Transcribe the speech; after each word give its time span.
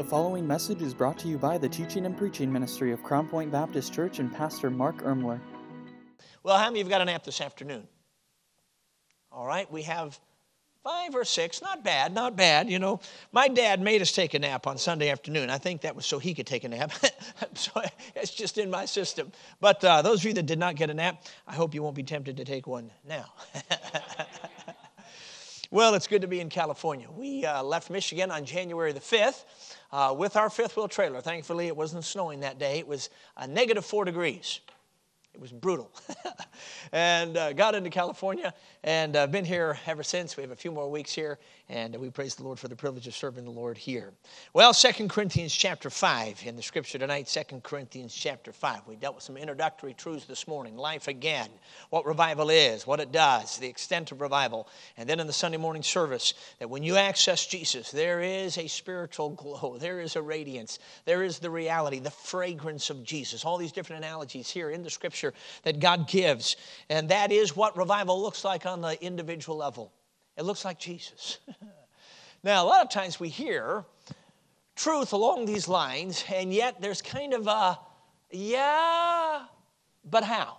The 0.00 0.06
following 0.06 0.46
message 0.46 0.80
is 0.80 0.94
brought 0.94 1.18
to 1.18 1.28
you 1.28 1.36
by 1.36 1.58
the 1.58 1.68
teaching 1.68 2.06
and 2.06 2.16
preaching 2.16 2.50
ministry 2.50 2.90
of 2.90 3.02
Crown 3.02 3.28
Point 3.28 3.52
Baptist 3.52 3.92
Church 3.92 4.18
and 4.18 4.34
Pastor 4.34 4.70
Mark 4.70 5.02
Ermler. 5.02 5.38
Well, 6.42 6.56
how 6.56 6.70
many 6.70 6.80
of 6.80 6.86
you 6.86 6.90
got 6.90 7.02
a 7.02 7.04
nap 7.04 7.22
this 7.22 7.42
afternoon? 7.42 7.86
All 9.30 9.44
right, 9.44 9.70
we 9.70 9.82
have 9.82 10.18
five 10.82 11.14
or 11.14 11.26
six. 11.26 11.60
Not 11.60 11.84
bad, 11.84 12.14
not 12.14 12.34
bad. 12.34 12.70
You 12.70 12.78
know, 12.78 13.00
my 13.30 13.48
dad 13.48 13.82
made 13.82 14.00
us 14.00 14.10
take 14.10 14.32
a 14.32 14.38
nap 14.38 14.66
on 14.66 14.78
Sunday 14.78 15.10
afternoon. 15.10 15.50
I 15.50 15.58
think 15.58 15.82
that 15.82 15.94
was 15.94 16.06
so 16.06 16.18
he 16.18 16.32
could 16.32 16.46
take 16.46 16.64
a 16.64 16.70
nap. 16.70 16.92
so 17.54 17.70
it's 18.16 18.32
just 18.32 18.56
in 18.56 18.70
my 18.70 18.86
system. 18.86 19.30
But 19.60 19.84
uh, 19.84 20.00
those 20.00 20.20
of 20.20 20.24
you 20.24 20.32
that 20.32 20.46
did 20.46 20.58
not 20.58 20.76
get 20.76 20.88
a 20.88 20.94
nap, 20.94 21.26
I 21.46 21.54
hope 21.54 21.74
you 21.74 21.82
won't 21.82 21.94
be 21.94 22.04
tempted 22.04 22.38
to 22.38 22.46
take 22.46 22.66
one 22.66 22.90
now. 23.06 23.26
well, 25.70 25.92
it's 25.92 26.06
good 26.06 26.22
to 26.22 26.26
be 26.26 26.40
in 26.40 26.48
California. 26.48 27.08
We 27.14 27.44
uh, 27.44 27.62
left 27.62 27.90
Michigan 27.90 28.30
on 28.30 28.46
January 28.46 28.92
the 28.92 29.00
5th. 29.00 29.44
Uh, 29.92 30.14
with 30.16 30.36
our 30.36 30.48
fifth 30.48 30.76
wheel 30.76 30.86
trailer. 30.86 31.20
Thankfully, 31.20 31.66
it 31.66 31.76
wasn't 31.76 32.04
snowing 32.04 32.40
that 32.40 32.58
day. 32.58 32.78
It 32.78 32.86
was 32.86 33.10
uh, 33.36 33.46
negative 33.46 33.84
four 33.84 34.04
degrees. 34.04 34.60
It 35.32 35.40
was 35.40 35.52
brutal. 35.52 35.92
and 36.92 37.36
uh, 37.36 37.52
got 37.52 37.74
into 37.74 37.88
California 37.88 38.52
and 38.82 39.14
uh, 39.14 39.26
been 39.26 39.44
here 39.44 39.78
ever 39.86 40.02
since. 40.02 40.36
We 40.36 40.42
have 40.42 40.50
a 40.50 40.56
few 40.56 40.72
more 40.72 40.90
weeks 40.90 41.12
here, 41.12 41.38
and 41.68 41.94
we 41.96 42.10
praise 42.10 42.34
the 42.34 42.42
Lord 42.42 42.58
for 42.58 42.66
the 42.66 42.74
privilege 42.74 43.06
of 43.06 43.14
serving 43.14 43.44
the 43.44 43.50
Lord 43.50 43.78
here. 43.78 44.12
Well, 44.54 44.72
Second 44.72 45.08
Corinthians 45.10 45.54
chapter 45.54 45.88
5 45.88 46.42
in 46.46 46.56
the 46.56 46.62
scripture 46.62 46.98
tonight, 46.98 47.28
Second 47.28 47.62
Corinthians 47.62 48.12
chapter 48.12 48.52
5. 48.52 48.82
We 48.86 48.96
dealt 48.96 49.14
with 49.14 49.24
some 49.24 49.36
introductory 49.36 49.94
truths 49.94 50.24
this 50.24 50.48
morning 50.48 50.76
life 50.76 51.06
again, 51.06 51.48
what 51.90 52.06
revival 52.06 52.50
is, 52.50 52.86
what 52.86 53.00
it 53.00 53.12
does, 53.12 53.58
the 53.58 53.68
extent 53.68 54.10
of 54.10 54.20
revival. 54.20 54.68
And 54.96 55.08
then 55.08 55.20
in 55.20 55.26
the 55.28 55.32
Sunday 55.32 55.58
morning 55.58 55.82
service, 55.82 56.34
that 56.58 56.68
when 56.68 56.82
you 56.82 56.96
access 56.96 57.46
Jesus, 57.46 57.90
there 57.92 58.20
is 58.20 58.58
a 58.58 58.66
spiritual 58.66 59.30
glow, 59.30 59.76
there 59.78 60.00
is 60.00 60.16
a 60.16 60.22
radiance, 60.22 60.80
there 61.04 61.22
is 61.22 61.38
the 61.38 61.50
reality, 61.50 62.00
the 62.00 62.10
fragrance 62.10 62.90
of 62.90 63.04
Jesus. 63.04 63.44
All 63.44 63.58
these 63.58 63.72
different 63.72 64.04
analogies 64.04 64.50
here 64.50 64.70
in 64.70 64.82
the 64.82 64.90
scripture 64.90 65.29
that 65.62 65.80
God 65.80 66.08
gives. 66.08 66.56
And 66.88 67.08
that 67.08 67.32
is 67.32 67.56
what 67.56 67.76
revival 67.76 68.20
looks 68.20 68.44
like 68.44 68.66
on 68.66 68.80
the 68.80 69.02
individual 69.02 69.56
level. 69.56 69.92
It 70.36 70.44
looks 70.44 70.64
like 70.64 70.78
Jesus. 70.78 71.38
now, 72.42 72.64
a 72.64 72.66
lot 72.66 72.82
of 72.82 72.90
times 72.90 73.20
we 73.20 73.28
hear 73.28 73.84
truth 74.76 75.12
along 75.12 75.44
these 75.44 75.68
lines, 75.68 76.24
and 76.32 76.52
yet 76.52 76.80
there's 76.80 77.02
kind 77.02 77.34
of 77.34 77.46
a, 77.46 77.78
yeah, 78.30 79.44
but 80.04 80.24
how? 80.24 80.56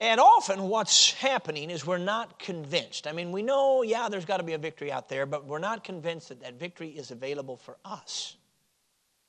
And 0.00 0.20
often 0.20 0.64
what's 0.64 1.12
happening 1.12 1.70
is 1.70 1.86
we're 1.86 1.96
not 1.96 2.38
convinced. 2.38 3.06
I 3.06 3.12
mean, 3.12 3.32
we 3.32 3.42
know, 3.42 3.82
yeah, 3.82 4.08
there's 4.10 4.26
got 4.26 4.38
to 4.38 4.42
be 4.42 4.52
a 4.52 4.58
victory 4.58 4.92
out 4.92 5.08
there, 5.08 5.24
but 5.24 5.46
we're 5.46 5.58
not 5.58 5.84
convinced 5.84 6.28
that 6.28 6.40
that 6.40 6.58
victory 6.58 6.90
is 6.90 7.10
available 7.10 7.56
for 7.56 7.78
us, 7.84 8.36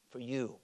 for 0.10 0.20
you. 0.20 0.56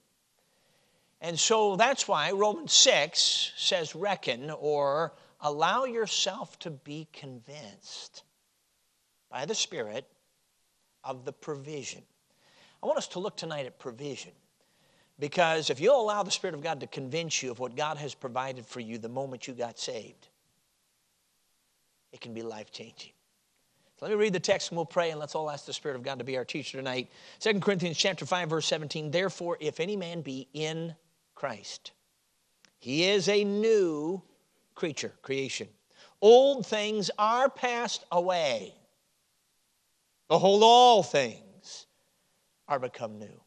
And 1.24 1.40
so 1.40 1.76
that's 1.76 2.06
why 2.06 2.32
Romans 2.32 2.74
6 2.74 3.52
says, 3.56 3.94
reckon 3.94 4.50
or 4.50 5.14
allow 5.40 5.86
yourself 5.86 6.58
to 6.58 6.70
be 6.70 7.08
convinced 7.14 8.24
by 9.30 9.46
the 9.46 9.54
Spirit 9.54 10.06
of 11.02 11.24
the 11.24 11.32
provision. 11.32 12.02
I 12.82 12.86
want 12.86 12.98
us 12.98 13.08
to 13.08 13.20
look 13.20 13.38
tonight 13.38 13.64
at 13.64 13.78
provision. 13.78 14.32
Because 15.18 15.70
if 15.70 15.80
you'll 15.80 15.98
allow 15.98 16.24
the 16.24 16.30
Spirit 16.30 16.52
of 16.52 16.62
God 16.62 16.80
to 16.80 16.86
convince 16.86 17.42
you 17.42 17.50
of 17.50 17.58
what 17.58 17.74
God 17.74 17.96
has 17.96 18.14
provided 18.14 18.66
for 18.66 18.80
you 18.80 18.98
the 18.98 19.08
moment 19.08 19.48
you 19.48 19.54
got 19.54 19.78
saved, 19.78 20.28
it 22.12 22.20
can 22.20 22.34
be 22.34 22.42
life 22.42 22.70
changing. 22.70 23.12
Let 24.02 24.10
me 24.10 24.16
read 24.18 24.34
the 24.34 24.40
text 24.40 24.70
and 24.70 24.76
we'll 24.76 24.84
pray 24.84 25.10
and 25.10 25.18
let's 25.18 25.34
all 25.34 25.50
ask 25.50 25.64
the 25.64 25.72
Spirit 25.72 25.96
of 25.96 26.02
God 26.02 26.18
to 26.18 26.24
be 26.24 26.36
our 26.36 26.44
teacher 26.44 26.76
tonight. 26.76 27.08
2 27.40 27.60
Corinthians 27.60 27.96
chapter 27.96 28.26
5, 28.26 28.50
verse 28.50 28.66
17. 28.66 29.10
Therefore, 29.10 29.56
if 29.60 29.80
any 29.80 29.96
man 29.96 30.20
be 30.20 30.46
in 30.52 30.94
Christ, 31.34 31.92
he 32.78 33.04
is 33.04 33.28
a 33.28 33.44
new 33.44 34.22
creature, 34.74 35.12
creation. 35.22 35.68
Old 36.20 36.66
things 36.66 37.10
are 37.18 37.48
passed 37.48 38.04
away. 38.12 38.74
Behold, 40.28 40.62
all 40.62 41.02
things 41.02 41.86
are 42.68 42.78
become 42.78 43.18
new. 43.18 43.40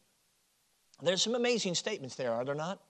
There's 1.02 1.22
some 1.22 1.34
amazing 1.34 1.74
statements 1.74 2.14
there, 2.14 2.32
are 2.32 2.44
there 2.44 2.54
not? 2.54 2.80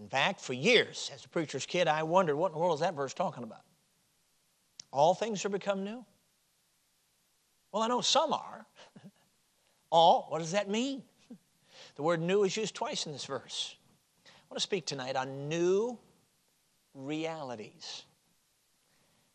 In 0.00 0.08
fact, 0.08 0.40
for 0.40 0.52
years, 0.52 1.10
as 1.14 1.24
a 1.24 1.28
preacher's 1.28 1.66
kid, 1.66 1.88
I 1.88 2.02
wondered 2.02 2.36
what 2.36 2.48
in 2.48 2.52
the 2.52 2.58
world 2.58 2.74
is 2.74 2.80
that 2.80 2.94
verse 2.94 3.14
talking 3.14 3.44
about? 3.44 3.62
All 4.92 5.14
things 5.14 5.44
are 5.44 5.48
become 5.48 5.84
new? 5.84 6.04
Well, 7.72 7.82
I 7.82 7.88
know 7.88 8.00
some 8.00 8.32
are. 8.32 8.66
All, 9.90 10.26
what 10.28 10.38
does 10.38 10.52
that 10.52 10.68
mean? 10.68 11.02
The 11.96 12.02
word 12.02 12.20
new 12.20 12.44
is 12.44 12.56
used 12.56 12.74
twice 12.74 13.06
in 13.06 13.12
this 13.12 13.24
verse. 13.24 13.74
I 14.26 14.30
want 14.50 14.58
to 14.58 14.62
speak 14.62 14.86
tonight 14.86 15.16
on 15.16 15.48
new 15.48 15.98
realities. 16.94 18.04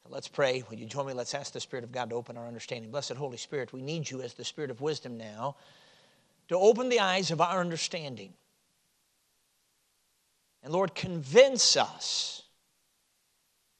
Let's 0.07 0.27
pray. 0.27 0.63
Would 0.69 0.79
you 0.79 0.85
join 0.85 1.07
me? 1.07 1.13
Let's 1.13 1.33
ask 1.33 1.53
the 1.53 1.59
Spirit 1.59 1.83
of 1.83 1.91
God 1.91 2.09
to 2.09 2.15
open 2.15 2.37
our 2.37 2.47
understanding. 2.47 2.91
Blessed 2.91 3.13
Holy 3.13 3.37
Spirit, 3.37 3.71
we 3.71 3.81
need 3.81 4.09
you 4.09 4.21
as 4.21 4.33
the 4.33 4.43
Spirit 4.43 4.69
of 4.69 4.81
wisdom 4.81 5.17
now 5.17 5.55
to 6.49 6.57
open 6.57 6.89
the 6.89 6.99
eyes 6.99 7.31
of 7.31 7.39
our 7.39 7.61
understanding. 7.61 8.33
And 10.63 10.73
Lord, 10.73 10.93
convince 10.93 11.77
us 11.77 12.43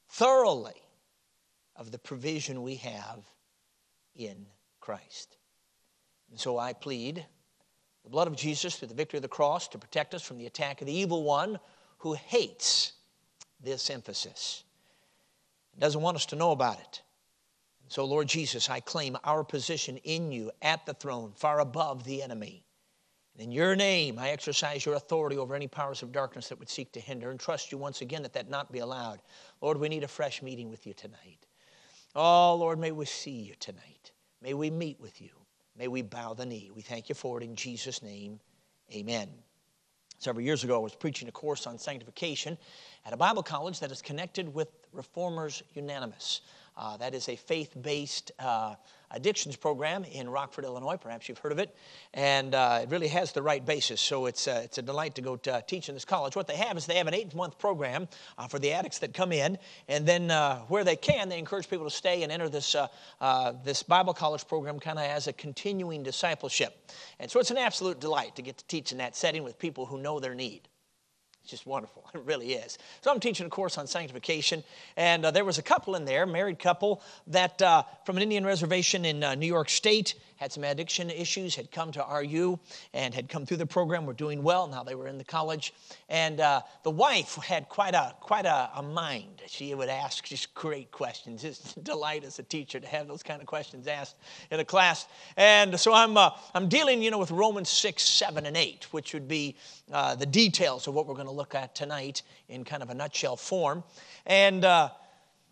thoroughly 0.08 0.80
of 1.76 1.90
the 1.90 1.98
provision 1.98 2.62
we 2.62 2.76
have 2.76 3.24
in 4.16 4.46
Christ. 4.80 5.36
And 6.30 6.40
so 6.40 6.58
I 6.58 6.72
plead 6.72 7.26
the 8.04 8.10
blood 8.10 8.26
of 8.26 8.36
Jesus 8.36 8.76
through 8.76 8.88
the 8.88 8.94
victory 8.94 9.18
of 9.18 9.22
the 9.22 9.28
cross 9.28 9.68
to 9.68 9.78
protect 9.78 10.14
us 10.14 10.22
from 10.22 10.38
the 10.38 10.46
attack 10.46 10.80
of 10.80 10.86
the 10.86 10.92
evil 10.92 11.22
one 11.22 11.58
who 11.98 12.14
hates 12.14 12.92
this 13.62 13.90
emphasis. 13.90 14.64
Doesn't 15.78 16.02
want 16.02 16.16
us 16.16 16.26
to 16.26 16.36
know 16.36 16.50
about 16.50 16.80
it. 16.80 17.02
So, 17.88 18.04
Lord 18.04 18.28
Jesus, 18.28 18.70
I 18.70 18.80
claim 18.80 19.16
our 19.24 19.44
position 19.44 19.98
in 19.98 20.32
you 20.32 20.50
at 20.62 20.86
the 20.86 20.94
throne, 20.94 21.32
far 21.36 21.60
above 21.60 22.04
the 22.04 22.22
enemy. 22.22 22.64
In 23.38 23.50
your 23.50 23.74
name, 23.74 24.18
I 24.18 24.30
exercise 24.30 24.84
your 24.84 24.94
authority 24.94 25.38
over 25.38 25.54
any 25.54 25.66
powers 25.68 26.02
of 26.02 26.12
darkness 26.12 26.48
that 26.48 26.58
would 26.58 26.68
seek 26.68 26.92
to 26.92 27.00
hinder 27.00 27.30
and 27.30 27.40
trust 27.40 27.72
you 27.72 27.78
once 27.78 28.00
again 28.00 28.22
that 28.22 28.34
that 28.34 28.50
not 28.50 28.72
be 28.72 28.80
allowed. 28.80 29.20
Lord, 29.60 29.78
we 29.78 29.88
need 29.88 30.04
a 30.04 30.08
fresh 30.08 30.42
meeting 30.42 30.70
with 30.70 30.86
you 30.86 30.92
tonight. 30.92 31.46
Oh, 32.14 32.56
Lord, 32.56 32.78
may 32.78 32.92
we 32.92 33.06
see 33.06 33.30
you 33.30 33.54
tonight. 33.58 34.12
May 34.42 34.54
we 34.54 34.70
meet 34.70 35.00
with 35.00 35.20
you. 35.20 35.30
May 35.76 35.88
we 35.88 36.02
bow 36.02 36.34
the 36.34 36.46
knee. 36.46 36.70
We 36.74 36.82
thank 36.82 37.08
you 37.08 37.14
for 37.14 37.40
it 37.40 37.44
in 37.44 37.56
Jesus' 37.56 38.02
name. 38.02 38.40
Amen. 38.94 39.28
Several 40.18 40.44
years 40.44 40.62
ago, 40.62 40.76
I 40.76 40.78
was 40.78 40.94
preaching 40.94 41.28
a 41.28 41.32
course 41.32 41.66
on 41.66 41.78
sanctification 41.78 42.56
at 43.04 43.12
a 43.12 43.16
Bible 43.16 43.42
college 43.42 43.80
that 43.80 43.90
is 43.90 44.00
connected 44.00 44.52
with 44.52 44.68
Reformers 44.92 45.62
Unanimous. 45.74 46.42
Uh, 46.76 46.96
that 46.98 47.14
is 47.14 47.28
a 47.28 47.36
faith 47.36 47.74
based 47.82 48.30
uh, 48.38 48.76
addictions 49.12 49.56
program 49.56 50.04
in 50.04 50.28
Rockford, 50.28 50.64
Illinois. 50.64 50.96
Perhaps 50.96 51.28
you've 51.28 51.38
heard 51.38 51.52
of 51.52 51.58
it. 51.58 51.74
And 52.14 52.54
uh, 52.54 52.80
it 52.82 52.90
really 52.90 53.08
has 53.08 53.32
the 53.32 53.42
right 53.42 53.64
basis. 53.64 54.00
So 54.00 54.26
it's, 54.26 54.48
uh, 54.48 54.62
it's 54.64 54.78
a 54.78 54.82
delight 54.82 55.14
to 55.16 55.22
go 55.22 55.36
to, 55.36 55.54
uh, 55.54 55.60
teach 55.60 55.88
in 55.88 55.94
this 55.94 56.04
college. 56.04 56.36
What 56.36 56.46
they 56.46 56.56
have 56.56 56.76
is 56.76 56.86
they 56.86 56.96
have 56.96 57.06
an 57.06 57.14
eight 57.14 57.34
month 57.34 57.58
program 57.58 58.08
uh, 58.38 58.48
for 58.48 58.58
the 58.58 58.72
addicts 58.72 58.98
that 59.00 59.14
come 59.14 59.32
in. 59.32 59.58
And 59.88 60.06
then 60.06 60.30
where 60.68 60.84
they 60.84 60.96
can, 60.96 61.28
they 61.28 61.38
encourage 61.38 61.68
people 61.68 61.86
to 61.86 61.94
stay 61.94 62.22
and 62.22 62.32
enter 62.32 62.48
this, 62.48 62.76
this 63.64 63.82
Bible 63.82 64.14
college 64.14 64.46
program 64.46 64.78
kind 64.80 64.98
of 64.98 65.04
as 65.04 65.26
a 65.26 65.32
continuing 65.32 66.02
discipleship. 66.02 66.90
And 67.18 67.30
so 67.30 67.40
it's 67.40 67.50
an 67.50 67.58
absolute 67.58 68.00
delight 68.00 68.36
to 68.36 68.42
get 68.42 68.58
to 68.58 68.64
teach 68.66 68.92
in 68.92 68.98
that 68.98 69.16
setting 69.16 69.42
with 69.42 69.58
people 69.58 69.86
who 69.86 69.98
know 69.98 70.20
their 70.20 70.34
need. 70.34 70.68
It's 71.42 71.50
just 71.50 71.66
wonderful. 71.66 72.04
It 72.14 72.20
really 72.24 72.52
is. 72.52 72.76
So 73.00 73.10
I'm 73.10 73.20
teaching 73.20 73.46
a 73.46 73.50
course 73.50 73.78
on 73.78 73.86
sanctification, 73.86 74.62
and 74.98 75.24
uh, 75.24 75.30
there 75.30 75.46
was 75.46 75.56
a 75.56 75.62
couple 75.62 75.94
in 75.94 76.04
there, 76.04 76.26
married 76.26 76.58
couple, 76.58 77.02
that 77.26 77.60
uh, 77.62 77.84
from 78.04 78.16
an 78.16 78.22
Indian 78.22 78.44
reservation 78.44 79.06
in 79.06 79.24
uh, 79.24 79.34
New 79.34 79.46
York 79.46 79.70
State 79.70 80.14
had 80.42 80.50
some 80.50 80.64
addiction 80.64 81.08
issues, 81.08 81.54
had 81.54 81.70
come 81.70 81.92
to 81.92 82.04
RU 82.12 82.58
and 82.94 83.14
had 83.14 83.28
come 83.28 83.46
through 83.46 83.58
the 83.58 83.66
program, 83.66 84.04
were 84.04 84.12
doing 84.12 84.42
well. 84.42 84.66
Now 84.66 84.82
they 84.82 84.96
were 84.96 85.06
in 85.06 85.16
the 85.16 85.24
college. 85.24 85.72
And 86.08 86.40
uh, 86.40 86.62
the 86.82 86.90
wife 86.90 87.36
had 87.36 87.68
quite 87.68 87.94
a 87.94 88.16
quite 88.18 88.44
a, 88.44 88.70
a, 88.74 88.82
mind. 88.82 89.40
She 89.46 89.72
would 89.72 89.88
ask 89.88 90.24
just 90.24 90.52
great 90.52 90.90
questions. 90.90 91.44
It's 91.44 91.76
a 91.76 91.80
delight 91.80 92.24
as 92.24 92.40
a 92.40 92.42
teacher 92.42 92.80
to 92.80 92.86
have 92.88 93.06
those 93.06 93.22
kind 93.22 93.40
of 93.40 93.46
questions 93.46 93.86
asked 93.86 94.16
in 94.50 94.58
a 94.58 94.64
class. 94.64 95.06
And 95.36 95.78
so 95.78 95.94
I'm, 95.94 96.16
uh, 96.16 96.30
I'm 96.54 96.68
dealing, 96.68 97.02
you 97.02 97.12
know, 97.12 97.18
with 97.18 97.30
Romans 97.30 97.68
6, 97.68 98.02
7, 98.02 98.44
and 98.44 98.56
8, 98.56 98.88
which 98.90 99.14
would 99.14 99.28
be 99.28 99.54
uh, 99.92 100.16
the 100.16 100.26
details 100.26 100.88
of 100.88 100.94
what 100.94 101.06
we're 101.06 101.14
going 101.14 101.28
to 101.28 101.32
look 101.32 101.54
at 101.54 101.76
tonight 101.76 102.22
in 102.48 102.64
kind 102.64 102.82
of 102.82 102.90
a 102.90 102.94
nutshell 102.94 103.36
form. 103.36 103.84
And 104.26 104.64
uh, 104.64 104.90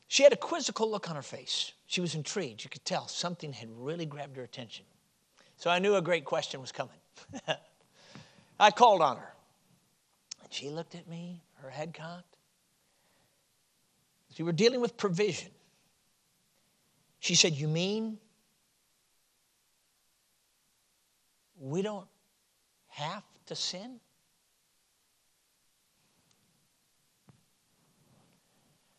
she 0.09 0.25
had 0.25 0.33
a 0.33 0.37
quizzical 0.37 0.91
look 0.91 1.09
on 1.09 1.15
her 1.15 1.23
face. 1.23 1.71
She 1.87 2.01
was 2.01 2.15
intrigued. 2.15 2.65
You 2.65 2.71
could 2.71 2.85
tell 2.85 3.09
something 3.09 3.53
had 3.53 3.69
really 3.77 4.07
grabbed 4.07 4.37
her 4.37 4.45
attention. 4.45 4.85
So 5.61 5.69
I 5.69 5.79
knew 5.79 5.95
a 5.95 6.01
great 6.01 6.25
question 6.25 6.59
was 6.63 6.73
coming. 6.73 6.97
I 8.59 8.71
called 8.71 9.03
on 9.03 9.19
her. 9.19 9.33
And 10.43 10.51
she 10.51 10.71
looked 10.71 10.95
at 10.95 11.07
me, 11.07 11.43
her 11.57 11.69
head 11.69 11.93
cocked. 11.93 12.39
We 14.39 14.45
were 14.47 14.53
dealing 14.53 14.81
with 14.81 14.97
provision. 14.97 15.51
She 17.19 17.35
said, 17.35 17.53
You 17.53 17.69
mean 17.69 18.17
we 21.61 21.83
don't 21.83 22.09
have 22.89 23.23
to 23.45 23.55
sin? 23.55 24.01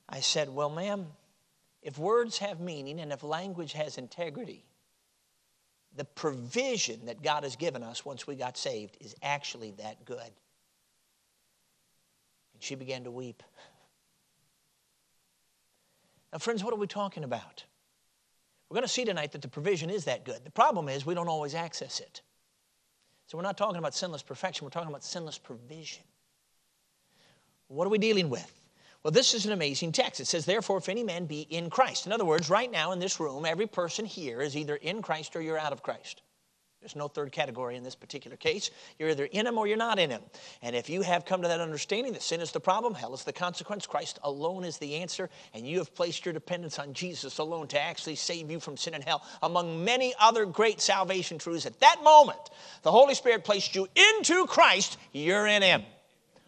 I 0.08 0.20
said, 0.20 0.48
Well, 0.48 0.70
ma'am, 0.70 1.08
if 1.82 1.98
words 1.98 2.38
have 2.38 2.60
meaning 2.60 3.00
and 3.00 3.12
if 3.12 3.24
language 3.24 3.74
has 3.74 3.98
integrity, 3.98 4.64
the 5.96 6.06
provision 6.06 7.06
that 7.06 7.22
God 7.22 7.44
has 7.44 7.56
given 7.56 7.84
us 7.84 8.06
once 8.06 8.26
we 8.26 8.36
got 8.36 8.58
saved 8.58 8.98
is 9.02 9.16
actually 9.22 9.72
that 9.72 10.06
good. 10.06 10.20
And 12.54 12.62
she 12.62 12.76
began 12.76 13.04
to 13.04 13.12
weep. 13.12 13.44
Now, 16.32 16.40
friends, 16.40 16.64
what 16.64 16.74
are 16.74 16.78
we 16.78 16.88
talking 16.88 17.24
about? 17.24 17.66
We're 18.70 18.76
going 18.76 18.88
to 18.88 18.94
see 18.94 19.04
tonight 19.04 19.34
that 19.34 19.42
the 19.42 19.50
provision 19.50 19.90
is 19.90 20.06
that 20.06 20.24
good. 20.24 20.46
The 20.46 20.52
problem 20.52 20.88
is 20.88 21.06
we 21.06 21.14
don't 21.14 21.28
always 21.28 21.56
access 21.56 22.00
it. 22.00 22.22
So 23.28 23.38
we're 23.38 23.44
not 23.44 23.58
talking 23.58 23.78
about 23.78 23.94
sinless 23.94 24.24
perfection, 24.24 24.66
we're 24.66 24.72
talking 24.72 24.90
about 24.90 25.04
sinless 25.04 25.38
provision. 25.38 26.04
What 27.68 27.86
are 27.86 27.90
we 27.90 27.98
dealing 27.98 28.30
with? 28.30 28.61
Well, 29.04 29.12
this 29.12 29.34
is 29.34 29.46
an 29.46 29.52
amazing 29.52 29.94
text. 29.94 30.20
It 30.20 30.28
says, 30.28 30.46
Therefore, 30.46 30.78
if 30.78 30.90
any 30.90 31.04
man 31.04 31.26
be 31.26 31.42
in 31.42 31.70
Christ. 31.70 32.06
In 32.06 32.12
other 32.12 32.26
words, 32.26 32.50
right 32.50 32.72
now 32.72 32.92
in 32.92 33.00
this 33.00 33.20
room, 33.20 33.46
every 33.46 33.68
person 33.68 34.06
here 34.06 34.42
is 34.42 34.56
either 34.56 34.76
in 34.76 35.02
Christ 35.02 35.36
or 35.36 35.42
you're 35.42 35.58
out 35.58 35.74
of 35.74 35.82
Christ. 35.82 36.22
There's 36.82 36.96
no 36.96 37.08
third 37.08 37.32
category 37.32 37.76
in 37.76 37.84
this 37.84 37.94
particular 37.94 38.36
case. 38.36 38.72
You're 38.98 39.10
either 39.10 39.26
in 39.26 39.46
Him 39.46 39.60
or 39.60 39.68
you're 39.68 39.78
not 39.78 40.00
in 40.00 40.10
Him. 40.10 40.22
And 40.64 40.76
if 40.76 40.90
you 40.90 41.04
have 41.04 41.26
come 41.26 41.44
to 41.44 41.48
that 41.48 41.60
understanding 41.60 42.14
that 42.14 42.24
sin 42.24 42.42
is 42.42 42.52
the 42.52 42.60
problem, 42.60 42.96
hell 42.96 43.14
is 43.14 43.24
the 43.24 43.32
consequence, 43.32 43.86
Christ 43.86 44.18
alone 44.24 44.64
is 44.64 44.80
the 44.80 44.96
answer, 44.96 45.30
and 45.54 45.68
you 45.68 45.78
have 45.78 45.94
placed 45.94 46.26
your 46.26 46.34
dependence 46.34 46.80
on 46.80 46.94
Jesus 46.94 47.38
alone 47.38 47.68
to 47.68 47.80
actually 47.80 48.16
save 48.16 48.50
you 48.50 48.60
from 48.60 48.78
sin 48.78 48.96
and 48.96 49.04
hell, 49.04 49.24
among 49.44 49.84
many 49.84 50.16
other 50.20 50.46
great 50.48 50.82
salvation 50.82 51.38
truths, 51.38 51.68
at 51.68 51.80
that 51.82 52.04
moment, 52.04 52.50
the 52.82 52.92
Holy 52.92 53.14
Spirit 53.14 53.44
placed 53.44 53.76
you 53.76 53.88
into 54.18 54.48
Christ, 54.48 54.98
you're 55.12 55.46
in 55.46 55.62
Him. 55.62 55.84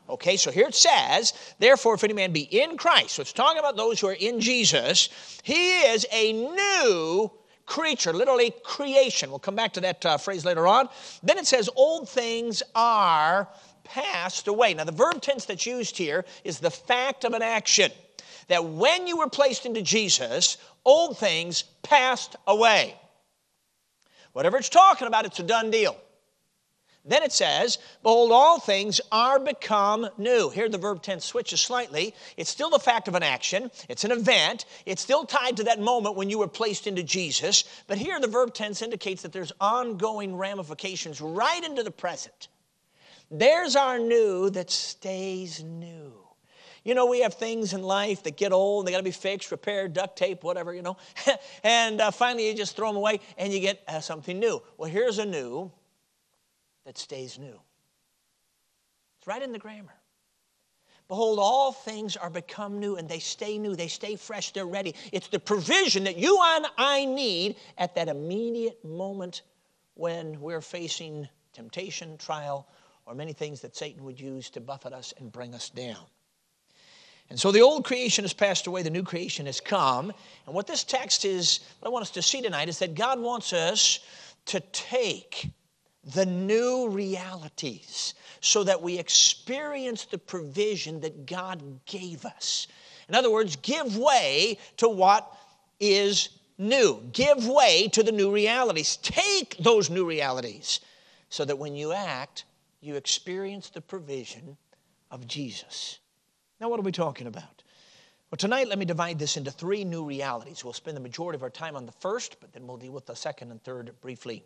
Okay, 0.10 0.36
so 0.36 0.52
here 0.52 0.68
it 0.68 0.76
says, 0.76 1.34
therefore, 1.60 1.96
if 1.96 2.04
any 2.04 2.14
man 2.14 2.34
be 2.34 2.42
in 2.42 2.78
Christ, 2.78 3.12
so 3.12 3.22
it's 3.22 3.32
talking 3.32 3.60
about 3.60 3.78
those 3.78 4.00
who 4.00 4.08
are 4.08 4.14
in 4.14 4.42
Jesus, 4.42 5.10
he 5.44 5.80
is 5.80 6.06
a 6.12 6.34
new 6.34 7.32
creature, 7.66 8.12
literally 8.12 8.54
creation. 8.64 9.30
We'll 9.30 9.40
come 9.40 9.56
back 9.56 9.74
to 9.74 9.82
that 9.82 10.06
uh, 10.06 10.18
phrase 10.18 10.44
later 10.44 10.68
on. 10.68 10.90
Then 11.24 11.38
it 11.38 11.48
says, 11.48 11.70
old 11.76 12.10
things 12.10 12.62
are 12.76 13.48
passed 13.86 14.48
away. 14.50 14.74
Now, 14.74 14.84
the 14.84 14.92
verb 14.92 15.22
tense 15.22 15.46
that's 15.46 15.66
used 15.66 15.98
here 15.98 16.26
is 16.44 16.60
the 16.60 16.72
fact 16.72 17.24
of 17.24 17.34
an 17.34 17.42
action. 17.42 17.92
That 18.50 18.66
when 18.66 19.08
you 19.08 19.18
were 19.18 19.30
placed 19.30 19.66
into 19.66 19.82
Jesus, 19.82 20.58
old 20.84 21.18
things 21.18 21.64
passed 21.82 22.36
away. 22.46 22.96
Whatever 24.34 24.58
it's 24.58 24.70
talking 24.70 25.08
about, 25.08 25.26
it's 25.26 25.40
a 25.40 25.44
done 25.44 25.72
deal. 25.72 25.96
Then 27.06 27.22
it 27.22 27.34
says, 27.34 27.80
Behold, 28.02 28.32
all 28.32 28.60
things 28.60 29.02
are 29.12 29.38
become 29.38 30.08
new. 30.18 30.50
Here 30.50 30.70
the 30.70 30.78
verb 30.78 31.02
tense 31.02 31.26
switches 31.26 31.60
slightly. 31.60 32.16
It's 32.38 32.50
still 32.50 32.70
the 32.70 32.80
fact 32.80 33.10
of 33.10 33.16
an 33.16 33.24
action, 33.24 33.72
it's 33.90 34.06
an 34.06 34.12
event, 34.12 34.66
it's 34.86 35.02
still 35.02 35.26
tied 35.26 35.58
to 35.58 35.64
that 35.66 35.82
moment 35.82 36.16
when 36.16 36.30
you 36.30 36.40
were 36.40 36.48
placed 36.48 36.88
into 36.88 37.04
Jesus. 37.04 37.66
But 37.88 37.98
here 37.98 38.20
the 38.22 38.28
verb 38.28 38.54
tense 38.54 38.82
indicates 38.82 39.22
that 39.24 39.34
there's 39.34 39.52
ongoing 39.60 40.36
ramifications 40.36 41.20
right 41.20 41.64
into 41.64 41.84
the 41.84 41.92
present. 41.92 42.48
There's 43.30 43.76
our 43.76 44.00
new 44.00 44.50
that 44.52 44.72
stays 44.72 45.62
new. 45.62 46.14
You 46.86 46.96
know, 46.96 47.06
we 47.06 47.22
have 47.22 47.34
things 47.34 47.74
in 47.74 47.82
life 47.82 48.24
that 48.24 48.38
get 48.38 48.52
old, 48.52 48.86
they 48.86 48.92
got 48.92 48.98
to 48.98 49.04
be 49.04 49.12
fixed, 49.12 49.52
repaired, 49.52 49.94
duct 49.94 50.18
tape, 50.18 50.44
whatever, 50.44 50.74
you 50.74 50.82
know. 50.82 50.98
and 51.64 52.00
uh, 52.00 52.12
finally, 52.12 52.48
you 52.48 52.54
just 52.54 52.76
throw 52.76 52.88
them 52.88 52.98
away 52.98 53.20
and 53.38 53.52
you 53.52 53.60
get 53.60 53.82
uh, 53.88 54.00
something 54.00 54.38
new. 54.38 54.62
Well, 54.78 54.90
here's 54.90 55.18
a 55.18 55.26
new 55.26 55.72
that 56.86 56.98
stays 56.98 57.40
new. 57.40 57.60
It's 59.18 59.28
right 59.28 59.42
in 59.42 59.52
the 59.52 59.60
grammar. 59.60 59.94
Behold, 61.08 61.38
all 61.40 61.72
things 61.72 62.16
are 62.16 62.30
become 62.30 62.80
new 62.80 62.96
and 62.96 63.08
they 63.08 63.20
stay 63.20 63.58
new, 63.58 63.76
they 63.76 63.88
stay 63.88 64.16
fresh, 64.16 64.52
they're 64.52 64.66
ready. 64.66 64.96
It's 65.12 65.28
the 65.28 65.40
provision 65.40 66.06
that 66.06 66.18
you 66.18 66.40
and 66.42 66.66
I 66.78 67.06
need 67.06 67.58
at 67.78 67.96
that 67.96 68.08
immediate 68.08 68.84
moment 68.84 69.42
when 69.96 70.40
we're 70.40 70.62
facing 70.62 71.28
temptation, 71.52 72.18
trial, 72.18 72.68
or 73.06 73.14
many 73.14 73.34
things 73.34 73.62
that 73.62 73.76
Satan 73.76 74.04
would 74.06 74.20
use 74.20 74.50
to 74.52 74.62
buffet 74.62 74.94
us 74.94 75.14
and 75.20 75.32
bring 75.32 75.54
us 75.54 75.70
down. 75.70 76.06
And 77.30 77.40
so 77.40 77.52
the 77.52 77.62
old 77.62 77.86
creation 77.86 78.24
has 78.24 78.34
passed 78.34 78.68
away, 78.68 78.82
the 78.82 78.90
new 78.90 79.04
creation 79.04 79.46
has 79.46 79.60
come. 79.60 80.12
And 80.46 80.56
what 80.56 80.68
this 80.68 80.84
text 80.84 81.26
is, 81.26 81.60
what 81.80 81.90
I 81.90 81.92
want 81.92 82.04
us 82.04 82.12
to 82.12 82.22
see 82.22 82.42
tonight 82.42 82.70
is 82.70 82.80
that 82.80 82.96
God 82.96 83.20
wants 83.20 83.54
us 83.54 84.00
to 84.48 84.60
take 84.72 85.50
the 86.04 86.26
new 86.26 86.90
realities 86.90 88.14
so 88.42 88.64
that 88.64 88.82
we 88.82 89.00
experience 89.00 90.06
the 90.06 90.18
provision 90.18 91.00
that 91.02 91.26
God 91.26 91.62
gave 91.86 92.26
us. 92.26 92.68
In 93.08 93.16
other 93.16 93.32
words, 93.32 93.56
give 93.58 93.98
way 93.98 94.58
to 94.78 94.90
what 94.90 95.32
is 95.80 96.30
new. 96.58 97.02
Give 97.14 97.48
way 97.48 97.90
to 97.94 98.04
the 98.04 98.12
new 98.12 98.32
realities. 98.32 98.98
Take 98.98 99.58
those 99.58 99.90
new 99.90 100.06
realities 100.06 100.82
so 101.30 101.46
that 101.46 101.58
when 101.58 101.76
you 101.76 101.94
act, 101.94 102.46
you 102.82 102.96
experience 102.96 103.70
the 103.70 103.82
provision 103.82 104.58
of 105.10 105.26
Jesus. 105.26 106.00
Now, 106.60 106.70
what 106.70 106.80
are 106.80 106.84
we 106.84 106.92
talking 106.92 107.28
about? 107.28 107.64
Well, 108.30 108.38
tonight, 108.38 108.68
let 108.68 108.80
me 108.80 108.86
divide 108.86 109.20
this 109.20 109.38
into 109.38 109.52
three 109.52 109.84
new 109.84 110.04
realities. 110.04 110.64
We'll 110.64 110.74
spend 110.74 110.98
the 110.98 111.02
majority 111.02 111.36
of 111.38 111.44
our 111.44 111.50
time 111.50 111.76
on 111.76 111.86
the 111.86 111.92
first, 111.92 112.42
but 112.42 112.52
then 112.52 112.66
we'll 112.66 112.78
deal 112.78 112.92
with 112.92 113.06
the 113.06 113.16
second 113.16 113.52
and 113.52 113.64
third 113.64 113.94
briefly. 114.02 114.44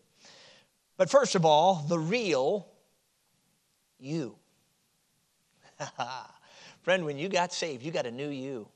But 0.98 1.10
first 1.10 1.36
of 1.36 1.46
all, 1.46 1.86
the 1.88 2.00
real 2.00 2.68
you. 4.00 4.36
Friend, 6.82 7.06
when 7.06 7.18
you 7.18 7.30
got 7.30 7.54
saved, 7.54 7.84
you 7.84 7.92
got 7.92 8.06
a 8.06 8.12
new 8.12 8.30
you. 8.30 8.68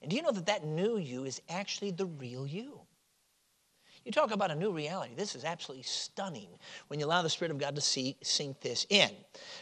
And 0.00 0.10
do 0.10 0.16
you 0.16 0.22
know 0.22 0.32
that 0.32 0.46
that 0.46 0.64
new 0.64 0.96
you 0.96 1.24
is 1.24 1.40
actually 1.48 1.90
the 1.90 2.06
real 2.06 2.46
you? 2.46 2.80
You 4.04 4.12
talk 4.12 4.30
about 4.30 4.50
a 4.50 4.54
new 4.54 4.72
reality. 4.72 5.14
This 5.14 5.34
is 5.34 5.44
absolutely 5.44 5.82
stunning 5.82 6.48
when 6.86 6.98
you 6.98 7.06
allow 7.06 7.20
the 7.20 7.28
Spirit 7.28 7.50
of 7.50 7.58
God 7.58 7.74
to 7.74 7.80
see, 7.82 8.16
sink 8.22 8.60
this 8.60 8.86
in. 8.88 9.10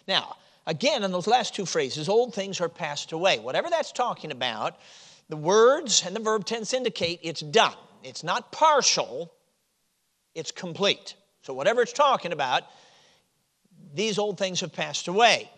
Now, 0.07 0.37
again, 0.67 1.03
in 1.03 1.11
those 1.11 1.27
last 1.27 1.55
two 1.55 1.67
phrases, 1.67 2.09
old 2.09 2.33
things 2.33 2.61
are 2.61 2.69
passed 2.69 3.13
away. 3.13 3.39
Whatever 3.39 3.71
that's 3.71 3.91
talking 3.91 4.31
about, 4.31 4.77
the 5.29 5.37
words 5.37 6.05
and 6.07 6.15
the 6.15 6.21
verb 6.21 6.45
tense 6.45 6.75
indicate 6.75 7.19
it's 7.23 7.41
done. 7.41 7.75
It's 8.05 8.23
not 8.23 8.53
partial, 8.53 9.33
it's 10.35 10.53
complete. 10.53 11.17
So, 11.47 11.55
whatever 11.55 11.83
it's 11.83 11.93
talking 11.93 12.33
about, 12.33 12.65
these 13.95 14.19
old 14.19 14.37
things 14.37 14.61
have 14.63 14.73
passed 14.73 15.07
away. 15.07 15.49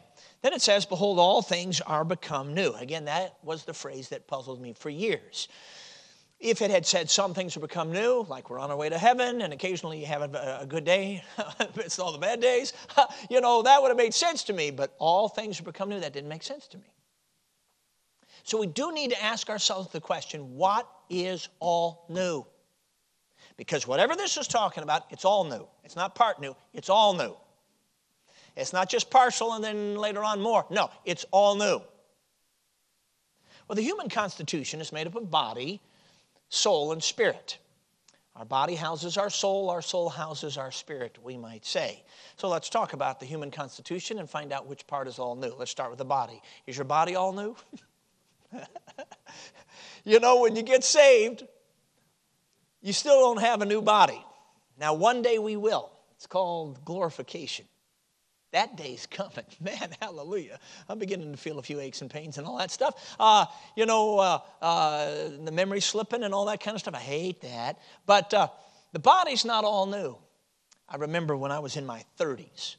Then 0.42 0.52
it 0.52 0.60
says, 0.60 0.84
Behold, 0.84 1.18
all 1.18 1.40
things 1.40 1.80
are 1.80 2.04
become 2.04 2.52
new. 2.52 2.72
Again, 2.72 3.06
that 3.06 3.36
was 3.42 3.64
the 3.64 3.72
phrase 3.72 4.10
that 4.10 4.26
puzzled 4.26 4.60
me 4.60 4.74
for 4.74 4.90
years. 4.90 5.48
If 6.38 6.60
it 6.60 6.70
had 6.70 6.84
said 6.84 7.08
some 7.08 7.32
things 7.32 7.54
have 7.54 7.62
become 7.62 7.90
new, 7.90 8.24
like 8.28 8.50
we're 8.50 8.60
on 8.60 8.70
our 8.70 8.76
way 8.76 8.90
to 8.90 8.98
heaven 8.98 9.40
and 9.40 9.52
occasionally 9.52 9.98
you 9.98 10.06
have 10.06 10.22
a, 10.22 10.66
good 10.68 10.84
day 10.84 11.24
it's 11.74 11.98
all 11.98 12.12
the 12.12 12.18
bad 12.18 12.40
days, 12.40 12.74
you 13.30 13.40
know, 13.40 13.62
that 13.62 13.80
would 13.80 13.88
have 13.88 13.96
made 13.96 14.12
sense 14.12 14.44
to 14.44 14.52
me. 14.52 14.70
But 14.70 14.94
all 14.98 15.28
things 15.28 15.56
have 15.56 15.64
become 15.64 15.88
new, 15.88 16.00
that 16.00 16.12
didn't 16.12 16.28
make 16.28 16.42
sense 16.42 16.68
to 16.68 16.76
me. 16.76 16.92
So 18.44 18.58
we 18.58 18.66
do 18.66 18.92
need 18.92 19.10
to 19.10 19.22
ask 19.22 19.48
ourselves 19.48 19.90
the 19.90 20.02
question 20.02 20.54
what 20.54 20.86
is 21.08 21.48
all 21.60 22.04
new? 22.10 22.46
Because 23.58 23.86
whatever 23.86 24.14
this 24.16 24.38
is 24.38 24.48
talking 24.48 24.82
about, 24.82 25.04
it's 25.10 25.26
all 25.26 25.44
new. 25.44 25.66
It's 25.84 25.96
not 25.96 26.14
part 26.14 26.40
new, 26.40 26.56
it's 26.72 26.88
all 26.88 27.12
new. 27.12 27.36
It's 28.56 28.72
not 28.72 28.88
just 28.88 29.10
partial 29.10 29.52
and 29.52 29.62
then 29.62 29.96
later 29.96 30.24
on 30.24 30.40
more. 30.40 30.64
No, 30.70 30.90
it's 31.04 31.26
all 31.30 31.54
new. 31.54 31.82
Well, 33.68 33.76
the 33.76 33.82
human 33.82 34.08
constitution 34.08 34.80
is 34.80 34.92
made 34.92 35.06
up 35.06 35.14
of 35.14 35.30
body, 35.30 35.80
soul, 36.48 36.92
and 36.92 37.02
spirit. 37.02 37.58
Our 38.34 38.44
body 38.44 38.76
houses 38.76 39.18
our 39.18 39.30
soul, 39.30 39.68
our 39.68 39.82
soul 39.82 40.08
houses 40.08 40.56
our 40.56 40.70
spirit, 40.70 41.18
we 41.22 41.36
might 41.36 41.66
say. 41.66 42.04
So 42.36 42.48
let's 42.48 42.68
talk 42.68 42.92
about 42.92 43.18
the 43.18 43.26
human 43.26 43.50
constitution 43.50 44.20
and 44.20 44.30
find 44.30 44.52
out 44.52 44.66
which 44.66 44.86
part 44.86 45.08
is 45.08 45.18
all 45.18 45.34
new. 45.34 45.52
Let's 45.58 45.72
start 45.72 45.90
with 45.90 45.98
the 45.98 46.04
body. 46.04 46.40
Is 46.66 46.76
your 46.76 46.84
body 46.84 47.16
all 47.16 47.32
new? 47.32 47.56
you 50.04 50.20
know, 50.20 50.40
when 50.40 50.54
you 50.54 50.62
get 50.62 50.84
saved, 50.84 51.44
you 52.80 52.92
still 52.92 53.20
don't 53.20 53.40
have 53.40 53.62
a 53.62 53.66
new 53.66 53.82
body. 53.82 54.22
Now, 54.78 54.94
one 54.94 55.22
day 55.22 55.38
we 55.38 55.56
will. 55.56 55.90
It's 56.16 56.26
called 56.26 56.84
glorification. 56.84 57.66
That 58.52 58.76
day's 58.76 59.06
coming. 59.10 59.44
Man, 59.60 59.90
hallelujah. 60.00 60.58
I'm 60.88 60.98
beginning 60.98 61.32
to 61.32 61.38
feel 61.38 61.58
a 61.58 61.62
few 61.62 61.80
aches 61.80 62.00
and 62.02 62.10
pains 62.10 62.38
and 62.38 62.46
all 62.46 62.58
that 62.58 62.70
stuff. 62.70 63.16
Uh, 63.18 63.46
you 63.76 63.86
know, 63.86 64.18
uh, 64.18 64.38
uh, 64.62 65.28
the 65.44 65.52
memory 65.52 65.80
slipping 65.80 66.22
and 66.22 66.32
all 66.32 66.46
that 66.46 66.60
kind 66.60 66.74
of 66.74 66.80
stuff. 66.80 66.94
I 66.94 66.98
hate 66.98 67.40
that. 67.42 67.78
But 68.06 68.32
uh, 68.32 68.48
the 68.92 68.98
body's 68.98 69.44
not 69.44 69.64
all 69.64 69.86
new. 69.86 70.16
I 70.88 70.96
remember 70.96 71.36
when 71.36 71.52
I 71.52 71.58
was 71.58 71.76
in 71.76 71.84
my 71.84 72.02
30s, 72.18 72.76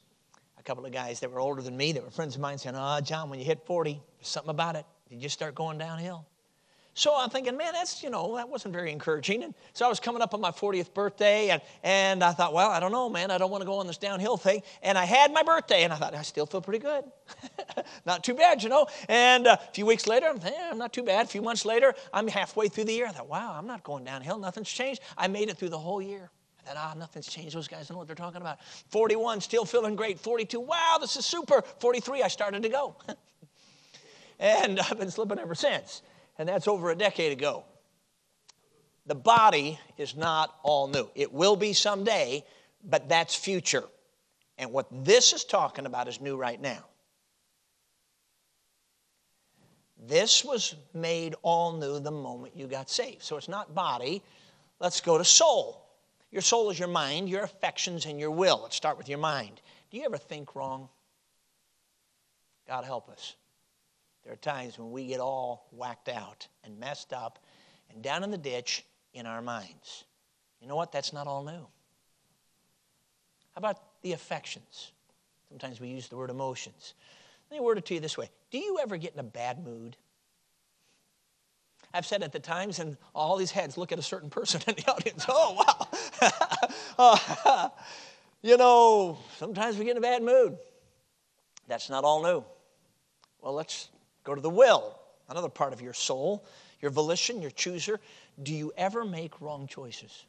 a 0.58 0.62
couple 0.62 0.84
of 0.84 0.92
guys 0.92 1.20
that 1.20 1.30
were 1.30 1.40
older 1.40 1.62
than 1.62 1.76
me 1.76 1.92
that 1.92 2.02
were 2.02 2.10
friends 2.10 2.34
of 2.34 2.40
mine 2.40 2.58
saying, 2.58 2.74
Oh, 2.76 3.00
John, 3.00 3.30
when 3.30 3.38
you 3.38 3.44
hit 3.44 3.64
40, 3.66 3.92
there's 3.92 4.28
something 4.28 4.50
about 4.50 4.74
it. 4.76 4.84
You 5.08 5.18
just 5.18 5.34
start 5.34 5.54
going 5.54 5.78
downhill. 5.78 6.26
So 7.00 7.16
I'm 7.16 7.30
thinking, 7.30 7.56
man, 7.56 7.72
that's, 7.72 8.02
you 8.02 8.10
know, 8.10 8.36
that 8.36 8.46
wasn't 8.46 8.74
very 8.74 8.92
encouraging. 8.92 9.42
And 9.42 9.54
so 9.72 9.86
I 9.86 9.88
was 9.88 9.98
coming 9.98 10.20
up 10.20 10.34
on 10.34 10.40
my 10.42 10.50
40th 10.50 10.92
birthday, 10.92 11.48
and, 11.48 11.62
and 11.82 12.22
I 12.22 12.32
thought, 12.32 12.52
well, 12.52 12.68
I 12.68 12.78
don't 12.78 12.92
know, 12.92 13.08
man, 13.08 13.30
I 13.30 13.38
don't 13.38 13.50
want 13.50 13.62
to 13.62 13.66
go 13.66 13.78
on 13.78 13.86
this 13.86 13.96
downhill 13.96 14.36
thing. 14.36 14.60
And 14.82 14.98
I 14.98 15.06
had 15.06 15.32
my 15.32 15.42
birthday, 15.42 15.84
and 15.84 15.94
I 15.94 15.96
thought, 15.96 16.14
I 16.14 16.20
still 16.20 16.44
feel 16.44 16.60
pretty 16.60 16.80
good. 16.80 17.04
not 18.04 18.22
too 18.22 18.34
bad, 18.34 18.62
you 18.62 18.68
know. 18.68 18.86
And 19.08 19.46
uh, 19.46 19.56
a 19.58 19.72
few 19.72 19.86
weeks 19.86 20.06
later, 20.06 20.26
I'm, 20.26 20.42
eh, 20.44 20.68
I'm 20.70 20.76
not 20.76 20.92
too 20.92 21.02
bad. 21.02 21.24
A 21.24 21.28
few 21.30 21.40
months 21.40 21.64
later, 21.64 21.94
I'm 22.12 22.28
halfway 22.28 22.68
through 22.68 22.84
the 22.84 22.92
year. 22.92 23.06
I 23.06 23.12
thought, 23.12 23.30
wow, 23.30 23.54
I'm 23.56 23.66
not 23.66 23.82
going 23.82 24.04
downhill. 24.04 24.38
Nothing's 24.38 24.68
changed. 24.68 25.00
I 25.16 25.26
made 25.26 25.48
it 25.48 25.56
through 25.56 25.70
the 25.70 25.78
whole 25.78 26.02
year. 26.02 26.30
I 26.60 26.74
thought, 26.74 26.76
ah, 26.76 26.94
nothing's 26.98 27.28
changed. 27.28 27.56
Those 27.56 27.66
guys 27.66 27.88
know 27.88 27.96
what 27.96 28.08
they're 28.08 28.14
talking 28.14 28.42
about. 28.42 28.58
41, 28.90 29.40
still 29.40 29.64
feeling 29.64 29.96
great. 29.96 30.18
42, 30.20 30.60
wow, 30.60 30.98
this 31.00 31.16
is 31.16 31.24
super. 31.24 31.62
43, 31.78 32.22
I 32.22 32.28
started 32.28 32.62
to 32.62 32.68
go. 32.68 32.94
and 34.38 34.78
I've 34.80 34.98
been 34.98 35.10
slipping 35.10 35.38
ever 35.38 35.54
since 35.54 36.02
and 36.40 36.48
that's 36.48 36.66
over 36.66 36.90
a 36.90 36.96
decade 36.96 37.32
ago. 37.32 37.64
The 39.04 39.14
body 39.14 39.78
is 39.98 40.16
not 40.16 40.54
all 40.62 40.88
new. 40.88 41.06
It 41.14 41.30
will 41.30 41.54
be 41.54 41.74
someday, 41.74 42.42
but 42.82 43.10
that's 43.10 43.34
future. 43.34 43.84
And 44.56 44.72
what 44.72 44.86
this 44.90 45.34
is 45.34 45.44
talking 45.44 45.84
about 45.84 46.08
is 46.08 46.18
new 46.18 46.38
right 46.38 46.58
now. 46.58 46.82
This 50.02 50.42
was 50.42 50.76
made 50.94 51.34
all 51.42 51.74
new 51.74 52.00
the 52.00 52.10
moment 52.10 52.56
you 52.56 52.66
got 52.66 52.88
saved. 52.88 53.22
So 53.22 53.36
it's 53.36 53.48
not 53.48 53.74
body. 53.74 54.22
Let's 54.78 55.02
go 55.02 55.18
to 55.18 55.24
soul. 55.26 55.86
Your 56.30 56.40
soul 56.40 56.70
is 56.70 56.78
your 56.78 56.88
mind, 56.88 57.28
your 57.28 57.42
affections, 57.42 58.06
and 58.06 58.18
your 58.18 58.30
will. 58.30 58.60
Let's 58.62 58.76
start 58.76 58.96
with 58.96 59.10
your 59.10 59.18
mind. 59.18 59.60
Do 59.90 59.98
you 59.98 60.06
ever 60.06 60.16
think 60.16 60.54
wrong? 60.54 60.88
God 62.66 62.86
help 62.86 63.10
us. 63.10 63.36
There 64.24 64.32
are 64.32 64.36
times 64.36 64.78
when 64.78 64.90
we 64.90 65.06
get 65.06 65.20
all 65.20 65.68
whacked 65.72 66.08
out 66.08 66.46
and 66.64 66.78
messed 66.78 67.12
up 67.12 67.38
and 67.92 68.02
down 68.02 68.22
in 68.22 68.30
the 68.30 68.38
ditch 68.38 68.84
in 69.14 69.26
our 69.26 69.42
minds. 69.42 70.04
You 70.60 70.68
know 70.68 70.76
what? 70.76 70.92
That's 70.92 71.12
not 71.12 71.26
all 71.26 71.42
new. 71.42 71.52
How 71.52 71.68
about 73.56 73.78
the 74.02 74.12
affections? 74.12 74.92
Sometimes 75.48 75.80
we 75.80 75.88
use 75.88 76.08
the 76.08 76.16
word 76.16 76.30
emotions. 76.30 76.94
Let 77.50 77.58
me 77.58 77.64
word 77.64 77.78
it 77.78 77.86
to 77.86 77.94
you 77.94 78.00
this 78.00 78.16
way 78.16 78.30
Do 78.50 78.58
you 78.58 78.78
ever 78.80 78.96
get 78.96 79.14
in 79.14 79.20
a 79.20 79.24
bad 79.24 79.64
mood? 79.64 79.96
I've 81.92 82.06
said 82.06 82.22
at 82.22 82.30
the 82.30 82.38
times, 82.38 82.78
and 82.78 82.96
all 83.16 83.36
these 83.36 83.50
heads 83.50 83.76
look 83.76 83.90
at 83.90 83.98
a 83.98 84.02
certain 84.02 84.30
person 84.30 84.60
in 84.68 84.76
the 84.76 84.90
audience. 84.92 85.24
Oh, 85.28 85.54
wow. 85.54 85.88
Oh, 87.02 87.70
you 88.42 88.58
know, 88.58 89.18
sometimes 89.38 89.78
we 89.78 89.86
get 89.86 89.92
in 89.92 89.96
a 89.96 90.02
bad 90.02 90.22
mood. 90.22 90.58
That's 91.66 91.88
not 91.88 92.04
all 92.04 92.22
new. 92.22 92.44
Well, 93.40 93.54
let's 93.54 93.88
Go 94.30 94.36
to 94.36 94.40
the 94.40 94.48
will, 94.48 94.96
another 95.28 95.48
part 95.48 95.72
of 95.72 95.82
your 95.82 95.92
soul, 95.92 96.44
your 96.80 96.92
volition, 96.92 97.42
your 97.42 97.50
chooser. 97.50 97.98
Do 98.40 98.54
you 98.54 98.72
ever 98.76 99.04
make 99.04 99.40
wrong 99.40 99.66
choices? 99.66 100.24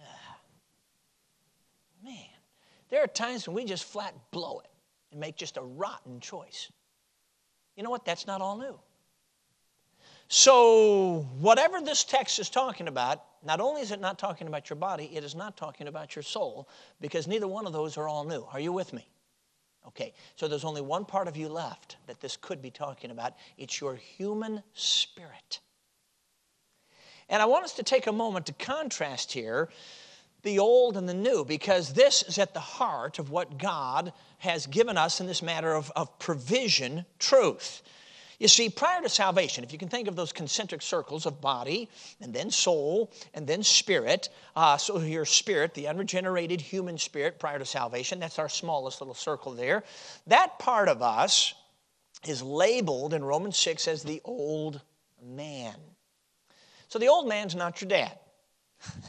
Ah, 0.00 0.38
man, 2.04 2.14
there 2.88 3.02
are 3.02 3.08
times 3.08 3.48
when 3.48 3.56
we 3.56 3.64
just 3.64 3.82
flat 3.82 4.14
blow 4.30 4.60
it 4.60 4.70
and 5.10 5.18
make 5.18 5.34
just 5.34 5.56
a 5.56 5.60
rotten 5.60 6.20
choice. 6.20 6.70
You 7.74 7.82
know 7.82 7.90
what? 7.90 8.04
That's 8.04 8.28
not 8.28 8.40
all 8.40 8.56
new. 8.56 8.78
So, 10.28 11.26
whatever 11.40 11.80
this 11.80 12.04
text 12.04 12.38
is 12.38 12.48
talking 12.48 12.86
about, 12.86 13.24
not 13.44 13.60
only 13.60 13.80
is 13.80 13.90
it 13.90 14.00
not 14.00 14.20
talking 14.20 14.46
about 14.46 14.70
your 14.70 14.76
body, 14.76 15.10
it 15.12 15.24
is 15.24 15.34
not 15.34 15.56
talking 15.56 15.88
about 15.88 16.14
your 16.14 16.22
soul 16.22 16.68
because 17.00 17.26
neither 17.26 17.48
one 17.48 17.66
of 17.66 17.72
those 17.72 17.96
are 17.96 18.06
all 18.06 18.22
new. 18.22 18.46
Are 18.52 18.60
you 18.60 18.72
with 18.72 18.92
me? 18.92 19.08
Okay, 19.88 20.12
so 20.34 20.48
there's 20.48 20.64
only 20.64 20.80
one 20.80 21.04
part 21.04 21.28
of 21.28 21.36
you 21.36 21.48
left 21.48 21.96
that 22.06 22.20
this 22.20 22.36
could 22.36 22.60
be 22.60 22.70
talking 22.70 23.10
about 23.10 23.34
it's 23.56 23.80
your 23.80 23.94
human 23.94 24.62
spirit. 24.74 25.60
And 27.28 27.42
I 27.42 27.46
want 27.46 27.64
us 27.64 27.72
to 27.74 27.82
take 27.82 28.06
a 28.06 28.12
moment 28.12 28.46
to 28.46 28.52
contrast 28.52 29.32
here 29.32 29.68
the 30.42 30.58
old 30.60 30.96
and 30.96 31.08
the 31.08 31.14
new 31.14 31.44
because 31.44 31.92
this 31.92 32.22
is 32.22 32.38
at 32.38 32.54
the 32.54 32.60
heart 32.60 33.18
of 33.18 33.30
what 33.30 33.58
God 33.58 34.12
has 34.38 34.66
given 34.66 34.96
us 34.96 35.20
in 35.20 35.26
this 35.26 35.42
matter 35.42 35.74
of, 35.74 35.90
of 35.96 36.18
provision 36.18 37.04
truth. 37.18 37.82
You 38.38 38.48
see, 38.48 38.68
prior 38.68 39.00
to 39.00 39.08
salvation, 39.08 39.64
if 39.64 39.72
you 39.72 39.78
can 39.78 39.88
think 39.88 40.08
of 40.08 40.16
those 40.16 40.32
concentric 40.32 40.82
circles 40.82 41.24
of 41.24 41.40
body 41.40 41.88
and 42.20 42.34
then 42.34 42.50
soul 42.50 43.10
and 43.32 43.46
then 43.46 43.62
spirit, 43.62 44.28
uh, 44.54 44.76
so 44.76 45.00
your 45.00 45.24
spirit, 45.24 45.72
the 45.74 45.88
unregenerated 45.88 46.60
human 46.60 46.98
spirit 46.98 47.38
prior 47.38 47.58
to 47.58 47.64
salvation, 47.64 48.20
that's 48.20 48.38
our 48.38 48.48
smallest 48.48 49.00
little 49.00 49.14
circle 49.14 49.52
there. 49.52 49.84
That 50.26 50.58
part 50.58 50.88
of 50.88 51.00
us 51.00 51.54
is 52.26 52.42
labeled 52.42 53.14
in 53.14 53.24
Romans 53.24 53.56
6 53.56 53.88
as 53.88 54.02
the 54.02 54.20
old 54.24 54.80
man. 55.24 55.76
So 56.88 56.98
the 56.98 57.08
old 57.08 57.28
man's 57.28 57.54
not 57.54 57.80
your 57.80 57.88
dad. 57.88 58.18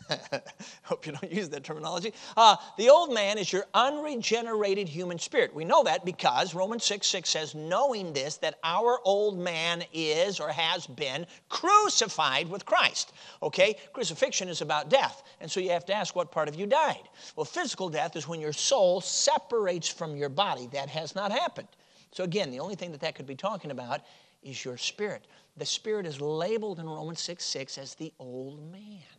Hope 0.84 1.05
you 1.05 1.12
don't 1.12 1.31
use 1.31 1.50
that 1.50 1.63
terminology. 1.63 2.13
Uh, 2.36 2.55
the 2.77 2.89
old 2.89 3.13
man 3.13 3.38
is 3.38 3.51
your 3.51 3.65
unregenerated 3.74 4.88
human 4.88 5.19
spirit. 5.19 5.53
We 5.53 5.65
know 5.65 5.84
that 5.84 6.05
because 6.05 6.55
Romans 6.55 6.86
6 6.86 7.05
6 7.07 7.29
says, 7.29 7.55
knowing 7.55 8.13
this, 8.13 8.38
that 8.38 8.60
our 8.63 9.00
old 9.03 9.38
man 9.38 9.84
is 9.93 10.39
or 10.39 10.50
has 10.50 10.88
been 10.88 11.25
crucified 11.50 12.50
with 12.50 12.65
Christ. 12.65 13.13
Okay? 13.43 13.75
Crucifixion 13.93 14.48
is 14.50 14.62
about 14.62 14.89
death. 14.89 15.24
And 15.41 15.50
so 15.50 15.60
you 15.60 15.72
have 15.72 15.86
to 15.86 15.93
ask, 15.93 16.15
what 16.15 16.31
part 16.31 16.48
of 16.48 16.55
you 16.55 16.65
died? 16.65 17.10
Well, 17.36 17.46
physical 17.46 17.89
death 17.89 18.15
is 18.15 18.27
when 18.27 18.39
your 18.39 18.53
soul 18.53 19.01
separates 19.01 19.88
from 19.88 20.15
your 20.15 20.29
body. 20.29 20.67
That 20.72 20.89
has 20.89 21.15
not 21.15 21.31
happened. 21.31 21.67
So 22.12 22.24
again, 22.24 22.51
the 22.51 22.60
only 22.60 22.75
thing 22.75 22.91
that 22.91 23.01
that 23.01 23.15
could 23.15 23.27
be 23.27 23.36
talking 23.36 23.72
about 23.72 24.01
is 24.43 24.63
your 24.63 24.77
spirit. 24.77 25.25
The 25.57 25.65
spirit 25.65 26.05
is 26.05 26.22
labeled 26.22 26.79
in 26.79 26.88
Romans 26.88 27.19
6 27.22 27.43
6 27.43 27.77
as 27.77 27.96
the 27.96 28.13
old 28.19 28.72
man. 28.72 29.17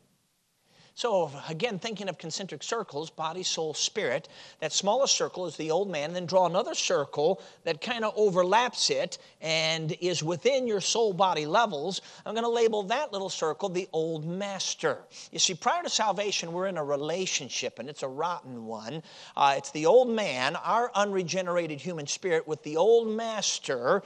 So, 0.98 1.30
again, 1.48 1.78
thinking 1.78 2.08
of 2.08 2.18
concentric 2.18 2.64
circles 2.64 3.08
body, 3.08 3.44
soul, 3.44 3.72
spirit 3.72 4.28
that 4.58 4.72
smallest 4.72 5.14
circle 5.14 5.46
is 5.46 5.56
the 5.56 5.70
old 5.70 5.88
man, 5.88 6.12
then 6.12 6.26
draw 6.26 6.46
another 6.46 6.74
circle 6.74 7.40
that 7.62 7.80
kind 7.80 8.04
of 8.04 8.14
overlaps 8.16 8.90
it 8.90 9.18
and 9.40 9.96
is 10.00 10.24
within 10.24 10.66
your 10.66 10.80
soul 10.80 11.12
body 11.12 11.46
levels. 11.46 12.00
I'm 12.26 12.34
going 12.34 12.42
to 12.42 12.50
label 12.50 12.82
that 12.82 13.12
little 13.12 13.28
circle 13.28 13.68
the 13.68 13.88
old 13.92 14.26
master. 14.26 14.98
You 15.30 15.38
see, 15.38 15.54
prior 15.54 15.84
to 15.84 15.88
salvation, 15.88 16.52
we're 16.52 16.66
in 16.66 16.78
a 16.78 16.84
relationship, 16.84 17.78
and 17.78 17.88
it's 17.88 18.02
a 18.02 18.08
rotten 18.08 18.66
one. 18.66 19.04
Uh, 19.36 19.54
it's 19.56 19.70
the 19.70 19.86
old 19.86 20.08
man, 20.08 20.56
our 20.56 20.90
unregenerated 20.96 21.80
human 21.80 22.08
spirit, 22.08 22.48
with 22.48 22.64
the 22.64 22.76
old 22.76 23.06
master 23.06 24.02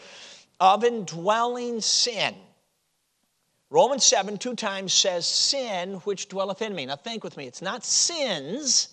of 0.60 0.84
indwelling 0.84 1.80
sin. 1.80 2.34
Romans 3.72 4.04
7 4.04 4.36
two 4.36 4.54
times 4.54 4.92
says, 4.92 5.24
Sin 5.24 5.94
which 6.04 6.28
dwelleth 6.28 6.60
in 6.60 6.74
me. 6.74 6.84
Now 6.84 6.96
think 6.96 7.24
with 7.24 7.38
me, 7.38 7.46
it's 7.46 7.62
not 7.62 7.86
sins, 7.86 8.90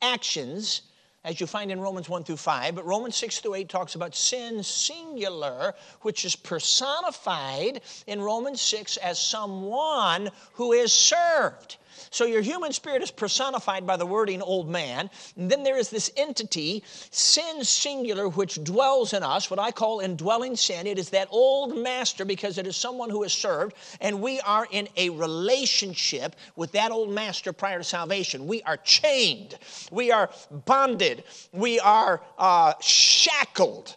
actions, 0.00 0.80
as 1.22 1.38
you 1.38 1.46
find 1.46 1.70
in 1.70 1.80
Romans 1.80 2.08
1 2.08 2.24
through 2.24 2.38
5, 2.38 2.74
but 2.74 2.86
Romans 2.86 3.14
6 3.14 3.40
through 3.40 3.56
8 3.56 3.68
talks 3.68 3.94
about 3.94 4.14
sin 4.14 4.62
singular, 4.62 5.74
which 6.00 6.24
is 6.24 6.34
personified 6.34 7.82
in 8.06 8.22
Romans 8.22 8.62
6 8.62 8.96
as 8.96 9.20
someone 9.20 10.30
who 10.54 10.72
is 10.72 10.94
served. 10.94 11.76
So 12.10 12.24
your 12.24 12.42
human 12.42 12.72
spirit 12.72 13.02
is 13.02 13.10
personified 13.10 13.86
by 13.86 13.96
the 13.96 14.06
wording 14.06 14.42
old 14.42 14.68
man. 14.68 15.10
And 15.36 15.50
then 15.50 15.62
there 15.62 15.76
is 15.76 15.90
this 15.90 16.10
entity, 16.16 16.82
sin 17.10 17.64
singular, 17.64 18.28
which 18.28 18.62
dwells 18.62 19.12
in 19.12 19.22
us, 19.22 19.50
what 19.50 19.58
I 19.58 19.70
call 19.70 20.00
indwelling 20.00 20.56
sin. 20.56 20.86
It 20.86 20.98
is 20.98 21.10
that 21.10 21.28
old 21.30 21.76
master 21.76 22.24
because 22.24 22.58
it 22.58 22.66
is 22.66 22.76
someone 22.76 23.10
who 23.10 23.22
is 23.22 23.32
served, 23.32 23.76
and 24.00 24.20
we 24.20 24.40
are 24.40 24.66
in 24.70 24.88
a 24.96 25.10
relationship 25.10 26.36
with 26.56 26.72
that 26.72 26.90
old 26.90 27.10
master 27.10 27.52
prior 27.52 27.78
to 27.78 27.84
salvation. 27.84 28.46
We 28.46 28.62
are 28.62 28.76
chained, 28.78 29.58
we 29.90 30.10
are 30.12 30.30
bonded, 30.64 31.24
we 31.52 31.80
are 31.80 32.22
uh, 32.38 32.74
shackled 32.80 33.96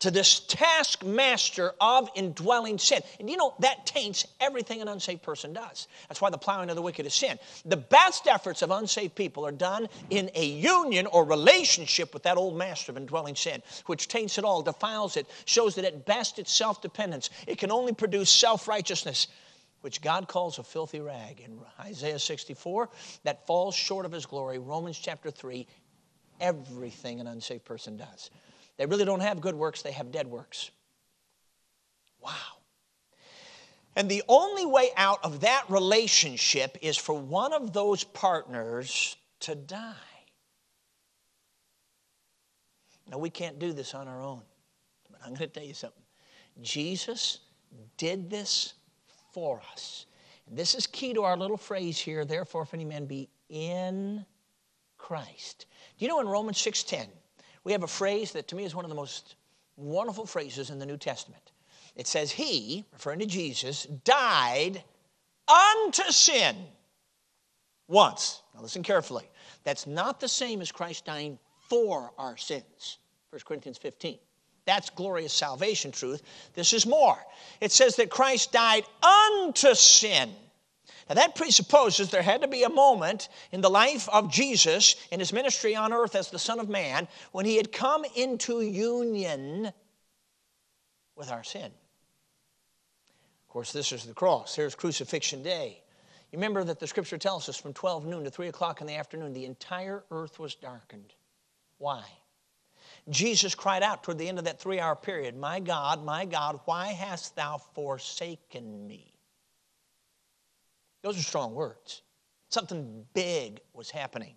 to 0.00 0.10
this 0.10 0.40
taskmaster 0.40 1.72
of 1.80 2.10
indwelling 2.14 2.78
sin. 2.78 3.00
And 3.18 3.30
you 3.30 3.36
know, 3.36 3.54
that 3.60 3.86
taints 3.86 4.26
everything 4.40 4.82
an 4.82 4.88
unsaved 4.88 5.22
person 5.22 5.52
does. 5.52 5.88
That's 6.08 6.20
why 6.20 6.30
the 6.30 6.38
plowing 6.38 6.68
of 6.68 6.76
the 6.76 6.82
wicked 6.82 7.06
is 7.06 7.14
sin. 7.14 7.38
The 7.64 7.78
best 7.78 8.26
efforts 8.26 8.62
of 8.62 8.70
unsaved 8.70 9.14
people 9.14 9.46
are 9.46 9.52
done 9.52 9.88
in 10.10 10.30
a 10.34 10.44
union 10.44 11.06
or 11.06 11.24
relationship 11.24 12.12
with 12.12 12.24
that 12.24 12.36
old 12.36 12.56
master 12.56 12.92
of 12.92 12.98
indwelling 12.98 13.36
sin, 13.36 13.62
which 13.86 14.08
taints 14.08 14.36
it 14.36 14.44
all, 14.44 14.62
defiles 14.62 15.16
it, 15.16 15.26
shows 15.46 15.76
that 15.76 15.84
at 15.84 16.04
best 16.04 16.38
it's 16.38 16.52
self 16.52 16.82
dependence. 16.82 17.30
It 17.46 17.58
can 17.58 17.70
only 17.70 17.92
produce 17.92 18.30
self 18.30 18.68
righteousness. 18.68 19.28
Which 19.82 20.00
God 20.00 20.26
calls 20.26 20.58
a 20.58 20.64
filthy 20.64 21.00
rag 21.00 21.40
in 21.40 21.60
Isaiah 21.78 22.18
64 22.18 22.88
that 23.22 23.46
falls 23.46 23.76
short 23.76 24.04
of 24.04 24.10
his 24.10 24.26
glory. 24.26 24.58
Romans 24.58 24.98
chapter 24.98 25.30
3, 25.30 25.64
everything 26.40 27.20
an 27.20 27.28
unsaved 27.28 27.64
person 27.64 27.96
does. 27.96 28.30
They 28.76 28.86
really 28.86 29.04
don't 29.04 29.20
have 29.20 29.40
good 29.40 29.54
works, 29.54 29.82
they 29.82 29.92
have 29.92 30.12
dead 30.12 30.26
works. 30.26 30.70
Wow. 32.20 32.32
And 33.94 34.10
the 34.10 34.22
only 34.28 34.66
way 34.66 34.90
out 34.96 35.20
of 35.24 35.40
that 35.40 35.64
relationship 35.68 36.76
is 36.82 36.96
for 36.96 37.14
one 37.14 37.54
of 37.54 37.72
those 37.72 38.04
partners 38.04 39.16
to 39.40 39.54
die. 39.54 39.94
Now, 43.10 43.18
we 43.18 43.30
can't 43.30 43.58
do 43.58 43.72
this 43.72 43.94
on 43.94 44.08
our 44.08 44.20
own, 44.20 44.42
but 45.10 45.20
I'm 45.22 45.28
going 45.28 45.38
to 45.38 45.46
tell 45.48 45.62
you 45.62 45.74
something. 45.74 46.02
Jesus 46.60 47.38
did 47.96 48.28
this 48.28 48.74
for 49.32 49.62
us. 49.72 50.06
And 50.48 50.58
this 50.58 50.74
is 50.74 50.86
key 50.86 51.14
to 51.14 51.22
our 51.22 51.36
little 51.36 51.56
phrase 51.56 51.98
here, 51.98 52.24
therefore, 52.24 52.62
if 52.62 52.74
any 52.74 52.84
man 52.84 53.06
be 53.06 53.28
in 53.48 54.24
Christ. 54.98 55.66
Do 55.98 56.04
you 56.04 56.08
know 56.08 56.20
in 56.20 56.28
Romans 56.28 56.58
6:10, 56.58 57.06
we 57.66 57.72
have 57.72 57.82
a 57.82 57.88
phrase 57.88 58.30
that 58.30 58.46
to 58.46 58.54
me 58.54 58.62
is 58.62 58.76
one 58.76 58.84
of 58.84 58.90
the 58.90 58.94
most 58.94 59.34
wonderful 59.76 60.24
phrases 60.24 60.70
in 60.70 60.78
the 60.78 60.86
New 60.86 60.96
Testament. 60.96 61.50
It 61.96 62.06
says, 62.06 62.30
He, 62.30 62.84
referring 62.92 63.18
to 63.18 63.26
Jesus, 63.26 63.86
died 64.04 64.84
unto 65.48 66.04
sin 66.12 66.54
once. 67.88 68.42
Now 68.54 68.62
listen 68.62 68.84
carefully. 68.84 69.28
That's 69.64 69.84
not 69.84 70.20
the 70.20 70.28
same 70.28 70.60
as 70.60 70.70
Christ 70.70 71.06
dying 71.06 71.40
for 71.68 72.12
our 72.18 72.36
sins. 72.36 72.98
1 73.30 73.40
Corinthians 73.44 73.78
15. 73.78 74.16
That's 74.64 74.88
glorious 74.90 75.32
salvation 75.32 75.90
truth. 75.90 76.22
This 76.54 76.72
is 76.72 76.86
more. 76.86 77.18
It 77.60 77.72
says 77.72 77.96
that 77.96 78.10
Christ 78.10 78.52
died 78.52 78.84
unto 79.02 79.74
sin. 79.74 80.30
Now, 81.08 81.14
that 81.14 81.36
presupposes 81.36 82.10
there 82.10 82.22
had 82.22 82.42
to 82.42 82.48
be 82.48 82.64
a 82.64 82.68
moment 82.68 83.28
in 83.52 83.60
the 83.60 83.70
life 83.70 84.08
of 84.08 84.30
Jesus 84.30 84.96
in 85.12 85.20
his 85.20 85.32
ministry 85.32 85.76
on 85.76 85.92
earth 85.92 86.16
as 86.16 86.30
the 86.30 86.38
Son 86.38 86.58
of 86.58 86.68
Man 86.68 87.06
when 87.30 87.46
he 87.46 87.56
had 87.56 87.70
come 87.70 88.04
into 88.16 88.60
union 88.60 89.72
with 91.14 91.30
our 91.30 91.44
sin. 91.44 91.66
Of 91.66 93.48
course, 93.48 93.72
this 93.72 93.92
is 93.92 94.04
the 94.04 94.14
cross. 94.14 94.56
Here's 94.56 94.74
crucifixion 94.74 95.44
day. 95.44 95.80
You 96.32 96.38
remember 96.38 96.64
that 96.64 96.80
the 96.80 96.88
scripture 96.88 97.18
tells 97.18 97.48
us 97.48 97.56
from 97.56 97.72
12 97.72 98.04
noon 98.04 98.24
to 98.24 98.30
3 98.30 98.48
o'clock 98.48 98.80
in 98.80 98.88
the 98.88 98.96
afternoon, 98.96 99.32
the 99.32 99.44
entire 99.44 100.04
earth 100.10 100.40
was 100.40 100.56
darkened. 100.56 101.14
Why? 101.78 102.02
Jesus 103.08 103.54
cried 103.54 103.84
out 103.84 104.02
toward 104.02 104.18
the 104.18 104.28
end 104.28 104.38
of 104.38 104.44
that 104.46 104.60
three 104.60 104.80
hour 104.80 104.96
period, 104.96 105.36
My 105.36 105.60
God, 105.60 106.04
my 106.04 106.24
God, 106.24 106.60
why 106.64 106.88
hast 106.88 107.36
thou 107.36 107.58
forsaken 107.58 108.86
me? 108.86 109.15
Those 111.06 111.20
are 111.20 111.22
strong 111.22 111.54
words. 111.54 112.02
Something 112.48 113.06
big 113.14 113.60
was 113.72 113.92
happening. 113.92 114.34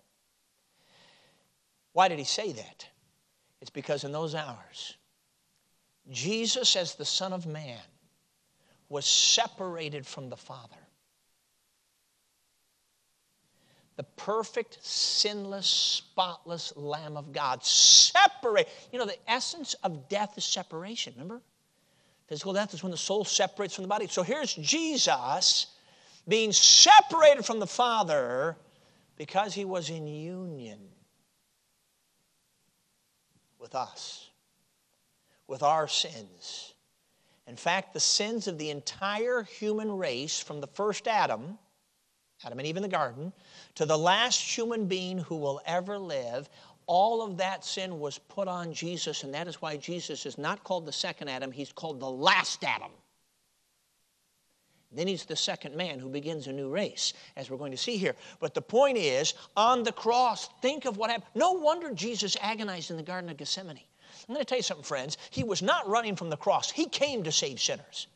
Why 1.93 2.07
did 2.07 2.19
he 2.19 2.25
say 2.25 2.51
that? 2.51 2.87
It's 3.59 3.71
because 3.71 4.03
in 4.03 4.11
those 4.11 4.35
hours, 4.35 4.95
Jesus, 6.11 6.75
as 6.75 6.93
the 6.93 7.05
Son 7.05 7.33
of 7.33 7.47
Man, 7.47 7.79
was 8.87 9.07
separated 9.07 10.05
from 10.05 10.29
the 10.29 10.37
Father. 10.37 10.75
the 13.95 14.03
perfect, 14.15 14.77
sinless, 14.81 15.67
spotless 15.67 16.71
Lamb 16.77 17.17
of 17.17 17.33
God. 17.33 17.65
Separate. 17.65 18.69
You 18.93 18.99
know, 18.99 19.05
the 19.05 19.17
essence 19.29 19.73
of 19.83 20.07
death 20.07 20.37
is 20.37 20.45
separation, 20.45 21.13
remember? 21.17 21.41
Physical 22.27 22.53
death 22.53 22.73
is 22.73 22.81
when 22.81 22.91
the 22.91 22.97
soul 22.97 23.25
separates 23.25 23.75
from 23.75 23.83
the 23.83 23.89
body. 23.89 24.07
So 24.07 24.23
here's 24.23 24.53
Jesus 24.53 25.67
being 26.29 26.51
separated 26.51 27.45
from 27.45 27.59
the 27.59 27.67
Father 27.67 28.55
because 29.17 29.53
he 29.53 29.65
was 29.65 29.89
in 29.89 30.07
union 30.07 30.79
with 33.59 33.75
us, 33.75 34.29
with 35.47 35.63
our 35.63 35.87
sins. 35.87 36.73
In 37.47 37.55
fact, 37.55 37.93
the 37.93 37.99
sins 37.99 38.47
of 38.47 38.57
the 38.57 38.69
entire 38.69 39.43
human 39.43 39.91
race 39.91 40.39
from 40.39 40.61
the 40.61 40.67
first 40.67 41.07
Adam 41.07 41.57
Adam 42.45 42.59
and 42.59 42.67
Eve 42.67 42.77
in 42.77 42.83
the 42.83 42.89
garden, 42.89 43.33
to 43.75 43.85
the 43.85 43.97
last 43.97 44.39
human 44.39 44.85
being 44.85 45.17
who 45.17 45.35
will 45.35 45.61
ever 45.65 45.97
live, 45.97 46.49
all 46.85 47.21
of 47.21 47.37
that 47.37 47.65
sin 47.65 47.99
was 47.99 48.17
put 48.17 48.47
on 48.47 48.73
Jesus, 48.73 49.23
and 49.23 49.33
that 49.33 49.47
is 49.47 49.61
why 49.61 49.77
Jesus 49.77 50.25
is 50.25 50.37
not 50.37 50.63
called 50.63 50.85
the 50.85 50.91
second 50.91 51.27
Adam, 51.27 51.51
he's 51.51 51.71
called 51.71 51.99
the 51.99 52.09
last 52.09 52.63
Adam. 52.63 52.91
Then 54.91 55.07
he's 55.07 55.25
the 55.25 55.35
second 55.35 55.75
man 55.75 55.99
who 55.99 56.09
begins 56.09 56.47
a 56.47 56.51
new 56.51 56.69
race, 56.69 57.13
as 57.35 57.49
we're 57.49 57.57
going 57.57 57.71
to 57.71 57.77
see 57.77 57.97
here. 57.97 58.15
But 58.39 58.53
the 58.53 58.61
point 58.61 58.97
is, 58.97 59.35
on 59.55 59.83
the 59.83 59.91
cross, 59.91 60.49
think 60.61 60.85
of 60.85 60.97
what 60.97 61.11
happened. 61.11 61.29
No 61.35 61.51
wonder 61.51 61.93
Jesus 61.93 62.35
agonized 62.41 62.89
in 62.89 62.97
the 62.97 63.03
Garden 63.03 63.29
of 63.29 63.37
Gethsemane. 63.37 63.79
I'm 64.27 64.33
going 64.33 64.43
to 64.43 64.45
tell 64.45 64.57
you 64.57 64.63
something, 64.63 64.83
friends. 64.83 65.17
He 65.29 65.43
was 65.43 65.61
not 65.61 65.87
running 65.87 66.15
from 66.15 66.29
the 66.29 66.37
cross, 66.37 66.71
he 66.71 66.87
came 66.87 67.23
to 67.23 67.31
save 67.31 67.59
sinners. 67.59 68.07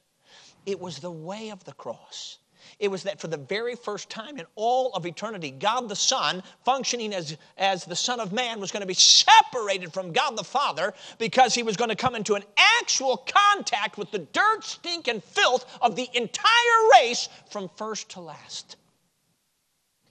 It 0.65 0.79
was 0.79 0.99
the 0.99 1.12
way 1.12 1.49
of 1.49 1.63
the 1.65 1.73
cross 1.73 2.39
it 2.80 2.89
was 2.89 3.04
that 3.04 3.19
for 3.19 3.28
the 3.28 3.38
very 3.38 3.76
first 3.76 4.10
time 4.10 4.38
in 4.38 4.45
all 4.56 4.91
of 4.93 5.06
eternity, 5.06 5.52
God 5.52 5.89
the 5.89 5.95
Son, 5.95 6.43
functioning 6.65 7.13
as, 7.13 7.38
as 7.58 7.86
the 7.86 7.95
Son 7.95 8.19
of 8.19 8.34
Man, 8.34 8.60
was 8.60 8.71
going 8.71 8.82
to 8.82 8.88
be 8.88 8.93
separated 8.93 9.93
from 9.93 10.12
God 10.12 10.38
the 10.38 10.43
Father 10.43 10.93
because 11.17 11.54
he 11.54 11.63
was 11.63 11.78
going 11.78 11.89
to 11.89 11.95
come 11.95 12.15
into 12.15 12.36
an 12.36 12.43
actual 12.80 13.17
contact 13.17 13.97
with 13.97 14.12
the 14.12 14.19
dirt, 14.19 14.63
stink, 14.63 15.08
and 15.08 15.23
filth 15.23 15.65
of 15.82 15.95
the 15.95 16.10
entire 16.13 16.89
race 16.99 17.30
from 17.49 17.69
first 17.76 18.10
to 18.10 18.19
last. 18.19 18.78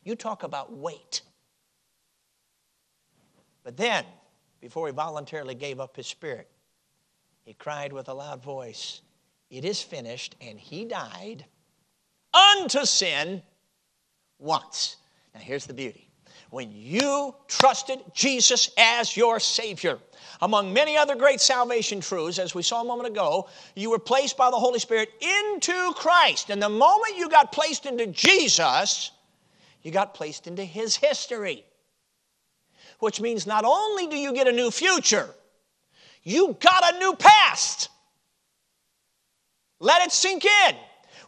You 0.04 0.16
talk 0.16 0.42
about 0.42 0.72
weight. 0.72 1.22
But 3.64 3.76
then, 3.76 4.04
before 4.60 4.86
he 4.88 4.92
voluntarily 4.92 5.54
gave 5.54 5.78
up 5.78 5.96
his 5.96 6.06
spirit, 6.06 6.48
he 7.44 7.54
cried 7.54 7.92
with 7.92 8.08
a 8.08 8.14
loud 8.14 8.42
voice, 8.42 9.02
It 9.50 9.64
is 9.64 9.82
finished, 9.82 10.36
and 10.40 10.58
he 10.58 10.84
died 10.84 11.44
unto 12.34 12.84
sin 12.84 13.42
once. 14.38 14.96
Now, 15.34 15.40
here's 15.40 15.66
the 15.66 15.74
beauty. 15.74 16.08
When 16.50 16.70
you 16.70 17.34
trusted 17.48 18.00
Jesus 18.12 18.70
as 18.76 19.16
your 19.16 19.40
Savior, 19.40 19.98
among 20.42 20.72
many 20.72 20.98
other 20.98 21.14
great 21.14 21.40
salvation 21.40 22.00
truths, 22.00 22.38
as 22.38 22.54
we 22.54 22.62
saw 22.62 22.82
a 22.82 22.84
moment 22.84 23.08
ago, 23.08 23.48
you 23.74 23.88
were 23.88 23.98
placed 23.98 24.36
by 24.36 24.50
the 24.50 24.58
Holy 24.58 24.78
Spirit 24.78 25.08
into 25.20 25.92
Christ. 25.94 26.50
And 26.50 26.62
the 26.62 26.68
moment 26.68 27.16
you 27.16 27.30
got 27.30 27.52
placed 27.52 27.86
into 27.86 28.06
Jesus, 28.08 29.12
you 29.82 29.90
got 29.90 30.12
placed 30.12 30.46
into 30.46 30.62
His 30.62 30.94
history. 30.94 31.64
Which 32.98 33.20
means 33.20 33.46
not 33.46 33.64
only 33.64 34.06
do 34.06 34.16
you 34.16 34.34
get 34.34 34.46
a 34.46 34.52
new 34.52 34.70
future, 34.70 35.30
you 36.22 36.56
got 36.60 36.94
a 36.94 36.98
new 36.98 37.14
past. 37.14 37.88
Let 39.80 40.04
it 40.04 40.12
sink 40.12 40.44
in. 40.44 40.76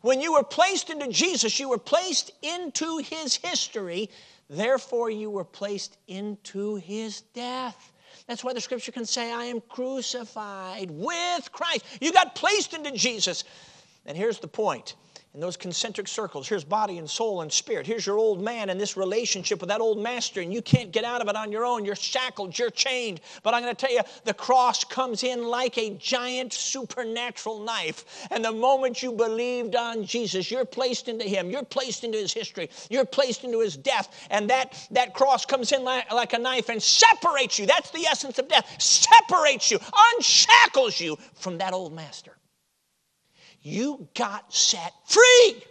When 0.04 0.20
you 0.20 0.34
were 0.34 0.42
placed 0.42 0.90
into 0.90 1.08
Jesus, 1.08 1.58
you 1.58 1.70
were 1.70 1.78
placed 1.78 2.30
into 2.42 2.98
his 2.98 3.36
history. 3.36 4.10
Therefore, 4.50 5.08
you 5.08 5.30
were 5.30 5.46
placed 5.46 5.96
into 6.06 6.76
his 6.76 7.22
death. 7.32 7.90
That's 8.26 8.44
why 8.44 8.52
the 8.52 8.60
scripture 8.60 8.92
can 8.92 9.06
say, 9.06 9.32
I 9.32 9.44
am 9.44 9.62
crucified 9.62 10.90
with 10.90 11.50
Christ. 11.52 11.86
You 12.02 12.12
got 12.12 12.34
placed 12.34 12.74
into 12.74 12.90
Jesus. 12.90 13.44
And 14.04 14.14
here's 14.14 14.38
the 14.40 14.46
point 14.46 14.94
in 15.34 15.40
those 15.40 15.56
concentric 15.56 16.06
circles. 16.06 16.46
Here's 16.46 16.62
body 16.62 16.98
and 16.98 17.10
soul 17.10 17.40
and 17.42 17.52
spirit. 17.52 17.88
Here's 17.88 18.06
your 18.06 18.18
old 18.18 18.40
man 18.40 18.70
and 18.70 18.80
this 18.80 18.96
relationship 18.96 19.60
with 19.60 19.68
that 19.68 19.80
old 19.80 19.98
master, 19.98 20.40
and 20.40 20.54
you 20.54 20.62
can't 20.62 20.92
get 20.92 21.02
out 21.02 21.20
of 21.20 21.28
it 21.28 21.34
on 21.34 21.50
your 21.50 21.64
own. 21.64 21.84
You're 21.84 21.96
shackled, 21.96 22.56
you're 22.56 22.70
chained. 22.70 23.20
But 23.42 23.52
I'm 23.52 23.62
going 23.62 23.74
to 23.74 23.86
tell 23.86 23.92
you, 23.92 24.02
the 24.24 24.32
cross 24.32 24.84
comes 24.84 25.24
in 25.24 25.42
like 25.42 25.76
a 25.76 25.90
giant 25.94 26.52
supernatural 26.52 27.58
knife. 27.58 28.28
And 28.30 28.44
the 28.44 28.52
moment 28.52 29.02
you 29.02 29.10
believed 29.10 29.74
on 29.74 30.04
Jesus, 30.04 30.52
you're 30.52 30.64
placed 30.64 31.08
into 31.08 31.24
Him, 31.24 31.50
you're 31.50 31.64
placed 31.64 32.04
into 32.04 32.18
His 32.18 32.32
history, 32.32 32.70
you're 32.88 33.04
placed 33.04 33.42
into 33.42 33.58
His 33.58 33.76
death. 33.76 34.28
And 34.30 34.48
that, 34.50 34.86
that 34.92 35.14
cross 35.14 35.44
comes 35.44 35.72
in 35.72 35.82
like, 35.82 36.12
like 36.12 36.32
a 36.32 36.38
knife 36.38 36.68
and 36.68 36.80
separates 36.80 37.58
you. 37.58 37.66
That's 37.66 37.90
the 37.90 38.06
essence 38.06 38.38
of 38.38 38.46
death. 38.46 38.80
Separates 38.80 39.72
you, 39.72 39.80
unshackles 40.14 41.00
you 41.00 41.18
from 41.34 41.58
that 41.58 41.72
old 41.72 41.92
master 41.92 42.36
you 43.64 44.06
got 44.14 44.52
set 44.54 44.92
free. 45.06 45.64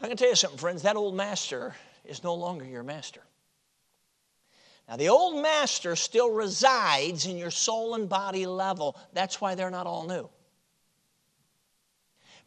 I'm 0.00 0.06
going 0.06 0.16
to 0.16 0.22
tell 0.22 0.30
you 0.30 0.36
something, 0.36 0.58
friends. 0.58 0.82
That 0.82 0.96
old 0.96 1.14
master 1.14 1.74
is 2.04 2.24
no 2.24 2.34
longer 2.34 2.64
your 2.64 2.84
master. 2.84 3.20
Now, 4.88 4.96
the 4.96 5.08
old 5.08 5.42
master 5.42 5.96
still 5.96 6.32
resides 6.32 7.26
in 7.26 7.36
your 7.36 7.50
soul 7.50 7.94
and 7.94 8.08
body 8.08 8.46
level. 8.46 8.96
That's 9.12 9.40
why 9.40 9.54
they're 9.54 9.70
not 9.70 9.86
all 9.86 10.06
new. 10.06 10.28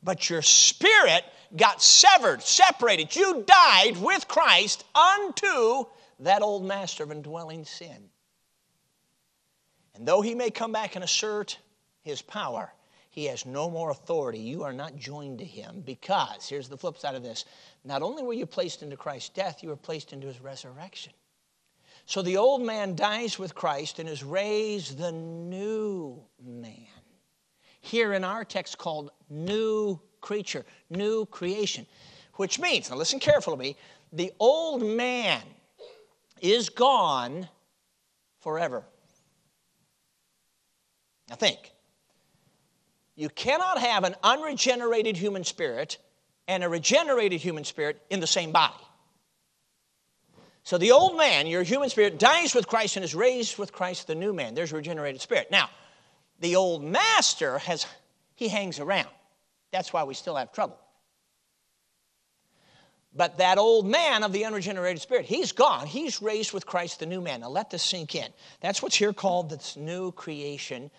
But 0.02 0.30
your 0.30 0.42
spirit 0.42 1.24
got 1.56 1.82
severed, 1.82 2.44
separated. 2.44 3.16
You 3.16 3.44
died 3.46 3.98
with 3.98 4.28
Christ 4.28 4.86
unto 4.94 5.86
that 6.20 6.42
old 6.42 6.64
master 6.64 7.04
of 7.04 7.12
indwelling 7.12 7.66
sin. 7.66 8.10
And 9.96 10.08
though 10.08 10.22
he 10.22 10.36
may 10.36 10.50
come 10.50 10.72
back 10.72 10.96
and 10.96 11.04
assert 11.04 11.58
his 12.04 12.22
power, 12.22 12.72
he 13.16 13.24
has 13.28 13.46
no 13.46 13.70
more 13.70 13.92
authority. 13.92 14.40
You 14.40 14.64
are 14.64 14.74
not 14.74 14.98
joined 14.98 15.40
to 15.40 15.46
him 15.46 15.82
because, 15.86 16.50
here's 16.50 16.68
the 16.68 16.76
flip 16.76 16.98
side 16.98 17.16
of 17.16 17.24
this 17.24 17.46
not 17.86 18.02
only 18.02 18.22
were 18.22 18.34
you 18.34 18.46
placed 18.46 18.84
into 18.84 18.98
Christ's 18.98 19.30
death, 19.30 19.64
you 19.64 19.70
were 19.70 19.78
placed 19.78 20.12
into 20.12 20.28
his 20.28 20.42
resurrection. 20.42 21.14
So 22.06 22.22
the 22.22 22.36
old 22.36 22.62
man 22.62 22.94
dies 22.94 23.40
with 23.40 23.56
Christ 23.56 24.00
and 24.00 24.10
is 24.10 24.22
raised 24.22 24.98
the 24.98 25.14
new 25.14 26.22
man. 26.44 26.76
Here 27.80 28.12
in 28.12 28.26
our 28.26 28.44
text 28.44 28.78
called 28.78 29.12
new 29.30 29.98
creature, 30.20 30.66
new 30.90 31.26
creation, 31.28 31.86
which 32.34 32.60
means, 32.60 32.90
now 32.90 32.98
listen 32.98 33.22
carefully 33.22 33.56
to 33.56 33.64
me, 33.64 33.78
the 34.12 34.34
old 34.42 34.84
man 34.84 35.42
is 36.42 36.68
gone 36.68 37.48
forever. 38.40 38.84
Now 41.30 41.36
think. 41.36 41.72
You 43.16 43.30
cannot 43.30 43.80
have 43.80 44.04
an 44.04 44.16
unregenerated 44.24 45.16
human 45.16 45.44
spirit 45.44 45.98
and 46.48 46.64
a 46.64 46.70
regenerated 46.70 47.42
human 47.42 47.64
spirit 47.64 48.02
in 48.10 48.20
the 48.20 48.28
same 48.28 48.52
body. 48.52 48.74
So 50.64 50.78
the 50.78 50.92
old 50.92 51.16
man, 51.16 51.48
your 51.48 51.64
human 51.64 51.90
spirit, 51.90 52.18
dies 52.20 52.56
with 52.56 52.68
Christ 52.68 52.98
and 52.98 53.06
is 53.06 53.14
raised 53.14 53.58
with 53.58 53.72
Christ, 53.72 54.08
the 54.08 54.16
new 54.16 54.34
man. 54.34 54.56
There's 54.56 54.74
a 54.74 54.76
regenerated 54.76 55.22
spirit. 55.22 55.50
Now, 55.52 55.70
the 56.40 56.56
old 56.56 56.84
master 56.84 57.60
has, 57.60 57.86
he 58.36 58.48
hangs 58.48 58.80
around. 58.80 59.10
That's 59.72 59.94
why 59.94 60.04
we 60.04 60.14
still 60.14 60.36
have 60.36 60.52
trouble. 60.52 60.78
But 63.16 63.38
that 63.38 63.58
old 63.58 63.86
man 63.86 64.24
of 64.24 64.34
the 64.34 64.44
unregenerated 64.44 65.02
spirit, 65.02 65.26
he's 65.26 65.54
gone. 65.54 65.88
He's 65.88 66.22
raised 66.22 66.52
with 66.52 66.66
Christ, 66.66 67.00
the 67.00 67.06
new 67.06 67.22
man. 67.22 67.42
Now 67.42 67.50
let 67.50 67.70
this 67.70 67.84
sink 67.84 68.14
in. 68.16 68.28
That's 68.60 68.82
what's 68.82 68.96
here 68.96 69.14
called 69.14 69.50
this 69.50 69.78
new 69.78 70.12
creation. 70.12 70.92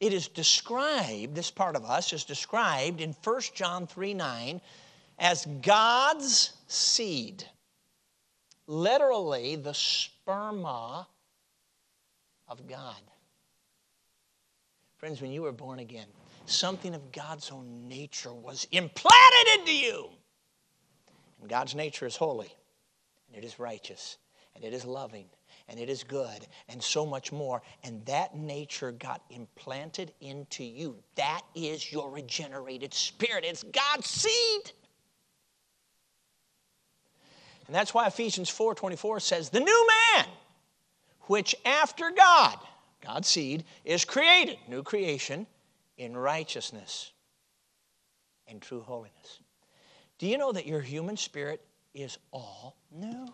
It 0.00 0.12
is 0.12 0.28
described, 0.28 1.34
this 1.34 1.50
part 1.50 1.76
of 1.76 1.84
us 1.84 2.12
is 2.12 2.24
described 2.24 3.00
in 3.00 3.14
1 3.24 3.40
John 3.54 3.86
3 3.86 4.14
9 4.14 4.60
as 5.18 5.46
God's 5.62 6.52
seed 6.66 7.44
literally 8.66 9.56
the 9.56 9.70
sperma 9.72 11.06
of 12.48 12.66
God. 12.66 13.00
Friends, 14.96 15.20
when 15.20 15.30
you 15.30 15.42
were 15.42 15.52
born 15.52 15.80
again, 15.80 16.06
something 16.46 16.94
of 16.94 17.12
God's 17.12 17.50
own 17.50 17.88
nature 17.88 18.32
was 18.32 18.66
implanted 18.72 19.58
into 19.58 19.76
you. 19.76 20.08
And 21.40 21.48
God's 21.48 21.74
nature 21.74 22.06
is 22.06 22.16
holy, 22.16 22.52
and 23.28 23.36
it 23.36 23.46
is 23.46 23.58
righteous, 23.58 24.16
and 24.54 24.64
it 24.64 24.72
is 24.72 24.84
loving, 24.84 25.26
and 25.68 25.80
it 25.80 25.88
is 25.88 26.04
good, 26.04 26.46
and 26.68 26.82
so 26.82 27.06
much 27.06 27.32
more. 27.32 27.62
And 27.82 28.04
that 28.06 28.36
nature 28.36 28.92
got 28.92 29.22
implanted 29.30 30.12
into 30.20 30.62
you. 30.64 31.02
That 31.14 31.42
is 31.54 31.90
your 31.90 32.10
regenerated 32.10 32.92
spirit. 32.92 33.44
It's 33.44 33.62
God's 33.62 34.08
seed. 34.08 34.72
And 37.66 37.74
that's 37.74 37.94
why 37.94 38.06
Ephesians 38.06 38.50
4:24 38.50 39.20
says, 39.20 39.48
"The 39.48 39.60
new 39.60 39.86
man, 39.86 40.28
which 41.22 41.54
after 41.64 42.10
God, 42.10 42.58
God's 43.00 43.28
seed, 43.28 43.64
is 43.84 44.04
created, 44.04 44.58
new 44.68 44.82
creation, 44.82 45.46
in 45.96 46.16
righteousness 46.16 47.12
and 48.46 48.60
true 48.60 48.82
holiness." 48.82 49.40
Do 50.18 50.26
you 50.26 50.36
know 50.36 50.52
that 50.52 50.66
your 50.66 50.82
human 50.82 51.16
spirit 51.16 51.66
is 51.94 52.18
all 52.32 52.76
new? 52.90 53.32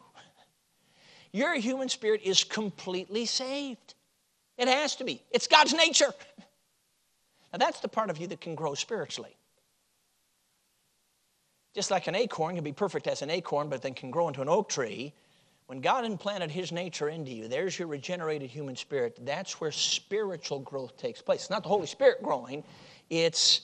Your 1.32 1.54
human 1.54 1.88
spirit 1.88 2.22
is 2.24 2.44
completely 2.44 3.26
saved. 3.26 3.94
It 4.58 4.68
has 4.68 4.96
to 4.96 5.04
be. 5.04 5.22
It's 5.30 5.46
God's 5.46 5.72
nature. 5.72 6.12
Now, 7.52 7.58
that's 7.58 7.80
the 7.80 7.88
part 7.88 8.10
of 8.10 8.18
you 8.18 8.26
that 8.28 8.40
can 8.40 8.54
grow 8.54 8.74
spiritually. 8.74 9.36
Just 11.74 11.90
like 11.90 12.06
an 12.08 12.14
acorn 12.14 12.56
can 12.56 12.64
be 12.64 12.72
perfect 12.72 13.06
as 13.06 13.22
an 13.22 13.30
acorn, 13.30 13.68
but 13.68 13.82
then 13.82 13.94
can 13.94 14.10
grow 14.10 14.28
into 14.28 14.42
an 14.42 14.48
oak 14.48 14.68
tree. 14.68 15.12
When 15.66 15.80
God 15.80 16.04
implanted 16.04 16.50
His 16.50 16.72
nature 16.72 17.08
into 17.08 17.30
you, 17.30 17.46
there's 17.46 17.78
your 17.78 17.86
regenerated 17.86 18.50
human 18.50 18.74
spirit. 18.74 19.18
That's 19.24 19.60
where 19.60 19.70
spiritual 19.70 20.58
growth 20.60 20.96
takes 20.96 21.22
place. 21.22 21.42
It's 21.42 21.50
not 21.50 21.62
the 21.62 21.68
Holy 21.68 21.86
Spirit 21.86 22.22
growing, 22.22 22.64
it's 23.08 23.62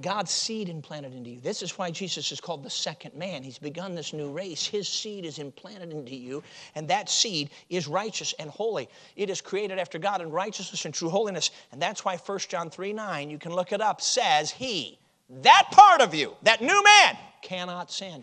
God's 0.00 0.30
seed 0.30 0.68
implanted 0.68 1.14
into 1.14 1.30
you. 1.30 1.40
This 1.40 1.62
is 1.62 1.78
why 1.78 1.90
Jesus 1.90 2.30
is 2.30 2.40
called 2.40 2.62
the 2.62 2.70
second 2.70 3.14
man. 3.14 3.42
He's 3.42 3.58
begun 3.58 3.94
this 3.94 4.12
new 4.12 4.30
race. 4.30 4.66
His 4.66 4.88
seed 4.88 5.24
is 5.24 5.38
implanted 5.38 5.90
into 5.90 6.14
you, 6.14 6.42
and 6.74 6.86
that 6.88 7.08
seed 7.08 7.50
is 7.70 7.88
righteous 7.88 8.34
and 8.38 8.50
holy. 8.50 8.90
It 9.16 9.30
is 9.30 9.40
created 9.40 9.78
after 9.78 9.98
God 9.98 10.20
in 10.20 10.30
righteousness 10.30 10.84
and 10.84 10.92
true 10.92 11.08
holiness. 11.08 11.50
And 11.72 11.80
that's 11.80 12.04
why 12.04 12.16
1 12.16 12.38
John 12.40 12.68
3 12.68 12.92
9, 12.92 13.30
you 13.30 13.38
can 13.38 13.54
look 13.54 13.72
it 13.72 13.80
up, 13.80 14.02
says, 14.02 14.50
He, 14.50 14.98
that 15.42 15.68
part 15.70 16.02
of 16.02 16.14
you, 16.14 16.34
that 16.42 16.60
new 16.60 16.82
man, 16.82 17.16
cannot 17.40 17.90
sin. 17.90 18.22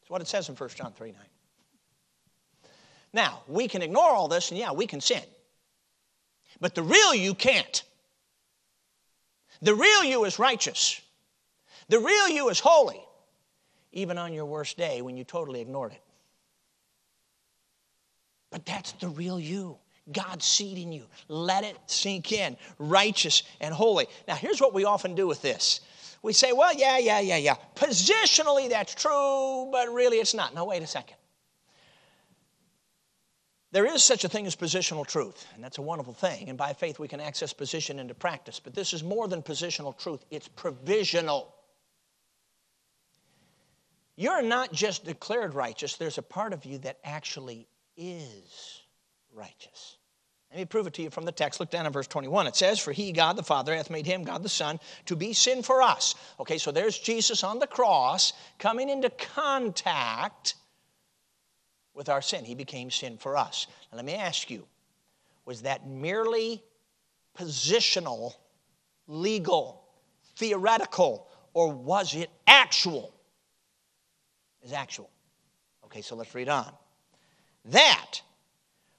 That's 0.00 0.10
what 0.10 0.20
it 0.20 0.26
says 0.26 0.48
in 0.48 0.56
1 0.56 0.68
John 0.70 0.92
3 0.92 1.12
9. 1.12 1.20
Now, 3.12 3.42
we 3.46 3.68
can 3.68 3.82
ignore 3.82 4.10
all 4.10 4.28
this, 4.28 4.50
and 4.50 4.58
yeah, 4.58 4.72
we 4.72 4.86
can 4.86 5.00
sin. 5.00 5.22
But 6.60 6.74
the 6.74 6.82
real 6.82 7.14
you 7.14 7.34
can't. 7.34 7.82
The 9.62 9.74
real 9.74 10.04
you 10.04 10.24
is 10.24 10.38
righteous. 10.38 11.00
The 11.88 11.98
real 11.98 12.28
you 12.28 12.48
is 12.48 12.60
holy, 12.60 13.00
even 13.92 14.16
on 14.18 14.32
your 14.32 14.46
worst 14.46 14.76
day 14.76 15.02
when 15.02 15.16
you 15.16 15.24
totally 15.24 15.60
ignored 15.60 15.92
it. 15.92 16.02
But 18.50 18.64
that's 18.64 18.92
the 18.92 19.08
real 19.08 19.38
you. 19.38 19.76
God's 20.12 20.44
seed 20.44 20.78
in 20.78 20.92
you. 20.92 21.04
Let 21.28 21.64
it 21.64 21.76
sink 21.86 22.32
in. 22.32 22.56
Righteous 22.78 23.42
and 23.60 23.72
holy. 23.72 24.06
Now, 24.26 24.34
here's 24.34 24.60
what 24.60 24.74
we 24.74 24.84
often 24.84 25.14
do 25.14 25.26
with 25.26 25.42
this 25.42 25.80
we 26.22 26.32
say, 26.32 26.52
well, 26.52 26.74
yeah, 26.74 26.98
yeah, 26.98 27.20
yeah, 27.20 27.36
yeah. 27.36 27.54
Positionally, 27.74 28.68
that's 28.68 28.94
true, 28.94 29.70
but 29.72 29.88
really 29.88 30.18
it's 30.18 30.34
not. 30.34 30.54
No, 30.54 30.66
wait 30.66 30.82
a 30.82 30.86
second. 30.86 31.16
There 33.72 33.86
is 33.86 34.02
such 34.02 34.24
a 34.24 34.28
thing 34.28 34.46
as 34.46 34.56
positional 34.56 35.06
truth, 35.06 35.46
and 35.54 35.62
that's 35.62 35.78
a 35.78 35.82
wonderful 35.82 36.12
thing. 36.12 36.48
And 36.48 36.58
by 36.58 36.72
faith, 36.72 36.98
we 36.98 37.06
can 37.06 37.20
access 37.20 37.52
position 37.52 38.00
into 38.00 38.14
practice. 38.14 38.58
But 38.58 38.74
this 38.74 38.92
is 38.92 39.04
more 39.04 39.28
than 39.28 39.42
positional 39.42 39.96
truth, 39.96 40.24
it's 40.30 40.48
provisional. 40.48 41.54
You're 44.16 44.42
not 44.42 44.72
just 44.72 45.04
declared 45.04 45.54
righteous, 45.54 45.96
there's 45.96 46.18
a 46.18 46.22
part 46.22 46.52
of 46.52 46.64
you 46.64 46.78
that 46.78 46.98
actually 47.04 47.68
is 47.96 48.82
righteous. 49.32 49.98
Let 50.50 50.58
me 50.58 50.64
prove 50.64 50.88
it 50.88 50.94
to 50.94 51.02
you 51.02 51.10
from 51.10 51.24
the 51.24 51.32
text. 51.32 51.60
Look 51.60 51.70
down 51.70 51.86
in 51.86 51.92
verse 51.92 52.08
21. 52.08 52.48
It 52.48 52.56
says, 52.56 52.80
For 52.80 52.90
he, 52.90 53.12
God 53.12 53.36
the 53.36 53.42
Father, 53.44 53.74
hath 53.74 53.88
made 53.88 54.04
him, 54.04 54.24
God 54.24 54.42
the 54.42 54.48
Son, 54.48 54.80
to 55.06 55.14
be 55.14 55.32
sin 55.32 55.62
for 55.62 55.80
us. 55.80 56.16
Okay, 56.40 56.58
so 56.58 56.72
there's 56.72 56.98
Jesus 56.98 57.44
on 57.44 57.60
the 57.60 57.68
cross 57.68 58.32
coming 58.58 58.88
into 58.88 59.10
contact 59.10 60.56
with 62.00 62.08
our 62.08 62.22
sin. 62.22 62.46
He 62.46 62.54
became 62.54 62.90
sin 62.90 63.18
for 63.18 63.36
us. 63.36 63.66
Now, 63.92 63.96
let 63.96 64.06
me 64.06 64.14
ask 64.14 64.50
you 64.50 64.64
was 65.44 65.60
that 65.62 65.86
merely 65.86 66.64
positional, 67.38 68.32
legal, 69.06 69.84
theoretical, 70.36 71.28
or 71.52 71.70
was 71.70 72.14
it 72.14 72.30
actual? 72.46 73.12
Is 74.62 74.72
actual. 74.72 75.10
Okay, 75.84 76.00
so 76.00 76.16
let's 76.16 76.34
read 76.34 76.48
on. 76.48 76.72
That 77.66 78.22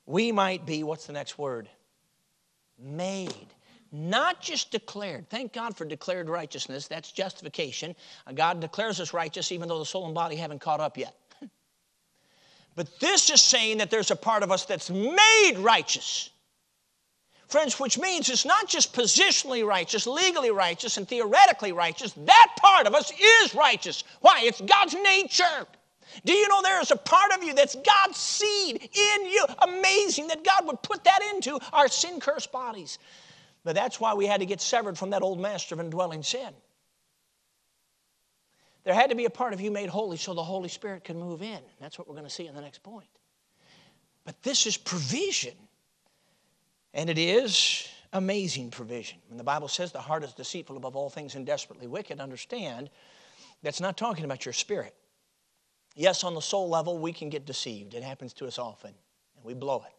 we 0.05 0.31
might 0.31 0.67
be, 0.67 0.83
what's 0.83 1.07
the 1.07 1.13
next 1.13 1.39
word? 1.39 1.67
Made. 2.77 3.47
Not 3.91 4.43
just 4.43 4.69
declared. 4.69 5.27
Thank 5.31 5.53
God 5.53 5.75
for 5.75 5.85
declared 5.85 6.29
righteousness. 6.29 6.87
That's 6.87 7.11
justification. 7.11 7.95
Uh, 8.27 8.33
God 8.33 8.59
declares 8.59 8.99
us 8.99 9.11
righteous 9.11 9.51
even 9.51 9.69
though 9.69 9.79
the 9.79 9.85
soul 9.85 10.05
and 10.05 10.13
body 10.13 10.35
haven't 10.35 10.61
caught 10.61 10.79
up 10.79 10.99
yet. 10.99 11.15
But 12.75 12.99
this 12.99 13.29
is 13.29 13.41
saying 13.41 13.79
that 13.79 13.91
there's 13.91 14.11
a 14.11 14.15
part 14.15 14.43
of 14.43 14.51
us 14.51 14.65
that's 14.65 14.89
made 14.89 15.55
righteous. 15.57 16.29
Friends, 17.47 17.79
which 17.79 17.99
means 17.99 18.29
it's 18.29 18.45
not 18.45 18.69
just 18.69 18.93
positionally 18.93 19.65
righteous, 19.65 20.07
legally 20.07 20.51
righteous, 20.51 20.95
and 20.95 21.05
theoretically 21.05 21.73
righteous. 21.73 22.13
That 22.13 22.55
part 22.57 22.87
of 22.87 22.95
us 22.95 23.11
is 23.11 23.53
righteous. 23.53 24.05
Why? 24.21 24.41
It's 24.43 24.61
God's 24.61 24.93
nature. 24.93 25.67
Do 26.23 26.31
you 26.31 26.47
know 26.47 26.61
there 26.61 26.81
is 26.81 26.91
a 26.91 26.95
part 26.95 27.33
of 27.33 27.43
you 27.43 27.53
that's 27.53 27.75
God's 27.75 28.17
seed 28.17 28.77
in 28.81 29.25
you? 29.25 29.45
Amazing 29.63 30.27
that 30.27 30.45
God 30.45 30.65
would 30.65 30.81
put 30.81 31.03
that 31.03 31.19
into 31.33 31.59
our 31.73 31.89
sin 31.89 32.21
cursed 32.21 32.53
bodies. 32.53 32.99
But 33.65 33.75
that's 33.75 33.99
why 33.99 34.13
we 34.13 34.25
had 34.25 34.39
to 34.39 34.45
get 34.45 34.61
severed 34.61 34.97
from 34.97 35.09
that 35.09 35.21
old 35.21 35.39
master 35.39 35.75
of 35.75 35.81
indwelling 35.81 36.23
sin. 36.23 36.53
There 38.83 38.93
had 38.93 39.09
to 39.11 39.15
be 39.15 39.25
a 39.25 39.29
part 39.29 39.53
of 39.53 39.61
you 39.61 39.71
made 39.71 39.89
holy 39.89 40.17
so 40.17 40.33
the 40.33 40.43
Holy 40.43 40.69
Spirit 40.69 41.03
can 41.03 41.19
move 41.19 41.41
in. 41.41 41.59
That's 41.79 41.99
what 41.99 42.07
we're 42.07 42.15
going 42.15 42.25
to 42.25 42.31
see 42.31 42.47
in 42.47 42.55
the 42.55 42.61
next 42.61 42.81
point. 42.81 43.07
But 44.25 44.41
this 44.43 44.65
is 44.65 44.77
provision. 44.77 45.53
And 46.93 47.09
it 47.09 47.17
is 47.17 47.87
amazing 48.13 48.71
provision. 48.71 49.19
When 49.29 49.37
the 49.37 49.43
Bible 49.43 49.67
says 49.67 49.91
the 49.91 49.99
heart 49.99 50.23
is 50.23 50.33
deceitful 50.33 50.77
above 50.77 50.95
all 50.95 51.09
things 51.09 51.35
and 51.35 51.45
desperately 51.45 51.87
wicked, 51.87 52.19
understand 52.19 52.89
that's 53.63 53.79
not 53.79 53.97
talking 53.97 54.25
about 54.25 54.45
your 54.45 54.53
spirit. 54.53 54.95
Yes, 55.95 56.23
on 56.23 56.33
the 56.33 56.41
soul 56.41 56.69
level, 56.69 56.97
we 56.97 57.13
can 57.13 57.29
get 57.29 57.45
deceived. 57.45 57.93
It 57.93 58.03
happens 58.03 58.33
to 58.33 58.47
us 58.47 58.57
often, 58.57 58.93
and 59.35 59.45
we 59.45 59.53
blow 59.53 59.83
it. 59.85 59.93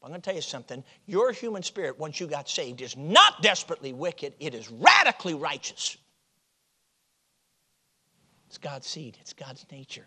But 0.00 0.06
I'm 0.06 0.10
going 0.12 0.20
to 0.20 0.24
tell 0.24 0.34
you 0.34 0.42
something. 0.42 0.84
Your 1.06 1.32
human 1.32 1.62
spirit, 1.62 1.98
once 1.98 2.20
you 2.20 2.26
got 2.26 2.48
saved, 2.48 2.80
is 2.80 2.96
not 2.96 3.42
desperately 3.42 3.92
wicked, 3.92 4.34
it 4.38 4.54
is 4.54 4.70
radically 4.70 5.34
righteous. 5.34 5.96
It's 8.54 8.58
God's 8.60 8.86
seed, 8.86 9.18
it's 9.20 9.32
God's 9.32 9.66
nature. 9.72 10.06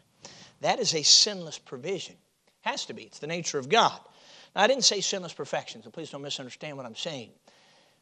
That 0.61 0.79
is 0.79 0.95
a 0.95 1.03
sinless 1.03 1.59
provision. 1.59 2.15
Has 2.61 2.85
to 2.85 2.93
be. 2.93 3.03
It's 3.03 3.19
the 3.19 3.27
nature 3.27 3.59
of 3.59 3.67
God. 3.67 3.99
Now, 4.55 4.61
I 4.61 4.67
didn't 4.67 4.85
say 4.85 5.01
sinless 5.01 5.33
perfection, 5.33 5.83
so 5.83 5.89
please 5.89 6.11
don't 6.11 6.21
misunderstand 6.21 6.77
what 6.77 6.85
I'm 6.85 6.95
saying. 6.95 7.31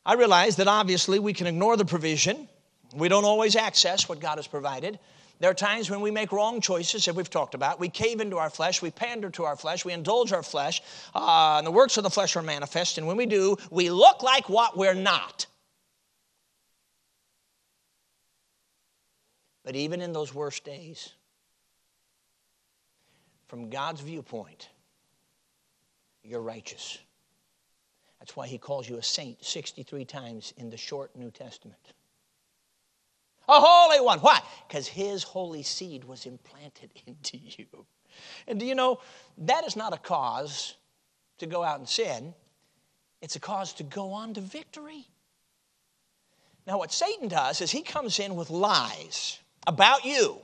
I 0.06 0.14
realize 0.14 0.58
that 0.58 0.68
obviously 0.68 1.18
we 1.18 1.34
can 1.34 1.48
ignore 1.48 1.78
the 1.78 1.86
provision. 1.86 2.48
We 2.96 3.10
don't 3.10 3.26
always 3.26 3.56
access 3.56 4.08
what 4.08 4.20
God 4.20 4.38
has 4.38 4.46
provided. 4.46 5.00
There 5.40 5.50
are 5.50 5.56
times 5.56 5.90
when 5.90 6.02
we 6.02 6.12
make 6.12 6.32
wrong 6.32 6.62
choices, 6.62 7.08
as 7.08 7.16
we've 7.16 7.28
talked 7.28 7.56
about. 7.56 7.80
We 7.80 7.90
cave 7.90 8.22
into 8.22 8.38
our 8.38 8.52
flesh, 8.52 8.84
we 8.84 8.92
pander 8.92 9.32
to 9.32 9.46
our 9.46 9.56
flesh, 9.56 9.84
we 9.84 9.94
indulge 9.94 10.32
our 10.32 10.44
flesh, 10.44 10.84
uh, 11.16 11.56
and 11.58 11.66
the 11.66 11.72
works 11.72 11.98
of 11.98 12.04
the 12.04 12.12
flesh 12.12 12.36
are 12.36 12.44
manifest. 12.44 13.00
And 13.00 13.08
when 13.08 13.18
we 13.18 13.26
do, 13.26 13.58
we 13.72 13.90
look 13.90 14.22
like 14.22 14.48
what 14.48 14.78
we're 14.78 14.94
not. 14.94 15.48
But 19.66 19.76
even 19.76 20.00
in 20.00 20.14
those 20.14 20.34
worst 20.34 20.64
days, 20.64 21.14
from 23.48 23.72
God's 23.72 24.00
viewpoint, 24.00 24.70
you're 26.24 26.42
righteous. 26.42 27.00
That's 28.20 28.36
why 28.36 28.46
he 28.46 28.60
calls 28.60 28.88
you 28.88 28.98
a 28.98 29.04
saint 29.04 29.44
63 29.44 30.06
times 30.06 30.54
in 30.58 30.70
the 30.70 30.78
short 30.78 31.16
New 31.16 31.32
Testament. 31.32 31.82
A 33.50 33.60
holy 33.60 34.02
one. 34.02 34.20
Why? 34.20 34.40
Because 34.68 34.88
his 34.88 35.24
holy 35.24 35.64
seed 35.64 36.04
was 36.04 36.28
implanted 36.28 36.92
into 37.08 37.38
you. 37.38 37.66
And 38.48 38.60
do 38.60 38.68
you 38.68 38.76
know, 38.76 39.00
that 39.40 39.66
is 39.66 39.76
not 39.76 39.94
a 39.94 39.98
cause 39.98 40.76
to 41.40 41.48
go 41.48 41.64
out 41.64 41.80
and 41.80 41.90
sin, 41.90 42.34
it's 43.22 43.36
a 43.36 43.40
cause 43.40 43.74
to 43.74 43.84
go 43.84 44.12
on 44.12 44.36
to 44.36 44.42
victory. 44.42 45.08
Now, 46.68 46.78
what 46.78 46.94
Satan 46.94 47.28
does 47.28 47.62
is 47.62 47.72
he 47.72 47.82
comes 47.82 48.20
in 48.20 48.36
with 48.36 48.50
lies 48.50 49.40
about 49.68 50.06
you 50.06 50.42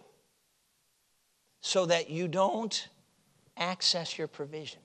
so 1.61 1.85
that 1.85 2.09
you 2.09 2.27
don't 2.27 2.87
access 3.57 4.17
your 4.17 4.27
provision. 4.27 4.79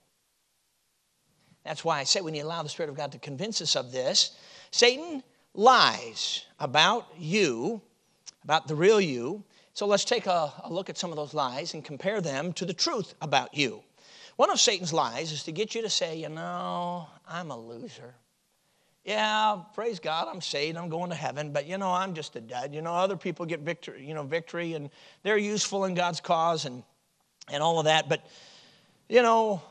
That's 1.65 1.85
why 1.85 1.99
I 1.99 2.05
say 2.05 2.21
need 2.21 2.41
to 2.41 2.47
allow 2.47 2.63
the 2.63 2.69
Spirit 2.69 2.91
of 2.91 2.97
God 2.97 3.13
to 3.13 3.19
convince 3.19 3.61
us 3.61 3.75
of 3.75 3.91
this. 3.91 4.37
Satan 4.71 5.23
lies 5.55 6.45
about 6.61 7.09
you, 7.19 7.81
about 8.45 8.69
the 8.69 8.75
real 8.75 9.01
you. 9.01 9.43
So 9.73 9.87
let's 9.87 10.05
take 10.05 10.27
a, 10.27 10.53
a, 10.63 10.73
look 10.73 10.89
at 10.89 10.97
some 10.97 11.11
of 11.11 11.17
those 11.17 11.35
lies 11.35 11.75
and 11.75 11.85
compare 11.85 12.21
them 12.21 12.53
to 12.55 12.65
the 12.65 12.73
truth 12.73 13.15
about 13.21 13.55
you. 13.55 13.83
One 14.37 14.51
of 14.51 14.61
Satan's 14.61 14.93
lies 14.93 15.33
is 15.33 15.43
to 15.45 15.53
get 15.53 15.75
you 15.75 15.83
to 15.83 15.91
say, 15.91 16.17
you 16.17 16.29
know, 16.29 17.09
I'm 17.27 17.51
a 17.51 17.59
loser 17.59 18.15
yeah, 19.07 19.61
praise 19.73 20.01
God, 20.01 20.27
I'm 20.29 20.41
saved, 20.41 20.77
I'm 20.77 20.89
going 20.89 21.11
to 21.11 21.17
heaven, 21.17 21.53
but 21.53 21.67
you 21.67 21.79
know, 21.79 21.93
I'm 21.93 22.13
just 22.13 22.35
a 22.35 22.41
dud. 22.41 22.75
You 22.75 22.83
know, 22.83 22.93
other 22.93 23.17
people 23.17 23.47
get 23.47 23.61
victory, 23.61 24.05
you 24.05 24.15
know, 24.15 24.25
victory 24.25 24.75
and 24.75 24.91
they're 25.23 25.39
useful 25.39 25.85
in 25.85 25.95
God's 25.95 26.21
cause 26.21 26.65
and, 26.65 26.83
and 27.49 27.63
all 27.63 27.79
of 27.79 27.85
that, 27.85 28.09
but 28.09 28.27
you 29.09 29.23
know, 29.23 29.63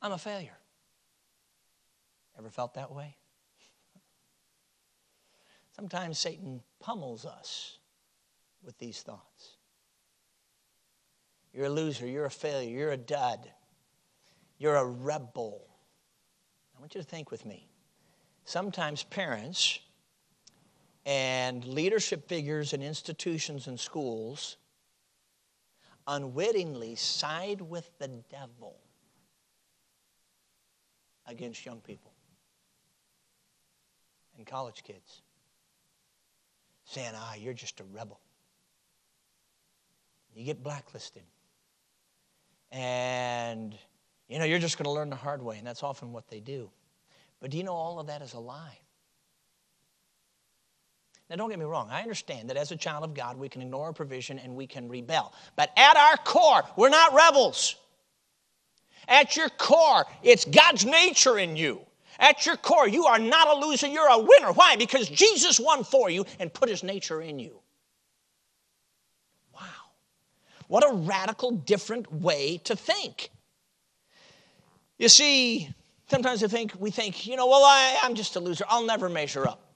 I'm 0.00 0.12
a 0.12 0.18
failure. 0.18 0.56
Ever 2.38 2.48
felt 2.48 2.72
that 2.74 2.90
way? 2.90 3.16
Sometimes 5.76 6.18
Satan 6.18 6.62
pummels 6.80 7.26
us 7.26 7.76
with 8.64 8.78
these 8.78 9.02
thoughts. 9.02 9.56
You're 11.52 11.66
a 11.66 11.70
loser, 11.70 12.06
you're 12.06 12.24
a 12.24 12.30
failure, 12.30 12.70
you're 12.70 12.92
a 12.92 12.96
dud, 12.96 13.50
you're 14.56 14.76
a 14.76 14.86
rebel. 14.86 15.66
I 16.74 16.80
want 16.80 16.94
you 16.94 17.02
to 17.02 17.06
think 17.06 17.30
with 17.30 17.44
me 17.44 17.68
sometimes 18.44 19.02
parents 19.04 19.78
and 21.04 21.64
leadership 21.64 22.28
figures 22.28 22.72
in 22.72 22.82
institutions 22.82 23.66
and 23.66 23.78
schools 23.78 24.56
unwittingly 26.06 26.96
side 26.96 27.60
with 27.60 27.90
the 27.98 28.08
devil 28.30 28.76
against 31.26 31.64
young 31.64 31.80
people 31.80 32.12
and 34.36 34.46
college 34.46 34.82
kids, 34.82 35.22
saying, 36.84 37.12
ah, 37.14 37.34
you're 37.38 37.54
just 37.54 37.80
a 37.80 37.84
rebel. 37.92 38.20
You 40.34 40.44
get 40.44 40.62
blacklisted. 40.62 41.22
And, 42.70 43.76
you 44.28 44.38
know, 44.38 44.44
you're 44.44 44.58
just 44.58 44.78
going 44.78 44.84
to 44.84 44.90
learn 44.90 45.10
the 45.10 45.16
hard 45.16 45.42
way, 45.42 45.58
and 45.58 45.66
that's 45.66 45.82
often 45.82 46.12
what 46.12 46.28
they 46.28 46.40
do. 46.40 46.70
But 47.42 47.50
do 47.50 47.58
you 47.58 47.64
know 47.64 47.74
all 47.74 47.98
of 47.98 48.06
that 48.06 48.22
is 48.22 48.32
a 48.34 48.38
lie? 48.38 48.78
Now, 51.28 51.36
don't 51.36 51.50
get 51.50 51.58
me 51.58 51.64
wrong. 51.64 51.88
I 51.90 52.02
understand 52.02 52.48
that 52.50 52.56
as 52.56 52.70
a 52.70 52.76
child 52.76 53.04
of 53.04 53.14
God, 53.14 53.36
we 53.36 53.48
can 53.48 53.62
ignore 53.62 53.88
a 53.88 53.94
provision 53.94 54.38
and 54.38 54.54
we 54.54 54.66
can 54.66 54.88
rebel. 54.88 55.32
But 55.56 55.70
at 55.76 55.96
our 55.96 56.16
core, 56.18 56.62
we're 56.76 56.88
not 56.88 57.14
rebels. 57.14 57.74
At 59.08 59.36
your 59.36 59.48
core, 59.48 60.04
it's 60.22 60.44
God's 60.44 60.84
nature 60.84 61.38
in 61.38 61.56
you. 61.56 61.80
At 62.20 62.46
your 62.46 62.56
core, 62.56 62.86
you 62.86 63.06
are 63.06 63.18
not 63.18 63.48
a 63.48 63.66
loser, 63.66 63.88
you're 63.88 64.08
a 64.08 64.18
winner. 64.18 64.52
Why? 64.52 64.76
Because 64.76 65.08
Jesus 65.08 65.58
won 65.58 65.82
for 65.82 66.10
you 66.10 66.24
and 66.38 66.52
put 66.52 66.68
his 66.68 66.84
nature 66.84 67.20
in 67.20 67.40
you. 67.40 67.58
Wow. 69.52 69.62
What 70.68 70.88
a 70.88 70.94
radical 70.94 71.50
different 71.50 72.12
way 72.12 72.58
to 72.64 72.76
think. 72.76 73.30
You 74.98 75.08
see, 75.08 75.70
Sometimes 76.12 76.44
I 76.44 76.46
think, 76.46 76.74
we 76.78 76.90
think, 76.90 77.26
you 77.26 77.36
know, 77.36 77.46
well, 77.46 77.64
I, 77.64 77.98
I'm 78.02 78.14
just 78.14 78.36
a 78.36 78.40
loser. 78.40 78.66
I'll 78.68 78.84
never 78.84 79.08
measure 79.08 79.48
up. 79.48 79.72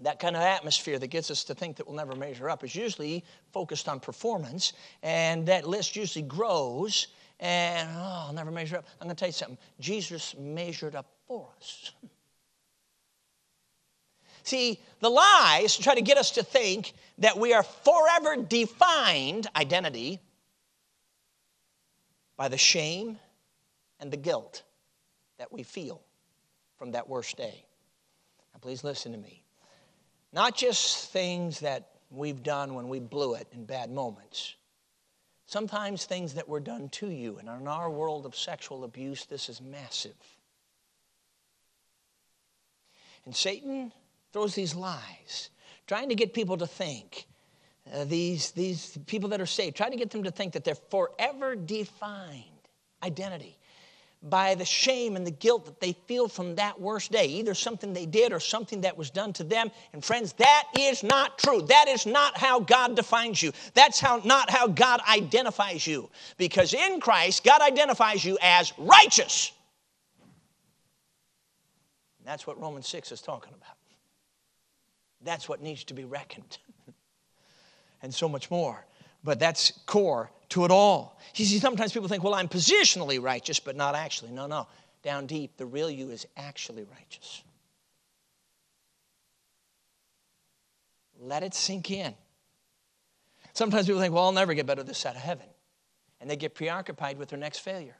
That 0.00 0.20
kind 0.20 0.36
of 0.36 0.42
atmosphere 0.42 0.96
that 0.96 1.08
gets 1.08 1.28
us 1.28 1.42
to 1.42 1.56
think 1.56 1.74
that 1.78 1.88
we'll 1.88 1.96
never 1.96 2.14
measure 2.14 2.48
up 2.48 2.62
is 2.62 2.76
usually 2.76 3.24
focused 3.50 3.88
on 3.88 3.98
performance, 3.98 4.74
and 5.02 5.44
that 5.46 5.66
list 5.66 5.96
usually 5.96 6.22
grows, 6.22 7.08
and 7.40 7.88
oh, 7.96 8.26
I'll 8.28 8.32
never 8.32 8.52
measure 8.52 8.76
up. 8.76 8.86
I'm 9.00 9.08
going 9.08 9.16
to 9.16 9.18
tell 9.18 9.28
you 9.28 9.32
something 9.32 9.58
Jesus 9.80 10.36
measured 10.38 10.94
up 10.94 11.06
for 11.26 11.48
us. 11.56 11.90
See, 14.44 14.78
the 15.00 15.10
lies 15.10 15.76
try 15.76 15.96
to 15.96 16.00
get 16.00 16.16
us 16.16 16.30
to 16.30 16.44
think 16.44 16.92
that 17.18 17.36
we 17.36 17.52
are 17.54 17.64
forever 17.64 18.36
defined 18.36 19.48
identity 19.56 20.20
by 22.36 22.46
the 22.46 22.56
shame 22.56 23.18
and 23.98 24.12
the 24.12 24.16
guilt 24.16 24.62
that 25.38 25.52
we 25.52 25.62
feel 25.62 26.00
from 26.78 26.92
that 26.92 27.08
worst 27.08 27.36
day. 27.36 27.64
Now, 28.52 28.60
please 28.60 28.84
listen 28.84 29.12
to 29.12 29.18
me. 29.18 29.42
Not 30.32 30.56
just 30.56 31.10
things 31.10 31.60
that 31.60 31.88
we've 32.10 32.42
done 32.42 32.74
when 32.74 32.88
we 32.88 33.00
blew 33.00 33.34
it 33.34 33.48
in 33.52 33.64
bad 33.64 33.90
moments. 33.90 34.54
Sometimes 35.46 36.04
things 36.04 36.34
that 36.34 36.48
were 36.48 36.60
done 36.60 36.88
to 36.90 37.08
you. 37.08 37.38
And 37.38 37.48
in 37.48 37.68
our 37.68 37.90
world 37.90 38.26
of 38.26 38.34
sexual 38.34 38.84
abuse, 38.84 39.24
this 39.26 39.48
is 39.48 39.60
massive. 39.60 40.16
And 43.24 43.34
Satan 43.34 43.92
throws 44.32 44.54
these 44.54 44.74
lies, 44.74 45.50
trying 45.86 46.08
to 46.08 46.14
get 46.14 46.34
people 46.34 46.56
to 46.58 46.66
think, 46.66 47.26
uh, 47.92 48.04
these, 48.04 48.50
these 48.52 48.98
people 49.06 49.30
that 49.30 49.40
are 49.40 49.46
saved, 49.46 49.76
trying 49.76 49.92
to 49.92 49.96
get 49.96 50.10
them 50.10 50.24
to 50.24 50.30
think 50.30 50.52
that 50.54 50.64
they're 50.64 50.74
forever 50.74 51.54
defined 51.54 52.42
identity 53.02 53.56
by 54.22 54.54
the 54.54 54.64
shame 54.64 55.16
and 55.16 55.26
the 55.26 55.30
guilt 55.30 55.66
that 55.66 55.80
they 55.80 55.92
feel 56.06 56.28
from 56.28 56.54
that 56.56 56.80
worst 56.80 57.12
day, 57.12 57.26
either 57.26 57.54
something 57.54 57.92
they 57.92 58.06
did 58.06 58.32
or 58.32 58.40
something 58.40 58.80
that 58.80 58.96
was 58.96 59.10
done 59.10 59.32
to 59.34 59.44
them. 59.44 59.70
And 59.92 60.04
friends, 60.04 60.32
that 60.34 60.64
is 60.78 61.02
not 61.02 61.38
true. 61.38 61.62
That 61.62 61.86
is 61.88 62.06
not 62.06 62.36
how 62.36 62.60
God 62.60 62.96
defines 62.96 63.42
you. 63.42 63.52
That's 63.74 64.00
how 64.00 64.20
not 64.24 64.50
how 64.50 64.66
God 64.68 65.00
identifies 65.08 65.86
you. 65.86 66.10
Because 66.36 66.74
in 66.74 67.00
Christ, 67.00 67.44
God 67.44 67.60
identifies 67.60 68.24
you 68.24 68.38
as 68.42 68.72
righteous. 68.78 69.52
And 72.18 72.26
that's 72.26 72.46
what 72.46 72.60
Romans 72.60 72.88
6 72.88 73.12
is 73.12 73.20
talking 73.20 73.52
about. 73.54 73.76
That's 75.22 75.48
what 75.48 75.62
needs 75.62 75.84
to 75.84 75.94
be 75.94 76.04
reckoned. 76.04 76.58
and 78.02 78.12
so 78.12 78.28
much 78.28 78.50
more. 78.50 78.84
But 79.26 79.40
that's 79.40 79.72
core 79.86 80.30
to 80.50 80.64
it 80.64 80.70
all. 80.70 81.18
You 81.34 81.44
see, 81.44 81.58
sometimes 81.58 81.92
people 81.92 82.06
think, 82.06 82.22
well, 82.22 82.32
I'm 82.32 82.48
positionally 82.48 83.20
righteous, 83.20 83.58
but 83.58 83.74
not 83.74 83.96
actually. 83.96 84.30
No, 84.30 84.46
no. 84.46 84.68
Down 85.02 85.26
deep, 85.26 85.56
the 85.56 85.66
real 85.66 85.90
you 85.90 86.10
is 86.10 86.26
actually 86.36 86.84
righteous. 86.84 87.42
Let 91.20 91.42
it 91.42 91.54
sink 91.54 91.90
in. 91.90 92.14
Sometimes 93.52 93.86
people 93.86 94.00
think, 94.00 94.14
well, 94.14 94.24
I'll 94.24 94.32
never 94.32 94.54
get 94.54 94.64
better 94.64 94.84
this 94.84 94.98
side 94.98 95.16
of 95.16 95.22
heaven. 95.22 95.46
And 96.20 96.30
they 96.30 96.36
get 96.36 96.54
preoccupied 96.54 97.18
with 97.18 97.28
their 97.28 97.38
next 97.38 97.58
failure. 97.58 97.96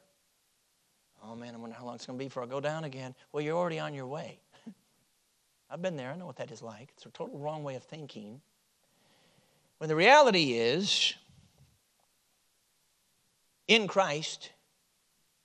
Oh 1.24 1.34
man, 1.34 1.56
I 1.56 1.58
wonder 1.58 1.74
how 1.76 1.84
long 1.86 1.96
it's 1.96 2.06
going 2.06 2.16
to 2.16 2.22
be 2.22 2.28
before 2.28 2.44
I 2.44 2.46
go 2.46 2.60
down 2.60 2.84
again. 2.84 3.16
Well, 3.32 3.42
you're 3.42 3.56
already 3.56 3.80
on 3.80 3.94
your 3.94 4.06
way. 4.06 4.38
I've 5.70 5.82
been 5.82 5.96
there, 5.96 6.12
I 6.12 6.16
know 6.16 6.26
what 6.26 6.36
that 6.36 6.52
is 6.52 6.62
like. 6.62 6.90
It's 6.96 7.04
a 7.04 7.10
total 7.10 7.36
wrong 7.36 7.64
way 7.64 7.74
of 7.74 7.82
thinking. 7.82 8.40
When 9.78 9.88
the 9.88 9.96
reality 9.96 10.52
is, 10.54 11.14
in 13.68 13.86
Christ, 13.86 14.50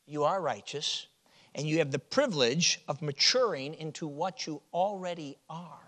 you 0.05 0.23
are 0.23 0.41
righteous, 0.41 1.07
and 1.53 1.67
you 1.67 1.79
have 1.79 1.91
the 1.91 1.99
privilege 1.99 2.79
of 2.87 3.01
maturing 3.01 3.73
into 3.73 4.07
what 4.07 4.47
you 4.47 4.61
already 4.73 5.37
are. 5.49 5.79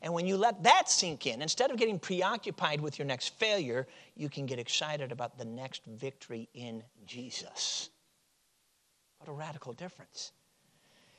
And 0.00 0.12
when 0.12 0.26
you 0.26 0.36
let 0.36 0.64
that 0.64 0.90
sink 0.90 1.28
in, 1.28 1.42
instead 1.42 1.70
of 1.70 1.76
getting 1.76 1.98
preoccupied 1.98 2.80
with 2.80 2.98
your 2.98 3.06
next 3.06 3.38
failure, 3.38 3.86
you 4.16 4.28
can 4.28 4.46
get 4.46 4.58
excited 4.58 5.12
about 5.12 5.38
the 5.38 5.44
next 5.44 5.84
victory 5.86 6.48
in 6.54 6.82
Jesus. 7.06 7.88
What 9.18 9.28
a 9.28 9.32
radical 9.32 9.72
difference. 9.72 10.32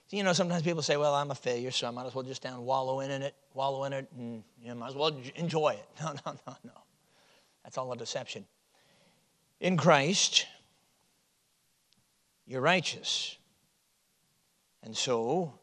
You 0.10 0.24
know, 0.24 0.34
sometimes 0.34 0.62
people 0.62 0.84
say, 0.84 0.96
well, 0.96 1.16
I'm 1.16 1.32
a 1.32 1.36
failure, 1.36 1.72
so 1.72 1.88
I 1.88 1.92
might 1.92 2.06
as 2.06 2.14
well 2.14 2.24
just 2.24 2.44
down 2.44 2.64
wallow 2.66 3.00
in 3.00 3.10
it, 3.10 3.34
wallow 3.56 3.84
in 3.86 3.94
it, 3.94 4.08
and 4.16 4.44
you 4.62 4.68
know, 4.68 4.76
might 4.76 4.90
as 4.90 4.96
well 4.96 5.16
enjoy 5.36 5.70
it. 5.70 5.86
No, 6.02 6.14
no, 6.26 6.34
no, 6.46 6.56
no. 6.64 6.82
That's 7.64 7.78
all 7.78 7.92
a 7.92 7.98
deception 7.98 8.46
in 9.64 9.78
Christ, 9.78 10.46
you're 12.46 12.62
righteous. 12.62 13.38
And 14.84 14.96
so, 14.96 15.54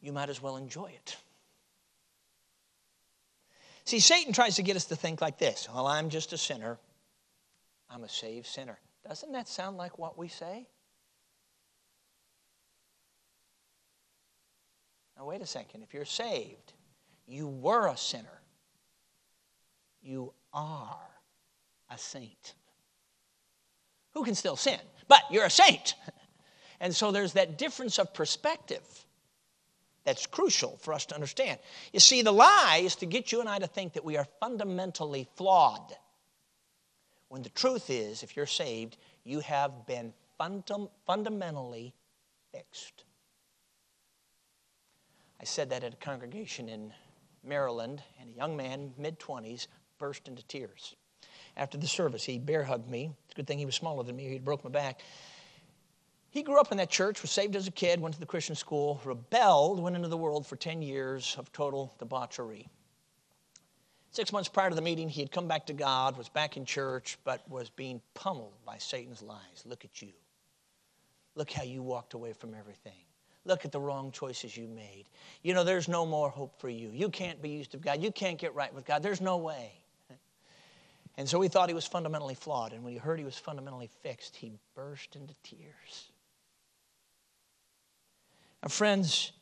you 0.00 0.12
might 0.12 0.30
as 0.30 0.40
well 0.40 0.56
enjoy 0.56 0.86
it. 0.86 1.16
See, 3.84 3.98
Satan 3.98 4.32
tries 4.32 4.54
to 4.54 4.62
get 4.62 4.76
us 4.76 4.84
to 4.86 4.96
think 4.96 5.20
like 5.20 5.36
this 5.38 5.68
Well, 5.72 5.86
I'm 5.86 6.08
just 6.08 6.32
a 6.32 6.38
sinner, 6.38 6.78
I'm 7.90 8.04
a 8.04 8.08
saved 8.08 8.46
sinner. 8.46 8.78
Doesn't 9.06 9.32
that 9.32 9.48
sound 9.48 9.76
like 9.76 9.98
what 9.98 10.16
we 10.16 10.28
say? 10.28 10.68
Now, 15.20 15.26
wait 15.26 15.42
a 15.42 15.46
second. 15.46 15.82
If 15.82 15.92
you're 15.92 16.06
saved, 16.06 16.72
you 17.26 17.46
were 17.46 17.88
a 17.88 17.96
sinner, 17.96 18.40
you 20.00 20.32
are 20.54 20.96
a 21.90 21.98
saint. 21.98 22.54
Who 24.14 24.24
can 24.24 24.34
still 24.34 24.56
sin? 24.56 24.80
But 25.08 25.20
you're 25.30 25.44
a 25.44 25.50
saint. 25.50 25.94
And 26.80 26.96
so 26.96 27.12
there's 27.12 27.34
that 27.34 27.58
difference 27.58 27.98
of 27.98 28.14
perspective 28.14 28.80
that's 30.04 30.24
crucial 30.24 30.78
for 30.78 30.94
us 30.94 31.04
to 31.06 31.14
understand. 31.14 31.58
You 31.92 32.00
see, 32.00 32.22
the 32.22 32.32
lie 32.32 32.80
is 32.82 32.96
to 32.96 33.06
get 33.06 33.30
you 33.30 33.40
and 33.40 33.48
I 33.50 33.58
to 33.58 33.66
think 33.66 33.92
that 33.92 34.04
we 34.06 34.16
are 34.16 34.26
fundamentally 34.40 35.28
flawed. 35.36 35.94
When 37.28 37.42
the 37.42 37.50
truth 37.50 37.90
is, 37.90 38.22
if 38.22 38.34
you're 38.34 38.46
saved, 38.46 38.96
you 39.24 39.40
have 39.40 39.86
been 39.86 40.14
fundam- 40.40 40.88
fundamentally 41.04 41.92
fixed. 42.54 43.04
I 45.40 45.44
said 45.44 45.70
that 45.70 45.84
at 45.84 45.94
a 45.94 45.96
congregation 45.96 46.68
in 46.68 46.92
Maryland, 47.42 48.02
and 48.20 48.28
a 48.28 48.36
young 48.36 48.56
man, 48.56 48.92
mid 48.98 49.18
20s, 49.18 49.68
burst 49.98 50.28
into 50.28 50.42
tears. 50.46 50.94
After 51.56 51.78
the 51.78 51.86
service, 51.86 52.24
he 52.24 52.38
bear 52.38 52.62
hugged 52.62 52.90
me. 52.90 53.10
It's 53.24 53.32
a 53.32 53.36
good 53.36 53.46
thing 53.46 53.58
he 53.58 53.64
was 53.64 53.74
smaller 53.74 54.04
than 54.04 54.16
me, 54.16 54.28
he'd 54.28 54.44
broke 54.44 54.62
my 54.64 54.70
back. 54.70 55.00
He 56.28 56.42
grew 56.42 56.60
up 56.60 56.70
in 56.70 56.78
that 56.78 56.90
church, 56.90 57.22
was 57.22 57.30
saved 57.30 57.56
as 57.56 57.66
a 57.66 57.72
kid, 57.72 58.00
went 58.00 58.14
to 58.14 58.20
the 58.20 58.26
Christian 58.26 58.54
school, 58.54 59.00
rebelled, 59.04 59.80
went 59.80 59.96
into 59.96 60.08
the 60.08 60.16
world 60.16 60.46
for 60.46 60.56
10 60.56 60.82
years 60.82 61.34
of 61.38 61.50
total 61.52 61.92
debauchery. 61.98 62.68
Six 64.12 64.32
months 64.32 64.48
prior 64.48 64.68
to 64.68 64.76
the 64.76 64.82
meeting, 64.82 65.08
he 65.08 65.22
had 65.22 65.32
come 65.32 65.48
back 65.48 65.66
to 65.66 65.72
God, 65.72 66.16
was 66.16 66.28
back 66.28 66.56
in 66.56 66.64
church, 66.64 67.18
but 67.24 67.48
was 67.48 67.70
being 67.70 68.00
pummeled 68.14 68.54
by 68.64 68.78
Satan's 68.78 69.22
lies. 69.22 69.64
Look 69.64 69.84
at 69.84 70.02
you. 70.02 70.12
Look 71.34 71.50
how 71.50 71.62
you 71.62 71.82
walked 71.82 72.14
away 72.14 72.32
from 72.32 72.54
everything. 72.54 73.04
Look 73.44 73.64
at 73.64 73.72
the 73.72 73.80
wrong 73.80 74.12
choices 74.12 74.56
you 74.56 74.68
made. 74.68 75.04
You 75.42 75.54
know, 75.54 75.64
there's 75.64 75.88
no 75.88 76.04
more 76.04 76.28
hope 76.28 76.60
for 76.60 76.68
you. 76.68 76.90
You 76.92 77.08
can't 77.08 77.40
be 77.40 77.50
used 77.50 77.74
of 77.74 77.80
God. 77.80 78.02
You 78.02 78.12
can't 78.12 78.38
get 78.38 78.54
right 78.54 78.72
with 78.74 78.84
God. 78.84 79.02
There's 79.02 79.20
no 79.20 79.38
way. 79.38 79.72
And 81.16 81.28
so 81.28 81.40
he 81.40 81.48
thought 81.48 81.68
he 81.68 81.74
was 81.74 81.86
fundamentally 81.86 82.34
flawed. 82.34 82.72
And 82.72 82.84
when 82.84 82.92
he 82.92 82.98
heard 82.98 83.18
he 83.18 83.24
was 83.24 83.36
fundamentally 83.36 83.90
fixed, 84.02 84.36
he 84.36 84.52
burst 84.74 85.16
into 85.16 85.34
tears. 85.42 86.10
Now, 88.62 88.68
friends, 88.68 89.32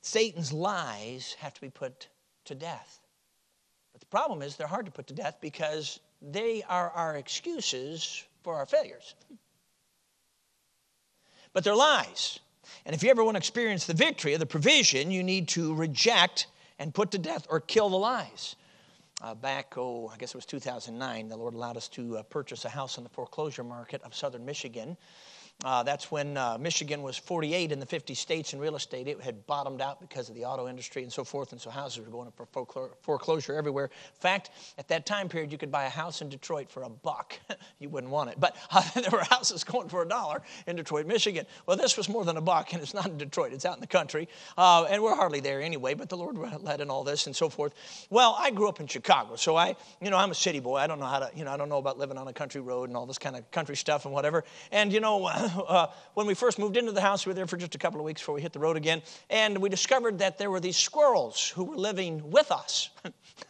Satan's 0.00 0.52
lies 0.52 1.36
have 1.38 1.54
to 1.54 1.60
be 1.60 1.70
put 1.70 2.08
to 2.46 2.54
death. 2.54 3.00
But 3.92 4.00
the 4.00 4.06
problem 4.06 4.42
is 4.42 4.56
they're 4.56 4.66
hard 4.66 4.86
to 4.86 4.92
put 4.92 5.08
to 5.08 5.14
death 5.14 5.38
because 5.40 6.00
they 6.20 6.62
are 6.68 6.90
our 6.90 7.16
excuses 7.16 8.24
for 8.42 8.56
our 8.56 8.66
failures. 8.66 9.14
But 11.52 11.64
they're 11.64 11.74
lies. 11.74 12.40
And 12.84 12.94
if 12.94 13.02
you 13.02 13.10
ever 13.10 13.22
want 13.22 13.36
to 13.36 13.38
experience 13.38 13.86
the 13.86 13.94
victory 13.94 14.34
of 14.34 14.40
the 14.40 14.46
provision, 14.46 15.10
you 15.10 15.22
need 15.22 15.48
to 15.48 15.74
reject 15.74 16.46
and 16.78 16.92
put 16.92 17.10
to 17.12 17.18
death 17.18 17.46
or 17.48 17.60
kill 17.60 17.88
the 17.88 17.96
lies. 17.96 18.56
Uh, 19.20 19.34
back, 19.34 19.74
oh, 19.76 20.10
I 20.12 20.16
guess 20.16 20.30
it 20.30 20.36
was 20.36 20.46
2009, 20.46 21.28
the 21.28 21.36
Lord 21.36 21.54
allowed 21.54 21.76
us 21.76 21.86
to 21.90 22.18
uh, 22.18 22.22
purchase 22.24 22.64
a 22.64 22.68
house 22.68 22.98
in 22.98 23.04
the 23.04 23.10
foreclosure 23.10 23.62
market 23.62 24.02
of 24.02 24.16
southern 24.16 24.44
Michigan. 24.44 24.96
Uh, 25.64 25.82
that's 25.82 26.10
when 26.10 26.36
uh, 26.36 26.58
Michigan 26.58 27.02
was 27.02 27.16
48 27.16 27.70
in 27.70 27.78
the 27.78 27.86
50 27.86 28.14
states 28.14 28.52
in 28.52 28.58
real 28.58 28.74
estate. 28.74 29.06
It 29.06 29.20
had 29.20 29.46
bottomed 29.46 29.80
out 29.80 30.00
because 30.00 30.28
of 30.28 30.34
the 30.34 30.44
auto 30.44 30.68
industry 30.68 31.04
and 31.04 31.12
so 31.12 31.22
forth, 31.22 31.52
and 31.52 31.60
so 31.60 31.70
houses 31.70 32.04
were 32.04 32.10
going 32.10 32.26
up 32.26 32.34
for 32.36 32.88
foreclosure 33.00 33.54
everywhere. 33.54 33.84
In 33.84 34.20
fact, 34.20 34.50
at 34.76 34.88
that 34.88 35.06
time 35.06 35.28
period, 35.28 35.52
you 35.52 35.58
could 35.58 35.70
buy 35.70 35.84
a 35.84 35.88
house 35.88 36.20
in 36.20 36.28
Detroit 36.28 36.68
for 36.68 36.82
a 36.82 36.88
buck. 36.88 37.38
you 37.78 37.88
wouldn't 37.88 38.12
want 38.12 38.30
it, 38.30 38.40
but 38.40 38.56
uh, 38.72 38.82
there 39.00 39.10
were 39.12 39.22
houses 39.22 39.62
going 39.62 39.88
for 39.88 40.02
a 40.02 40.08
dollar 40.08 40.42
in 40.66 40.74
Detroit, 40.74 41.06
Michigan. 41.06 41.46
Well, 41.66 41.76
this 41.76 41.96
was 41.96 42.08
more 42.08 42.24
than 42.24 42.36
a 42.36 42.40
buck, 42.40 42.72
and 42.72 42.82
it's 42.82 42.94
not 42.94 43.06
in 43.06 43.16
Detroit; 43.16 43.52
it's 43.52 43.64
out 43.64 43.76
in 43.76 43.80
the 43.80 43.86
country, 43.86 44.28
uh, 44.58 44.84
and 44.90 45.00
we're 45.00 45.14
hardly 45.14 45.40
there 45.40 45.62
anyway. 45.62 45.94
But 45.94 46.08
the 46.08 46.16
Lord 46.16 46.36
led 46.62 46.80
in 46.80 46.90
all 46.90 47.04
this 47.04 47.26
and 47.26 47.36
so 47.36 47.48
forth. 47.48 47.74
Well, 48.10 48.36
I 48.38 48.50
grew 48.50 48.68
up 48.68 48.80
in 48.80 48.88
Chicago, 48.88 49.36
so 49.36 49.54
I, 49.54 49.76
you 50.00 50.10
know, 50.10 50.16
I'm 50.16 50.32
a 50.32 50.34
city 50.34 50.58
boy. 50.58 50.78
I 50.78 50.88
don't 50.88 50.98
know 50.98 51.06
how 51.06 51.20
to, 51.20 51.30
you 51.36 51.44
know, 51.44 51.52
I 51.52 51.56
don't 51.56 51.68
know 51.68 51.78
about 51.78 51.98
living 51.98 52.18
on 52.18 52.26
a 52.26 52.32
country 52.32 52.60
road 52.60 52.88
and 52.88 52.96
all 52.96 53.06
this 53.06 53.18
kind 53.18 53.36
of 53.36 53.48
country 53.52 53.76
stuff 53.76 54.06
and 54.06 54.12
whatever. 54.12 54.42
And 54.72 54.92
you 54.92 54.98
know. 54.98 55.30
uh, 55.68 55.86
when 56.14 56.26
we 56.26 56.34
first 56.34 56.58
moved 56.58 56.76
into 56.76 56.92
the 56.92 57.00
house, 57.00 57.26
we 57.26 57.30
were 57.30 57.34
there 57.34 57.46
for 57.46 57.56
just 57.56 57.74
a 57.74 57.78
couple 57.78 57.98
of 57.98 58.06
weeks 58.06 58.20
before 58.20 58.34
we 58.34 58.42
hit 58.42 58.52
the 58.52 58.58
road 58.58 58.76
again, 58.76 59.02
and 59.30 59.58
we 59.58 59.68
discovered 59.68 60.18
that 60.18 60.38
there 60.38 60.50
were 60.50 60.60
these 60.60 60.76
squirrels 60.76 61.48
who 61.48 61.64
were 61.64 61.76
living 61.76 62.30
with 62.30 62.50
us. 62.52 62.90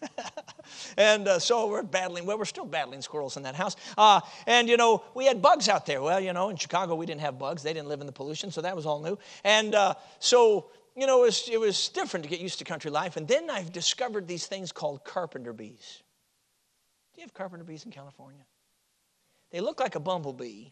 and 0.96 1.28
uh, 1.28 1.38
so 1.38 1.68
we're 1.68 1.82
battling, 1.82 2.24
well, 2.24 2.38
we're 2.38 2.44
still 2.44 2.64
battling 2.64 3.02
squirrels 3.02 3.36
in 3.36 3.42
that 3.42 3.54
house. 3.54 3.76
Uh, 3.98 4.20
and, 4.46 4.68
you 4.68 4.76
know, 4.76 5.04
we 5.14 5.26
had 5.26 5.42
bugs 5.42 5.68
out 5.68 5.86
there. 5.86 6.00
Well, 6.00 6.20
you 6.20 6.32
know, 6.32 6.48
in 6.48 6.56
Chicago, 6.56 6.94
we 6.94 7.06
didn't 7.06 7.20
have 7.20 7.38
bugs. 7.38 7.62
They 7.62 7.72
didn't 7.72 7.88
live 7.88 8.00
in 8.00 8.06
the 8.06 8.12
pollution, 8.12 8.50
so 8.50 8.62
that 8.62 8.74
was 8.74 8.86
all 8.86 9.00
new. 9.00 9.18
And 9.44 9.74
uh, 9.74 9.94
so, 10.18 10.70
you 10.96 11.06
know, 11.06 11.22
it 11.22 11.26
was, 11.26 11.48
it 11.50 11.60
was 11.60 11.88
different 11.88 12.24
to 12.24 12.30
get 12.30 12.40
used 12.40 12.58
to 12.58 12.64
country 12.64 12.90
life. 12.90 13.16
And 13.16 13.26
then 13.28 13.50
I've 13.50 13.72
discovered 13.72 14.26
these 14.26 14.46
things 14.46 14.72
called 14.72 15.04
carpenter 15.04 15.52
bees. 15.52 16.02
Do 17.14 17.20
you 17.20 17.24
have 17.24 17.34
carpenter 17.34 17.64
bees 17.64 17.84
in 17.84 17.90
California? 17.90 18.44
They 19.50 19.60
look 19.60 19.80
like 19.80 19.94
a 19.94 20.00
bumblebee, 20.00 20.68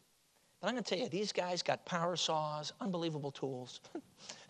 but 0.60 0.68
I'm 0.68 0.74
going 0.74 0.84
to 0.84 0.90
tell 0.90 0.98
you, 0.98 1.08
these 1.08 1.32
guys 1.32 1.62
got 1.62 1.86
power 1.86 2.16
saws, 2.16 2.72
unbelievable 2.80 3.30
tools. 3.30 3.80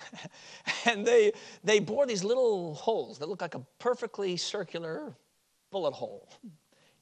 and 0.87 1.07
they, 1.07 1.33
they 1.63 1.79
bore 1.79 2.05
these 2.07 2.25
little 2.25 2.75
holes 2.75 3.19
that 3.19 3.29
look 3.29 3.41
like 3.41 3.55
a 3.55 3.63
perfectly 3.79 4.37
circular 4.37 5.15
bullet 5.71 5.93
hole 5.93 6.29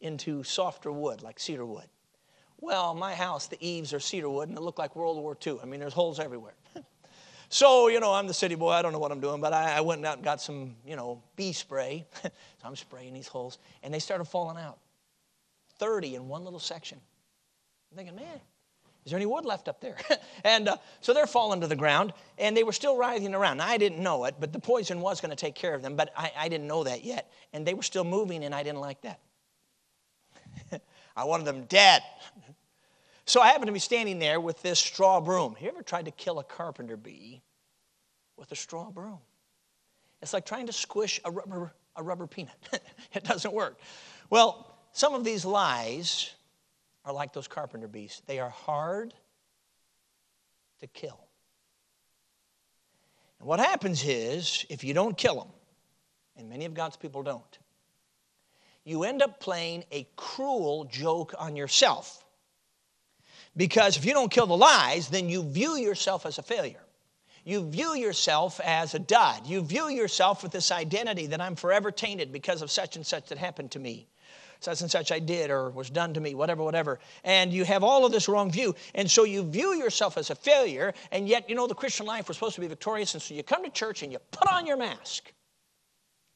into 0.03 0.43
softer 0.43 0.93
wood, 0.93 1.23
like 1.23 1.41
cedar 1.41 1.65
wood. 1.65 1.87
Well, 2.61 2.95
my 2.95 3.15
house, 3.15 3.47
the 3.47 3.57
eaves 3.61 3.95
are 3.95 4.01
cedar 4.01 4.29
wood, 4.29 4.51
and 4.51 4.59
it 4.59 4.61
looked 4.61 4.79
like 4.79 4.95
World 4.95 5.17
War 5.17 5.37
II. 5.47 5.59
I 5.63 5.65
mean, 5.67 5.81
there's 5.81 5.95
holes 5.95 6.21
everywhere. 6.21 6.55
so, 7.49 7.89
you 7.89 8.01
know, 8.01 8.13
I'm 8.13 8.27
the 8.27 8.35
city 8.35 8.57
boy. 8.57 8.71
I 8.73 8.83
don't 8.83 8.93
know 8.93 8.99
what 8.99 9.13
I'm 9.13 9.21
doing, 9.21 9.41
but 9.41 9.55
I, 9.55 9.79
I 9.79 9.81
went 9.81 10.05
out 10.05 10.17
and 10.17 10.25
got 10.25 10.41
some, 10.41 10.77
you 10.85 10.97
know, 10.97 11.23
bee 11.35 11.53
spray. 11.53 12.07
so 12.23 12.31
I'm 12.63 12.77
spraying 12.77 13.15
these 13.15 13.29
holes, 13.29 13.59
and 13.83 13.95
they 13.95 14.01
started 14.01 14.25
falling 14.25 14.59
out 14.59 14.79
30 15.79 16.17
in 16.17 16.29
one 16.29 16.45
little 16.45 16.59
section. 16.59 16.99
I'm 17.91 17.97
thinking, 17.97 18.17
man, 18.17 18.41
is 19.09 19.13
there 19.13 19.19
any 19.19 19.25
wood 19.25 19.47
left 19.47 19.69
up 19.69 19.81
there? 19.81 19.97
and 20.45 20.69
uh, 20.69 20.77
so 21.01 21.15
they're 21.15 21.27
falling 21.27 21.63
to 21.63 21.67
the 21.67 21.75
ground, 21.75 22.13
and 22.37 22.55
they 22.55 22.63
were 22.63 22.75
still 22.75 22.95
writhing 22.95 23.35
around. 23.35 23.63
I 23.63 23.79
didn't 23.79 24.03
know 24.03 24.27
it, 24.27 24.35
but 24.39 24.53
the 24.53 24.59
poison 24.59 25.01
was 25.01 25.23
going 25.23 25.31
to 25.31 25.37
take 25.37 25.55
care 25.55 25.75
of 25.75 25.81
them, 25.81 25.97
but 25.97 26.13
I, 26.15 26.31
I 26.37 26.49
didn't 26.51 26.67
know 26.67 26.85
that 26.85 27.05
yet. 27.05 27.33
And 27.55 27.67
they 27.67 27.73
were 27.73 27.83
still 27.83 28.05
moving, 28.05 28.45
and 28.45 28.55
I 28.55 28.63
didn't 28.63 28.81
like 28.81 29.01
that. 29.01 29.21
I 31.17 31.25
wanted 31.25 31.47
them 31.47 31.65
dead. 31.65 32.03
So 33.25 33.43
I 33.43 33.49
happened 33.49 33.67
to 33.67 33.73
be 33.73 33.79
standing 33.79 34.19
there 34.19 34.41
with 34.41 34.63
this 34.63 34.79
straw 34.79 35.21
broom. 35.21 35.55
You 35.61 35.69
ever 35.69 35.83
tried 35.83 36.07
to 36.07 36.11
kill 36.11 36.39
a 36.39 36.45
carpenter 36.45 36.97
bee 36.97 37.43
with 38.39 38.51
a 38.53 38.57
straw 38.57 38.91
broom? 38.91 39.19
It's 40.23 40.33
like 40.33 40.47
trying 40.47 40.65
to 40.69 40.73
squish 40.73 41.21
a 41.27 41.31
rubber, 41.31 41.75
a 41.95 42.03
rubber 42.03 42.27
peanut. 42.27 42.55
it 43.13 43.25
doesn't 43.25 43.53
work. 43.53 43.79
Well, 44.31 44.79
some 44.93 45.13
of 45.13 45.25
these 45.25 45.45
lies 45.45 46.31
are 47.09 47.15
like 47.15 47.33
those 47.33 47.49
carpenter 47.49 47.89
bees. 47.89 48.23
They 48.27 48.39
are 48.39 48.51
hard 48.51 49.15
to 50.81 50.87
kill. 50.87 51.19
And 53.39 53.49
what 53.49 53.61
happens 53.61 54.05
is, 54.05 54.67
if 54.69 54.85
you 54.85 54.93
don't 54.93 55.17
kill 55.17 55.37
them, 55.37 55.49
and 56.37 56.51
many 56.51 56.67
of 56.67 56.75
God's 56.75 56.97
people 56.97 57.23
don't, 57.23 57.59
you 58.85 59.05
end 59.05 59.23
up 59.23 59.41
playing 59.41 59.85
a 59.91 60.07
cruel 60.17 60.85
joke 60.85 61.35
on 61.39 61.57
yourself. 61.57 62.25
Because 63.57 63.97
if 63.97 64.05
you 64.05 64.13
don't 64.13 64.31
kill 64.31 64.47
the 64.47 64.57
lies, 64.57 65.09
then 65.09 65.29
you 65.29 65.43
view 65.43 65.77
yourself 65.77 66.27
as 66.27 66.39
a 66.39 66.43
failure. 66.43 66.83
You 67.45 67.69
view 67.69 67.95
yourself 67.95 68.61
as 68.63 68.95
a 68.95 68.99
dud. 68.99 69.47
You 69.47 69.63
view 69.63 69.89
yourself 69.89 70.43
with 70.43 70.53
this 70.53 70.71
identity 70.71 71.27
that 71.29 71.41
I'm 71.41 71.57
forever 71.57 71.91
tainted 71.91 72.33
because 72.33 72.61
of 72.61 72.71
such 72.71 72.97
and 72.97 73.07
such 73.07 73.29
that 73.29 73.39
happened 73.39 73.71
to 73.73 73.79
me 73.79 74.09
such 74.61 74.81
and 74.81 74.91
such 74.91 75.13
I 75.13 75.19
did 75.19 75.51
or 75.51 75.71
was 75.71 75.91
done 75.91 76.15
to 76.15 76.21
me, 76.21 76.35
whatever, 76.35 76.63
whatever. 76.63 76.99
And 77.25 77.53
you 77.53 77.65
have 77.65 77.85
all 77.85 78.05
of 78.05 78.13
this 78.13 78.29
wrong 78.29 78.51
view. 78.51 78.75
And 78.95 79.11
so 79.11 79.25
you 79.25 79.43
view 79.43 79.75
yourself 79.75 80.17
as 80.17 80.31
a 80.31 80.35
failure, 80.35 80.95
and 81.13 81.29
yet, 81.29 81.49
you 81.49 81.55
know, 81.55 81.67
the 81.67 81.75
Christian 81.75 82.07
life, 82.07 82.29
we're 82.29 82.35
supposed 82.35 82.57
to 82.57 82.61
be 82.61 82.67
victorious. 82.67 83.15
And 83.15 83.23
so 83.23 83.35
you 83.35 83.43
come 83.43 83.65
to 83.65 83.71
church 83.71 84.03
and 84.03 84.13
you 84.13 84.19
put 84.31 84.51
on 84.53 84.67
your 84.67 84.77
mask. 84.77 85.33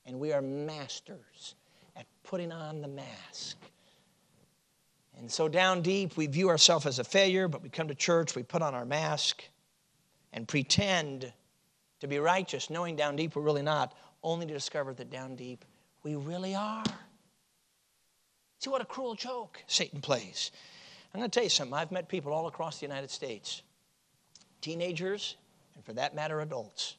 And 0.07 0.19
we 0.19 0.33
are 0.33 0.43
masters 0.43 1.55
at 1.97 2.07
putting 2.23 2.53
on 2.53 2.81
the 2.81 2.89
mask. 2.89 3.57
And 5.19 5.31
so 5.31 5.49
down 5.49 5.83
deep, 5.83 6.17
we 6.17 6.27
view 6.27 6.49
ourselves 6.49 6.87
as 6.87 6.99
a 6.99 7.05
failure, 7.05 7.47
but 7.47 7.63
we 7.63 7.69
come 7.69 7.89
to 7.89 7.95
church, 7.95 8.35
we 8.35 8.43
put 8.43 8.63
on 8.63 8.75
our 8.75 8.85
mask 8.85 9.45
and 10.33 10.49
pretend 10.49 11.33
to 12.01 12.09
be 12.09 12.19
righteous, 12.19 12.71
knowing 12.71 12.97
down 12.97 13.15
deep 13.15 13.37
we're 13.37 13.43
really 13.43 13.63
not, 13.63 13.95
only 14.25 14.47
to 14.47 14.53
discover 14.53 14.95
that 14.95 15.11
down 15.11 15.37
deep 15.37 15.65
we 16.03 16.17
really 16.17 16.55
are. 16.55 16.83
See 18.63 18.71
what 18.71 18.81
a 18.81 18.85
cruel 18.85 19.17
joke 19.17 19.61
Satan 19.67 20.01
plays. 20.01 20.53
I'm 21.13 21.19
going 21.19 21.29
to 21.29 21.35
tell 21.35 21.43
you 21.43 21.51
something. 21.51 21.75
I've 21.75 21.91
met 21.91 22.09
people 22.09 22.33
all 22.33 22.47
across 22.47 22.79
the 22.79 22.87
United 22.87 23.11
States, 23.11 23.63
teenagers, 24.61 25.35
and 25.75 25.85
for 25.85 25.95
that 25.95 26.15
matter, 26.15 26.41
adults, 26.41 26.95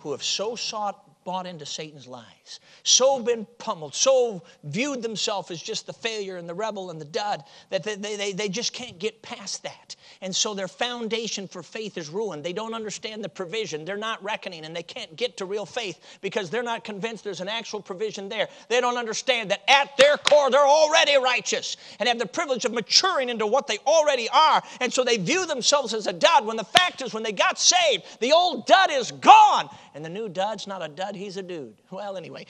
who 0.00 0.10
have 0.10 0.24
so 0.24 0.56
sought 0.56 1.09
bought 1.24 1.46
into 1.46 1.66
Satan's 1.66 2.06
lies, 2.06 2.60
so 2.82 3.20
been 3.20 3.46
pummeled, 3.58 3.94
so 3.94 4.42
viewed 4.64 5.02
themselves 5.02 5.50
as 5.50 5.60
just 5.60 5.86
the 5.86 5.92
failure 5.92 6.36
and 6.36 6.48
the 6.48 6.54
rebel 6.54 6.90
and 6.90 7.00
the 7.00 7.04
dud 7.04 7.44
that 7.68 7.82
they, 7.82 7.96
they, 7.96 8.32
they 8.32 8.48
just 8.48 8.72
can't 8.72 8.98
get 8.98 9.20
past 9.22 9.62
that. 9.62 9.96
And 10.22 10.34
so 10.34 10.52
their 10.52 10.68
foundation 10.68 11.48
for 11.48 11.62
faith 11.62 11.96
is 11.96 12.10
ruined. 12.10 12.44
They 12.44 12.52
don't 12.52 12.74
understand 12.74 13.24
the 13.24 13.28
provision. 13.28 13.84
They're 13.84 13.96
not 13.96 14.22
reckoning 14.22 14.64
and 14.64 14.76
they 14.76 14.82
can't 14.82 15.14
get 15.16 15.38
to 15.38 15.46
real 15.46 15.64
faith 15.64 15.98
because 16.20 16.50
they're 16.50 16.62
not 16.62 16.84
convinced 16.84 17.24
there's 17.24 17.40
an 17.40 17.48
actual 17.48 17.80
provision 17.80 18.28
there. 18.28 18.48
They 18.68 18.80
don't 18.80 18.98
understand 18.98 19.50
that 19.50 19.62
at 19.70 19.96
their 19.96 20.18
core 20.18 20.50
they're 20.50 20.60
already 20.60 21.16
righteous 21.16 21.76
and 21.98 22.08
have 22.08 22.18
the 22.18 22.26
privilege 22.26 22.64
of 22.64 22.72
maturing 22.72 23.30
into 23.30 23.46
what 23.46 23.66
they 23.66 23.78
already 23.86 24.28
are. 24.28 24.62
And 24.80 24.92
so 24.92 25.04
they 25.04 25.16
view 25.16 25.46
themselves 25.46 25.94
as 25.94 26.06
a 26.06 26.12
dud 26.12 26.44
when 26.44 26.56
the 26.56 26.64
fact 26.64 27.02
is 27.02 27.14
when 27.14 27.22
they 27.22 27.32
got 27.32 27.58
saved, 27.58 28.04
the 28.20 28.32
old 28.32 28.66
dud 28.66 28.90
is 28.90 29.12
gone 29.12 29.70
and 29.94 30.04
the 30.04 30.08
new 30.08 30.28
dud's 30.28 30.66
not 30.66 30.82
a 30.82 30.88
dud, 30.88 31.16
he's 31.16 31.36
a 31.36 31.42
dude. 31.42 31.76
Well, 31.90 32.16
anyway. 32.16 32.46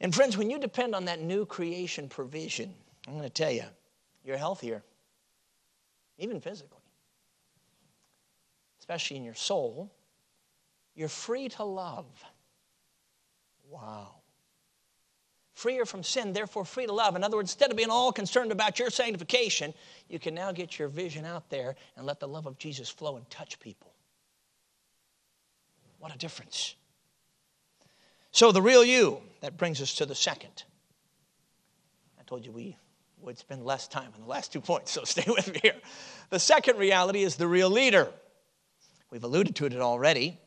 And 0.00 0.14
friends, 0.14 0.36
when 0.36 0.50
you 0.50 0.58
depend 0.58 0.94
on 0.94 1.04
that 1.04 1.20
new 1.20 1.46
creation 1.46 2.08
provision, 2.08 2.74
I'm 3.06 3.14
going 3.14 3.24
to 3.24 3.30
tell 3.30 3.50
you, 3.50 3.64
you're 4.24 4.36
healthier, 4.36 4.82
even 6.18 6.40
physically, 6.40 6.82
especially 8.80 9.16
in 9.16 9.24
your 9.24 9.34
soul. 9.34 9.92
You're 10.94 11.08
free 11.08 11.48
to 11.50 11.64
love. 11.64 12.06
Wow. 13.70 14.16
Freer 15.54 15.84
from 15.84 16.02
sin, 16.02 16.32
therefore 16.32 16.64
free 16.64 16.86
to 16.86 16.92
love. 16.92 17.14
In 17.14 17.22
other 17.22 17.36
words, 17.36 17.52
instead 17.52 17.70
of 17.70 17.76
being 17.76 17.90
all 17.90 18.12
concerned 18.12 18.52
about 18.52 18.78
your 18.78 18.90
sanctification, 18.90 19.72
you 20.08 20.18
can 20.18 20.34
now 20.34 20.50
get 20.50 20.78
your 20.78 20.88
vision 20.88 21.24
out 21.24 21.48
there 21.50 21.76
and 21.96 22.04
let 22.04 22.20
the 22.20 22.28
love 22.28 22.46
of 22.46 22.58
Jesus 22.58 22.88
flow 22.88 23.16
and 23.16 23.28
touch 23.30 23.60
people. 23.60 23.91
What 26.02 26.12
a 26.12 26.18
difference. 26.18 26.74
So, 28.32 28.50
the 28.50 28.60
real 28.60 28.84
you, 28.84 29.20
that 29.40 29.56
brings 29.56 29.80
us 29.80 29.94
to 29.94 30.04
the 30.04 30.16
second. 30.16 30.64
I 32.18 32.24
told 32.24 32.44
you 32.44 32.50
we 32.50 32.76
would 33.20 33.38
spend 33.38 33.64
less 33.64 33.86
time 33.86 34.10
on 34.12 34.20
the 34.20 34.26
last 34.26 34.52
two 34.52 34.60
points, 34.60 34.90
so 34.90 35.04
stay 35.04 35.22
with 35.28 35.52
me 35.52 35.60
here. 35.62 35.76
The 36.30 36.40
second 36.40 36.76
reality 36.76 37.22
is 37.22 37.36
the 37.36 37.46
real 37.46 37.70
leader. 37.70 38.08
We've 39.12 39.22
alluded 39.22 39.54
to 39.54 39.66
it 39.66 39.76
already. 39.76 40.40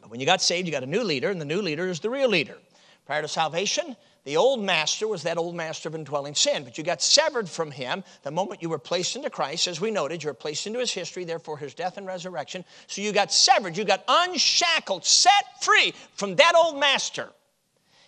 But 0.00 0.10
when 0.10 0.18
you 0.18 0.24
got 0.24 0.40
saved, 0.40 0.66
you 0.66 0.72
got 0.72 0.82
a 0.82 0.86
new 0.86 1.04
leader, 1.04 1.28
and 1.28 1.38
the 1.38 1.44
new 1.44 1.60
leader 1.60 1.86
is 1.88 2.00
the 2.00 2.08
real 2.08 2.30
leader. 2.30 2.56
Prior 3.04 3.20
to 3.20 3.28
salvation, 3.28 3.96
the 4.26 4.36
old 4.36 4.60
master 4.60 5.06
was 5.06 5.22
that 5.22 5.38
old 5.38 5.54
master 5.54 5.88
of 5.88 5.94
indwelling 5.94 6.34
sin, 6.34 6.64
but 6.64 6.76
you 6.76 6.82
got 6.82 7.00
severed 7.00 7.48
from 7.48 7.70
him 7.70 8.02
the 8.24 8.30
moment 8.32 8.60
you 8.60 8.68
were 8.68 8.76
placed 8.76 9.14
into 9.14 9.30
Christ. 9.30 9.68
As 9.68 9.80
we 9.80 9.92
noted, 9.92 10.24
you 10.24 10.28
were 10.28 10.34
placed 10.34 10.66
into 10.66 10.80
his 10.80 10.92
history, 10.92 11.22
therefore 11.22 11.56
his 11.56 11.74
death 11.74 11.96
and 11.96 12.08
resurrection. 12.08 12.64
So 12.88 13.02
you 13.02 13.12
got 13.12 13.32
severed, 13.32 13.76
you 13.76 13.84
got 13.84 14.02
unshackled, 14.08 15.04
set 15.04 15.62
free 15.62 15.94
from 16.14 16.34
that 16.34 16.54
old 16.56 16.76
master. 16.80 17.28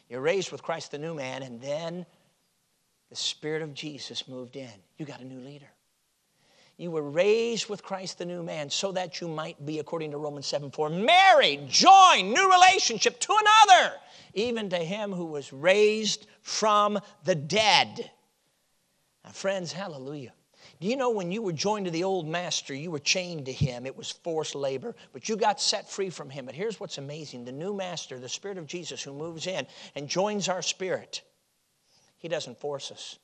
You're 0.08 0.20
raised 0.20 0.50
with 0.50 0.60
Christ 0.60 0.90
the 0.90 0.98
new 0.98 1.14
man, 1.14 1.44
and 1.44 1.60
then 1.60 2.04
the 3.10 3.16
Spirit 3.16 3.62
of 3.62 3.72
Jesus 3.72 4.26
moved 4.26 4.56
in. 4.56 4.68
You 4.96 5.06
got 5.06 5.20
a 5.20 5.24
new 5.24 5.38
leader. 5.38 5.70
You 6.78 6.90
were 6.90 7.02
raised 7.02 7.68
with 7.68 7.82
Christ 7.82 8.18
the 8.18 8.24
new 8.24 8.42
man 8.42 8.70
so 8.70 8.92
that 8.92 9.20
you 9.20 9.28
might 9.28 9.66
be, 9.66 9.78
according 9.78 10.12
to 10.12 10.16
Romans 10.16 10.46
7 10.46 10.70
4, 10.70 10.88
married, 10.88 11.68
joined, 11.68 12.32
new 12.32 12.50
relationship 12.50 13.20
to 13.20 13.32
another 13.32 13.94
even 14.34 14.70
to 14.70 14.78
him 14.78 15.12
who 15.12 15.26
was 15.26 15.52
raised 15.52 16.26
from 16.42 16.98
the 17.24 17.34
dead. 17.34 18.10
Now, 19.24 19.30
friends, 19.30 19.72
hallelujah. 19.72 20.32
Do 20.80 20.86
you 20.86 20.96
know 20.96 21.10
when 21.10 21.32
you 21.32 21.42
were 21.42 21.52
joined 21.52 21.86
to 21.86 21.90
the 21.90 22.04
old 22.04 22.28
master, 22.28 22.72
you 22.72 22.90
were 22.90 23.00
chained 23.00 23.46
to 23.46 23.52
him? 23.52 23.84
It 23.84 23.96
was 23.96 24.10
forced 24.10 24.54
labor, 24.54 24.94
but 25.12 25.28
you 25.28 25.36
got 25.36 25.60
set 25.60 25.90
free 25.90 26.10
from 26.10 26.30
him. 26.30 26.46
But 26.46 26.54
here's 26.54 26.78
what's 26.78 26.98
amazing 26.98 27.44
the 27.44 27.52
new 27.52 27.74
master, 27.74 28.18
the 28.18 28.28
Spirit 28.28 28.58
of 28.58 28.66
Jesus, 28.66 29.02
who 29.02 29.12
moves 29.12 29.46
in 29.46 29.66
and 29.96 30.08
joins 30.08 30.48
our 30.48 30.62
spirit, 30.62 31.22
he 32.16 32.28
doesn't 32.28 32.60
force 32.60 32.92
us. 32.92 33.18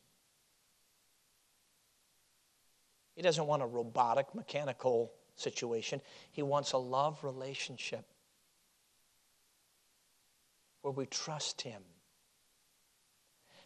He 3.14 3.22
doesn't 3.22 3.46
want 3.46 3.62
a 3.62 3.66
robotic, 3.66 4.34
mechanical 4.34 5.12
situation. 5.36 6.00
He 6.30 6.42
wants 6.42 6.72
a 6.72 6.78
love 6.78 7.22
relationship 7.22 8.04
where 10.82 10.92
we 10.92 11.06
trust 11.06 11.62
Him. 11.62 11.82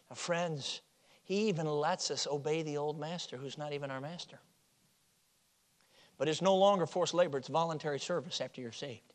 Now, 0.09 0.15
friends, 0.15 0.81
He 1.23 1.49
even 1.49 1.67
lets 1.67 2.11
us 2.11 2.27
obey 2.27 2.61
the 2.61 2.77
old 2.77 2.99
master 2.99 3.37
who's 3.37 3.57
not 3.57 3.73
even 3.73 3.91
our 3.91 4.01
master. 4.01 4.39
But 6.17 6.27
it's 6.27 6.41
no 6.41 6.55
longer 6.55 6.85
forced 6.85 7.13
labor, 7.13 7.37
it's 7.37 7.47
voluntary 7.47 7.99
service 7.99 8.41
after 8.41 8.61
you're 8.61 8.71
saved. 8.71 9.13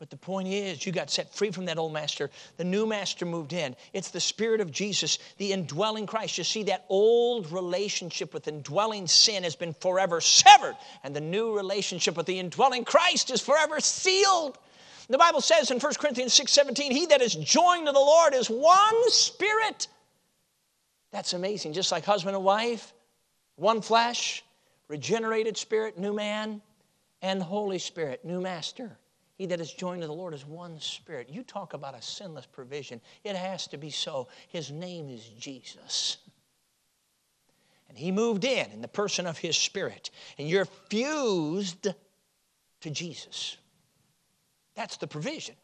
But 0.00 0.08
the 0.08 0.16
point 0.16 0.48
is, 0.48 0.86
you 0.86 0.92
got 0.92 1.10
set 1.10 1.30
free 1.34 1.50
from 1.50 1.66
that 1.66 1.76
old 1.76 1.92
master. 1.92 2.30
The 2.56 2.64
new 2.64 2.86
master 2.86 3.26
moved 3.26 3.52
in. 3.52 3.76
It's 3.92 4.10
the 4.10 4.18
Spirit 4.18 4.62
of 4.62 4.72
Jesus, 4.72 5.18
the 5.36 5.52
indwelling 5.52 6.06
Christ. 6.06 6.38
You 6.38 6.44
see, 6.44 6.62
that 6.64 6.86
old 6.88 7.52
relationship 7.52 8.32
with 8.32 8.48
indwelling 8.48 9.06
sin 9.06 9.44
has 9.44 9.54
been 9.54 9.74
forever 9.74 10.22
severed, 10.22 10.74
and 11.04 11.14
the 11.14 11.20
new 11.20 11.54
relationship 11.54 12.16
with 12.16 12.24
the 12.24 12.38
indwelling 12.38 12.86
Christ 12.86 13.30
is 13.30 13.42
forever 13.42 13.78
sealed. 13.78 14.56
The 15.10 15.18
Bible 15.18 15.42
says 15.42 15.70
in 15.70 15.78
1 15.78 15.92
Corinthians 15.98 16.32
6 16.32 16.50
17, 16.50 16.92
He 16.92 17.04
that 17.06 17.20
is 17.20 17.34
joined 17.34 17.86
to 17.86 17.92
the 17.92 17.98
Lord 17.98 18.32
is 18.32 18.48
one 18.48 19.10
spirit. 19.10 19.86
That's 21.10 21.34
amazing. 21.34 21.74
Just 21.74 21.92
like 21.92 22.06
husband 22.06 22.36
and 22.36 22.44
wife, 22.44 22.94
one 23.56 23.82
flesh, 23.82 24.42
regenerated 24.88 25.58
spirit, 25.58 25.98
new 25.98 26.14
man, 26.14 26.62
and 27.20 27.42
Holy 27.42 27.78
Spirit, 27.78 28.24
new 28.24 28.40
master. 28.40 28.96
He 29.40 29.46
that 29.46 29.58
is 29.58 29.72
joined 29.72 30.02
to 30.02 30.06
the 30.06 30.12
Lord 30.12 30.34
is 30.34 30.44
one 30.44 30.78
spirit. 30.80 31.30
You 31.30 31.42
talk 31.42 31.72
about 31.72 31.94
a 31.94 32.02
sinless 32.02 32.44
provision. 32.44 33.00
It 33.24 33.34
has 33.34 33.66
to 33.68 33.78
be 33.78 33.88
so. 33.88 34.28
His 34.48 34.70
name 34.70 35.08
is 35.08 35.26
Jesus. 35.38 36.18
And 37.88 37.96
he 37.96 38.12
moved 38.12 38.44
in 38.44 38.70
in 38.70 38.82
the 38.82 38.86
person 38.86 39.26
of 39.26 39.38
his 39.38 39.56
spirit. 39.56 40.10
And 40.36 40.46
you're 40.46 40.66
fused 40.66 41.88
to 42.82 42.90
Jesus. 42.90 43.56
That's 44.74 44.98
the 44.98 45.06
provision. 45.06 45.54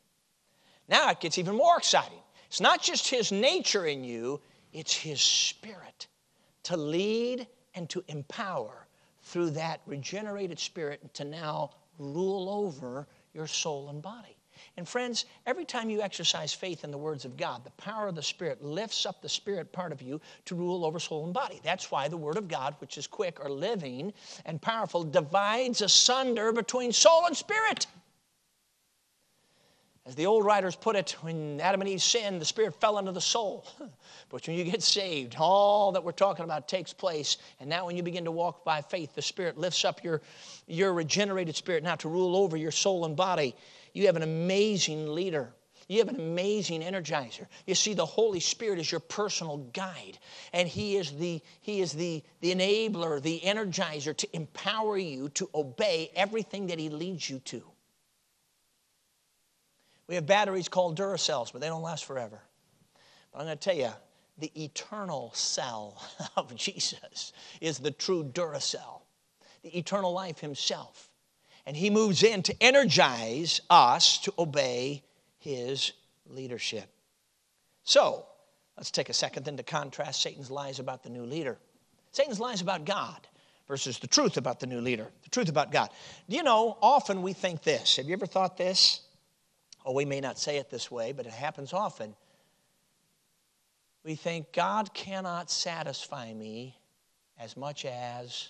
Now 0.89 1.11
it 1.11 1.21
gets 1.21 1.37
even 1.37 1.55
more 1.55 1.77
exciting. 1.77 2.23
It's 2.47 2.63
not 2.63 2.81
just 2.81 3.11
His 3.11 3.31
nature 3.31 3.85
in 3.85 4.05
you, 4.05 4.41
it's 4.73 4.95
His 4.95 5.21
Spirit 5.21 6.07
to 6.63 6.79
lead 6.79 7.47
and 7.75 7.91
to 7.91 8.03
empower 8.09 8.87
through 9.21 9.51
that 9.51 9.83
regenerated 9.85 10.59
spirit 10.59 11.13
to 11.13 11.25
now 11.25 11.73
rule 11.99 12.49
over 12.49 13.07
your 13.37 13.47
soul 13.47 13.91
and 13.91 14.03
body. 14.03 14.37
And 14.79 14.89
friends, 14.89 15.27
every 15.47 15.65
time 15.65 15.91
you 15.91 16.01
exercise 16.01 16.53
faith 16.53 16.83
in 16.83 16.91
the 16.91 16.99
words 16.99 17.25
of 17.25 17.37
God, 17.37 17.65
the 17.65 17.71
power 17.73 18.09
of 18.09 18.15
the 18.15 18.23
Spirit 18.23 18.63
lifts 18.63 19.07
up 19.07 19.21
the 19.21 19.29
spirit 19.29 19.73
part 19.73 19.93
of 19.93 20.03
you 20.03 20.21
to 20.47 20.55
rule 20.55 20.85
over 20.85 20.99
soul 20.99 21.25
and 21.25 21.35
body. 21.35 21.61
That's 21.63 21.91
why 21.91 22.09
the 22.09 22.17
Word 22.17 22.37
of 22.37 22.49
God, 22.49 22.75
which 22.79 22.99
is 22.99 23.07
quick 23.07 23.39
or 23.41 23.51
living 23.51 24.13
and 24.45 24.61
powerful, 24.61 25.05
divides 25.05 25.83
asunder 25.83 26.53
between 26.53 26.93
soul 26.93 27.27
and 27.27 27.37
spirit. 27.37 27.87
As 30.07 30.15
the 30.15 30.27
old 30.27 30.45
writers 30.45 30.77
put 30.77 30.95
it, 30.95 31.17
when 31.23 31.61
Adam 31.61 31.81
and 31.81 31.91
Eve 31.91 32.01
sinned, 32.01 32.41
the 32.41 32.45
spirit 32.45 32.81
fell 32.81 32.99
into 32.99 33.13
the 33.13 33.21
soul. 33.21 33.67
But 34.29 34.47
when 34.47 34.57
you 34.57 34.65
get 34.65 34.83
saved, 34.83 35.37
all 35.39 35.93
that 35.93 36.03
we're 36.03 36.11
talking 36.11 36.45
about 36.45 36.67
takes 36.67 36.93
place. 36.93 37.37
And 37.61 37.69
now, 37.69 37.87
when 37.87 37.97
you 37.97 38.03
begin 38.03 38.25
to 38.25 38.33
walk 38.33 38.65
by 38.65 38.83
faith, 38.83 39.15
the 39.15 39.23
Spirit 39.23 39.57
lifts 39.57 39.85
up 39.85 40.03
your, 40.03 40.21
your 40.67 40.93
regenerated 40.93 41.55
spirit 41.55 41.85
now 41.85 41.95
to 41.97 42.09
rule 42.09 42.35
over 42.35 42.57
your 42.57 42.73
soul 42.73 43.05
and 43.05 43.17
body. 43.17 43.55
You 43.93 44.07
have 44.07 44.17
an 44.17 44.23
amazing 44.23 45.15
leader. 45.15 45.55
You 45.89 45.99
have 45.99 46.09
an 46.09 46.17
amazing 46.17 46.83
energizer. 46.83 47.47
You 47.67 47.77
see, 47.77 47.95
the 47.95 48.05
Holy 48.05 48.41
Spirit 48.41 48.81
is 48.81 48.91
your 48.91 49.01
personal 49.01 49.59
guide, 49.73 50.19
and 50.53 50.69
He 50.69 50.97
is 50.97 51.13
the, 51.13 51.41
he 51.61 51.81
is 51.81 51.93
the, 51.93 52.23
the 52.41 52.53
enabler, 52.53 53.23
the 53.23 53.41
energizer 53.45 54.17
to 54.17 54.37
empower 54.37 54.99
you 54.99 55.29
to 55.31 55.49
obey 55.55 56.11
everything 56.17 56.67
that 56.67 56.81
He 56.81 56.89
leads 56.89 57.31
you 57.31 57.39
to. 57.41 57.63
We 60.09 60.15
have 60.15 60.27
batteries 60.27 60.69
called 60.69 60.97
Duracells, 60.97 61.53
but 61.53 61.61
they 61.61 61.69
don't 61.69 61.83
last 61.83 62.05
forever. 62.05 62.41
But 63.33 63.41
I'm 63.41 63.47
going 63.47 63.59
to 63.59 63.65
tell 63.65 63.77
you, 63.77 63.91
the 64.39 64.53
eternal 64.65 65.33
cell 65.35 66.03
of 66.37 66.55
Jesus 66.55 67.33
is 67.61 67.79
the 67.79 67.91
true 67.91 68.25
Duracell, 68.25 69.03
the 69.63 69.77
eternal 69.77 70.13
life 70.13 70.39
Himself. 70.39 71.11
And 71.67 71.77
He 71.77 71.91
moves 71.91 72.23
in 72.23 72.43
to 72.45 72.63
energize 72.63 73.61
us 73.69 74.19
to 74.19 74.33
obey 74.39 75.03
His 75.39 75.93
leadership. 76.27 76.89
So, 77.83 78.27
let's 78.77 78.91
take 78.91 79.09
a 79.09 79.15
second 79.15 79.45
then 79.45 79.57
to 79.57 79.63
contrast 79.63 80.23
Satan's 80.23 80.51
lies 80.51 80.79
about 80.79 81.03
the 81.03 81.11
new 81.11 81.25
leader. 81.25 81.59
Satan's 82.13 82.41
lies 82.41 82.61
about 82.61 82.85
God 82.85 83.27
versus 83.67 83.99
the 83.99 84.07
truth 84.07 84.37
about 84.37 84.61
the 84.61 84.67
new 84.67 84.81
leader, 84.81 85.11
the 85.25 85.31
truth 85.31 85.49
about 85.49 85.73
God. 85.73 85.91
Do 86.29 86.37
you 86.37 86.43
know, 86.43 86.79
often 86.81 87.23
we 87.23 87.33
think 87.33 87.63
this. 87.63 87.97
Have 87.97 88.07
you 88.07 88.13
ever 88.13 88.27
thought 88.27 88.57
this? 88.57 89.01
Or 89.87 89.95
we 89.95 90.05
may 90.05 90.21
not 90.21 90.37
say 90.37 90.57
it 90.57 90.69
this 90.69 90.91
way, 90.91 91.13
but 91.13 91.27
it 91.27 91.33
happens 91.33 91.73
often. 91.73 92.17
We 94.03 94.17
think 94.17 94.53
God 94.53 94.93
cannot 94.93 95.49
satisfy 95.49 96.35
me 96.35 96.77
as 97.39 97.57
much 97.57 97.85
as 97.85 98.49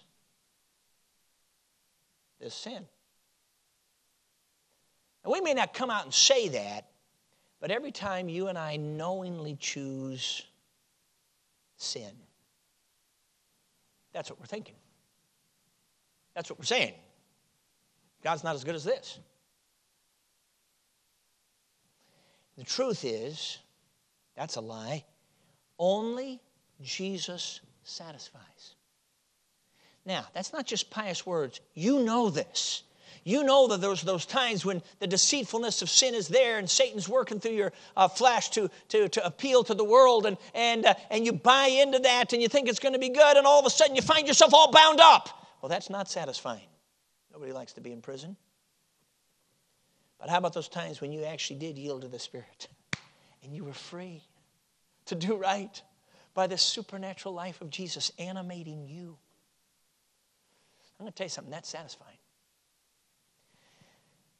this 2.40 2.54
sin. 2.54 2.86
And 5.24 5.32
we 5.32 5.42
may 5.42 5.52
not 5.52 5.74
come 5.74 5.90
out 5.90 6.04
and 6.04 6.14
say 6.14 6.48
that, 6.48 6.86
but 7.60 7.70
every 7.70 7.92
time 7.92 8.30
you 8.30 8.48
and 8.48 8.56
I 8.56 8.76
knowingly 8.76 9.58
choose 9.60 10.42
sin, 11.76 12.12
that's 14.14 14.30
what 14.30 14.40
we're 14.40 14.46
thinking. 14.46 14.76
That's 16.34 16.48
what 16.48 16.58
we're 16.58 16.64
saying. 16.64 16.94
God's 18.24 18.42
not 18.42 18.54
as 18.54 18.64
good 18.64 18.74
as 18.74 18.84
this. 18.84 19.18
The 22.56 22.64
truth 22.64 23.04
is, 23.04 23.58
that's 24.36 24.56
a 24.56 24.60
lie. 24.60 25.04
Only 25.78 26.40
Jesus 26.82 27.60
satisfies. 27.82 28.74
Now, 30.04 30.24
that's 30.34 30.52
not 30.52 30.66
just 30.66 30.90
pious 30.90 31.26
words. 31.26 31.60
You 31.74 32.04
know 32.04 32.30
this. 32.30 32.82
You 33.24 33.42
know 33.42 33.66
that 33.68 33.80
there's 33.80 34.02
those 34.02 34.24
times 34.24 34.64
when 34.64 34.82
the 35.00 35.06
deceitfulness 35.08 35.82
of 35.82 35.90
sin 35.90 36.14
is 36.14 36.28
there 36.28 36.58
and 36.58 36.70
Satan's 36.70 37.08
working 37.08 37.40
through 37.40 37.54
your 37.54 37.72
uh, 37.96 38.06
flesh 38.06 38.50
to, 38.50 38.70
to, 38.90 39.08
to 39.08 39.26
appeal 39.26 39.64
to 39.64 39.74
the 39.74 39.82
world, 39.84 40.26
and, 40.26 40.36
and, 40.54 40.86
uh, 40.86 40.94
and 41.10 41.26
you 41.26 41.32
buy 41.32 41.66
into 41.66 41.98
that 41.98 42.32
and 42.32 42.40
you 42.40 42.46
think 42.46 42.68
it's 42.68 42.78
going 42.78 42.92
to 42.92 43.00
be 43.00 43.08
good, 43.08 43.36
and 43.36 43.44
all 43.44 43.58
of 43.58 43.66
a 43.66 43.70
sudden 43.70 43.96
you 43.96 44.02
find 44.02 44.28
yourself 44.28 44.54
all 44.54 44.70
bound 44.70 45.00
up. 45.00 45.48
Well, 45.60 45.68
that's 45.68 45.90
not 45.90 46.08
satisfying. 46.08 46.68
Nobody 47.32 47.52
likes 47.52 47.72
to 47.72 47.80
be 47.80 47.90
in 47.90 48.00
prison. 48.00 48.36
But 50.18 50.30
how 50.30 50.38
about 50.38 50.54
those 50.54 50.68
times 50.68 51.00
when 51.00 51.12
you 51.12 51.24
actually 51.24 51.58
did 51.58 51.76
yield 51.76 52.02
to 52.02 52.08
the 52.08 52.18
Spirit 52.18 52.68
and 53.42 53.54
you 53.54 53.64
were 53.64 53.72
free 53.72 54.22
to 55.06 55.14
do 55.14 55.36
right 55.36 55.80
by 56.34 56.46
the 56.46 56.58
supernatural 56.58 57.34
life 57.34 57.60
of 57.60 57.70
Jesus 57.70 58.10
animating 58.18 58.86
you? 58.86 59.16
I'm 60.98 61.04
going 61.04 61.12
to 61.12 61.16
tell 61.16 61.26
you 61.26 61.30
something, 61.30 61.50
that's 61.50 61.68
satisfying. 61.68 62.16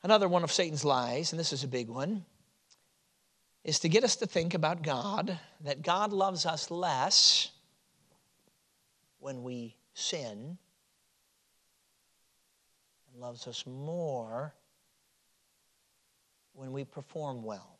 Another 0.02 0.28
one 0.28 0.44
of 0.44 0.52
Satan's 0.52 0.84
lies, 0.84 1.32
and 1.32 1.40
this 1.40 1.52
is 1.52 1.64
a 1.64 1.68
big 1.68 1.88
one, 1.88 2.24
is 3.64 3.80
to 3.80 3.88
get 3.88 4.04
us 4.04 4.16
to 4.16 4.26
think 4.26 4.54
about 4.54 4.82
God, 4.82 5.38
that 5.62 5.82
God 5.82 6.12
loves 6.12 6.46
us 6.46 6.70
less 6.70 7.50
when 9.18 9.42
we 9.42 9.76
sin 9.92 10.56
and 13.12 13.20
loves 13.20 13.46
us 13.48 13.66
more 13.66 14.54
when 16.56 16.72
we 16.72 16.84
perform 16.84 17.42
well. 17.42 17.78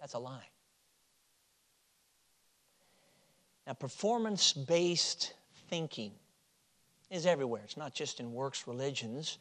That's 0.00 0.14
a 0.14 0.18
lie. 0.18 0.48
Now, 3.66 3.72
performance 3.72 4.52
based 4.52 5.32
thinking 5.68 6.12
is 7.10 7.26
everywhere. 7.26 7.62
It's 7.64 7.76
not 7.76 7.94
just 7.94 8.20
in 8.20 8.32
works 8.32 8.66
religions. 8.66 9.38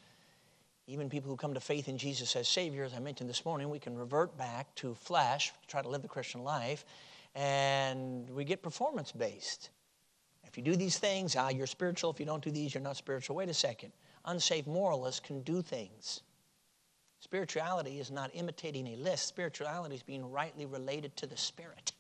Even 0.88 1.10
people 1.10 1.30
who 1.30 1.38
come 1.38 1.54
to 1.54 1.60
faith 1.60 1.88
in 1.88 1.98
Jesus 1.98 2.36
as 2.36 2.48
Savior, 2.48 2.84
as 2.84 2.94
I 2.94 3.00
mentioned 3.00 3.30
this 3.30 3.46
morning, 3.46 3.70
we 3.70 3.80
can 3.80 3.96
revert 3.96 4.38
back 4.38 4.74
to 4.76 4.96
flesh, 4.96 5.52
to 5.62 5.68
try 5.68 5.82
to 5.82 5.90
live 5.90 6.02
the 6.02 6.08
Christian 6.08 6.44
life, 6.44 6.86
and 7.36 8.30
we 8.30 8.44
get 8.44 8.62
performance 8.62 9.12
based. 9.12 9.70
If 10.46 10.58
you 10.58 10.64
do 10.64 10.76
these 10.76 10.98
things, 10.98 11.36
ah, 11.36 11.50
you're 11.50 11.68
spiritual. 11.68 12.12
If 12.12 12.20
you 12.20 12.26
don't 12.26 12.44
do 12.44 12.52
these, 12.52 12.74
you're 12.74 12.84
not 12.84 12.96
spiritual. 12.96 13.36
Wait 13.36 13.50
a 13.50 13.54
second. 13.54 13.92
Unsaved 14.26 14.68
moralists 14.68 15.20
can 15.20 15.42
do 15.42 15.62
things. 15.62 16.22
Spirituality 17.20 18.00
is 18.00 18.12
not 18.12 18.32
imitating 18.34 18.88
a 18.88 18.96
list, 18.98 19.28
spirituality 19.28 19.96
is 19.96 20.04
being 20.04 20.30
rightly 20.32 20.66
related 20.66 21.16
to 21.18 21.26
the 21.26 21.38
Spirit. 21.38 21.94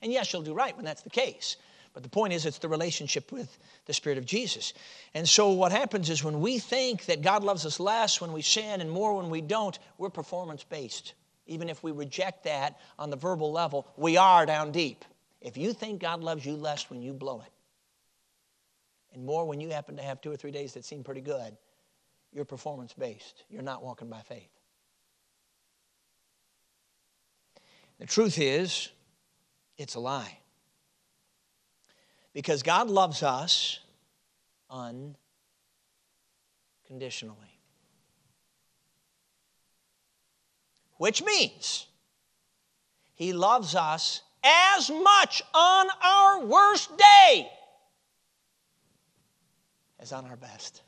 And 0.00 0.12
yes, 0.12 0.32
you'll 0.32 0.42
do 0.42 0.54
right 0.54 0.74
when 0.74 0.84
that's 0.84 1.02
the 1.02 1.10
case. 1.10 1.56
But 1.94 2.02
the 2.02 2.08
point 2.08 2.32
is, 2.32 2.46
it's 2.46 2.58
the 2.58 2.68
relationship 2.68 3.30
with 3.30 3.58
the 3.84 3.92
Spirit 3.92 4.16
of 4.16 4.24
Jesus. 4.24 4.72
And 5.14 5.28
so, 5.28 5.50
what 5.50 5.72
happens 5.72 6.08
is 6.08 6.24
when 6.24 6.40
we 6.40 6.58
think 6.58 7.04
that 7.04 7.20
God 7.20 7.44
loves 7.44 7.66
us 7.66 7.78
less 7.78 8.20
when 8.20 8.32
we 8.32 8.40
sin 8.40 8.80
and 8.80 8.90
more 8.90 9.14
when 9.14 9.28
we 9.28 9.42
don't, 9.42 9.78
we're 9.98 10.08
performance 10.08 10.64
based. 10.64 11.12
Even 11.46 11.68
if 11.68 11.82
we 11.82 11.92
reject 11.92 12.44
that 12.44 12.78
on 12.98 13.10
the 13.10 13.16
verbal 13.16 13.52
level, 13.52 13.86
we 13.96 14.16
are 14.16 14.46
down 14.46 14.72
deep. 14.72 15.04
If 15.42 15.56
you 15.56 15.72
think 15.72 16.00
God 16.00 16.22
loves 16.22 16.46
you 16.46 16.54
less 16.54 16.88
when 16.88 17.02
you 17.02 17.12
blow 17.12 17.42
it, 17.42 17.52
and 19.12 19.24
more 19.24 19.44
when 19.44 19.60
you 19.60 19.70
happen 19.70 19.96
to 19.96 20.02
have 20.02 20.20
two 20.20 20.30
or 20.30 20.36
three 20.36 20.50
days 20.50 20.74
that 20.74 20.84
seem 20.84 21.04
pretty 21.04 21.20
good, 21.20 21.56
you're 22.32 22.44
performance 22.44 22.92
based. 22.92 23.44
You're 23.50 23.62
not 23.62 23.82
walking 23.82 24.08
by 24.08 24.22
faith. 24.22 24.48
The 27.98 28.06
truth 28.06 28.38
is, 28.38 28.88
it's 29.76 29.94
a 29.94 30.00
lie. 30.00 30.38
Because 32.32 32.62
God 32.62 32.88
loves 32.88 33.22
us 33.22 33.80
unconditionally. 34.70 35.18
Which 40.96 41.22
means 41.22 41.86
He 43.14 43.34
loves 43.34 43.74
us 43.74 44.22
as 44.42 44.90
much 44.90 45.42
on 45.52 45.86
our 46.02 46.46
worst 46.46 46.96
day 46.96 47.50
as 50.02 50.12
on 50.12 50.26
our 50.26 50.36
best. 50.36 50.82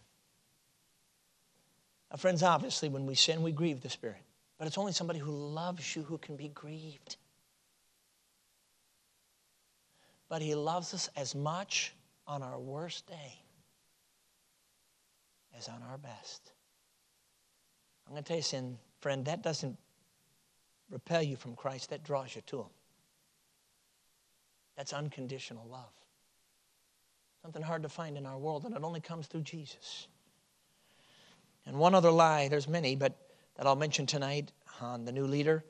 Now, 2.11 2.19
friends, 2.19 2.43
obviously, 2.43 2.91
when 2.91 3.07
we 3.07 3.15
sin, 3.15 3.43
we 3.43 3.53
grieve 3.53 3.81
the 3.81 3.89
Spirit. 3.89 4.21
But 4.59 4.67
it's 4.67 4.77
only 4.77 4.93
somebody 4.93 5.21
who 5.21 5.31
loves 5.31 5.97
you 5.97 6.03
who 6.03 6.19
can 6.19 6.37
be 6.37 6.49
grieved 6.49 7.17
but 10.35 10.43
He 10.43 10.57
loves 10.57 10.93
us 10.95 11.09
as 11.17 11.35
much 11.35 11.95
on 12.27 12.43
our 12.43 12.59
worst 12.59 13.07
day 13.07 13.39
as 15.57 15.69
on 15.69 15.81
our 15.89 15.97
best. 15.97 16.53
I'm 18.05 18.15
going 18.15 18.25
to 18.25 18.27
tell 18.27 18.39
you, 18.39 18.43
sin, 18.43 18.79
friend, 19.01 19.25
that 19.27 19.43
doesn't 19.43 19.77
repel 20.91 21.23
you 21.23 21.37
from 21.37 21.55
Christ, 21.55 21.91
that 21.91 22.03
draws 22.03 22.35
you 22.35 22.43
to 22.47 22.63
Him. 22.63 22.71
That's 24.77 24.93
unconditional 24.93 25.67
love. 25.71 25.93
Something 27.45 27.63
hard 27.63 27.85
to 27.85 27.89
find 27.89 28.17
in 28.17 28.27
our 28.27 28.39
world, 28.39 28.65
and 28.65 28.75
it 28.75 28.83
only 28.83 29.01
comes 29.01 29.29
through 29.29 29.43
Jesus. 29.43 30.09
And 31.67 31.77
one 31.77 31.95
other 31.95 32.11
lie, 32.11 32.49
there's 32.49 32.67
many, 32.67 32.97
but 32.97 33.17
that 33.57 33.67
I'll 33.67 33.77
mention 33.77 34.07
tonight 34.07 34.51
on 34.81 35.05
the 35.05 35.13
new 35.13 35.27
leader 35.27 35.63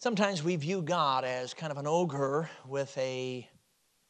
Sometimes 0.00 0.42
we 0.42 0.56
view 0.56 0.80
God 0.80 1.26
as 1.26 1.52
kind 1.52 1.70
of 1.70 1.76
an 1.76 1.86
ogre 1.86 2.48
with 2.66 2.96
a 2.96 3.46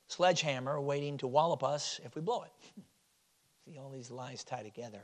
sledgehammer 0.07 0.81
waiting 0.81 1.19
to 1.19 1.27
wallop 1.27 1.65
us 1.65 1.99
if 2.05 2.15
we 2.15 2.23
blow 2.23 2.45
it. 2.45 2.53
See, 3.65 3.77
all 3.77 3.91
these 3.91 4.09
lies 4.09 4.45
tie 4.45 4.63
together. 4.63 5.03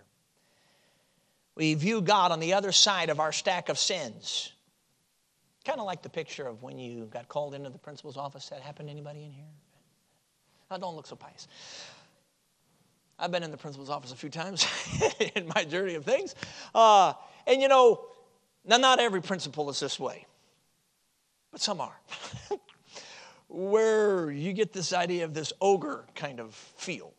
We 1.57 1.75
view 1.75 2.01
God 2.03 2.31
on 2.31 2.39
the 2.39 2.53
other 2.53 2.71
side 2.71 3.11
of 3.11 3.19
our 3.19 3.33
stack 3.33 3.69
of 3.69 3.81
sins. 3.81 4.53
Kind 5.65 5.81
of 5.81 5.87
like 5.87 6.03
the 6.03 6.09
picture 6.09 6.47
of 6.47 6.63
when 6.63 6.79
you 6.79 7.07
got 7.07 7.29
called 7.29 7.57
into 7.57 7.69
the 7.69 7.79
principal's 7.79 8.17
office. 8.17 8.51
That 8.51 8.61
happened 8.61 8.87
to 8.87 8.93
anybody 8.93 9.25
in 9.25 9.33
here? 9.33 9.45
Now, 10.71 10.79
don't 10.79 10.97
look 10.97 11.07
so 11.07 11.17
pious. 11.17 11.49
I've 13.19 13.31
been 13.31 13.43
in 13.43 13.51
the 13.51 13.57
principal's 13.57 13.91
office 13.91 14.13
a 14.13 14.17
few 14.17 14.29
times 14.29 14.67
in 15.35 15.49
my 15.55 15.65
journey 15.65 15.95
of 15.95 16.05
things. 16.05 16.35
Uh, 16.75 17.15
and 17.47 17.63
you 17.63 17.69
know, 17.69 18.05
now 18.65 18.77
not 18.77 19.01
every 19.01 19.23
principal 19.23 19.71
is 19.71 19.81
this 19.81 19.99
way 19.99 20.27
but 21.57 21.63
some 21.63 21.81
are. 21.81 21.99
Where 23.49 24.31
you 24.31 24.53
get 24.53 24.75
this 24.75 24.93
idea 24.93 25.25
of 25.25 25.33
this 25.33 25.55
ogre 25.59 26.05
kind 26.15 26.39
of 26.39 26.55
feel. 26.55 27.15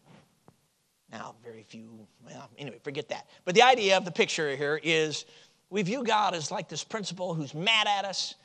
Now, 1.12 1.34
very 1.44 1.64
few, 1.64 2.06
well, 2.24 2.48
anyway, 2.56 2.78
forget 2.84 3.10
that. 3.10 3.26
But 3.46 3.56
the 3.56 3.64
idea 3.64 3.98
of 3.98 4.06
the 4.06 4.12
picture 4.12 4.56
here 4.56 4.80
is 4.84 5.26
we 5.72 5.82
view 5.82 6.04
God 6.04 6.36
as 6.36 6.52
like 6.52 6.70
this 6.70 6.84
principal 6.84 7.34
who's 7.34 7.56
mad 7.56 7.88
at 7.88 8.06
us. 8.06 8.36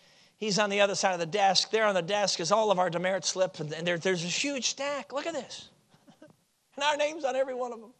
He's 0.42 0.58
on 0.58 0.70
the 0.70 0.80
other 0.80 0.96
side 0.96 1.12
of 1.12 1.20
the 1.20 1.26
desk. 1.26 1.70
There 1.70 1.84
on 1.84 1.94
the 1.94 2.02
desk 2.02 2.40
is 2.40 2.50
all 2.50 2.72
of 2.72 2.80
our 2.80 2.90
demerit 2.90 3.24
slips, 3.24 3.60
and 3.60 3.70
there, 3.70 3.96
there's 3.96 4.24
a 4.24 4.26
huge 4.26 4.70
stack. 4.70 5.12
Look 5.12 5.28
at 5.28 5.34
this. 5.34 5.68
and 6.74 6.82
our 6.82 6.96
name's 6.96 7.24
on 7.24 7.36
every 7.36 7.54
one 7.54 7.72
of 7.72 7.80
them. 7.80 7.92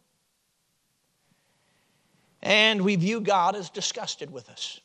And 2.41 2.81
we 2.81 2.97
view 2.97 3.21
God 3.21 3.55
as 3.55 3.69
disgusted 3.69 4.29
with 4.29 4.49
us. 4.49 4.81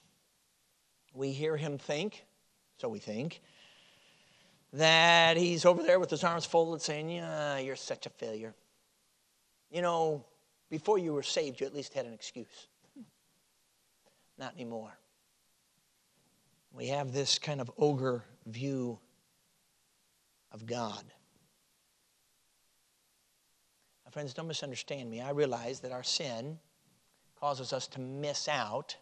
We 1.15 1.33
hear 1.33 1.57
him 1.57 1.79
think, 1.79 2.25
so 2.77 2.89
we 2.89 3.01
think, 3.01 3.41
that 4.73 5.37
he's 5.37 5.65
over 5.65 5.83
there 5.83 5.99
with 5.99 6.11
his 6.11 6.23
arms 6.23 6.47
folded 6.47 6.81
saying, 6.81 7.11
Yeah, 7.11 7.59
you're 7.59 7.75
such 7.75 8.07
a 8.07 8.11
failure. 8.11 8.55
You 9.73 9.83
know, 9.83 10.25
before 10.71 10.99
you 10.99 11.13
were 11.13 11.25
saved, 11.25 11.61
you 11.61 11.67
at 11.67 11.75
least 11.75 11.93
had 11.93 12.07
an 12.07 12.13
excuse. 12.13 12.69
Not 14.39 14.55
anymore. 14.55 14.97
We 16.79 16.87
have 16.87 17.13
this 17.13 17.41
kind 17.41 17.61
of 17.61 17.69
ogre 17.77 18.23
view 18.47 19.01
of 20.53 20.65
God. 20.65 21.03
My 24.05 24.13
friends, 24.13 24.33
don't 24.33 24.47
misunderstand 24.47 25.11
me. 25.11 25.21
I 25.21 25.31
realize 25.31 25.81
that 25.81 25.91
our 25.91 26.05
sin 26.05 26.57
causes 27.41 27.73
us 27.73 27.89
to 27.89 28.01
miss 28.01 28.47
out 28.47 28.97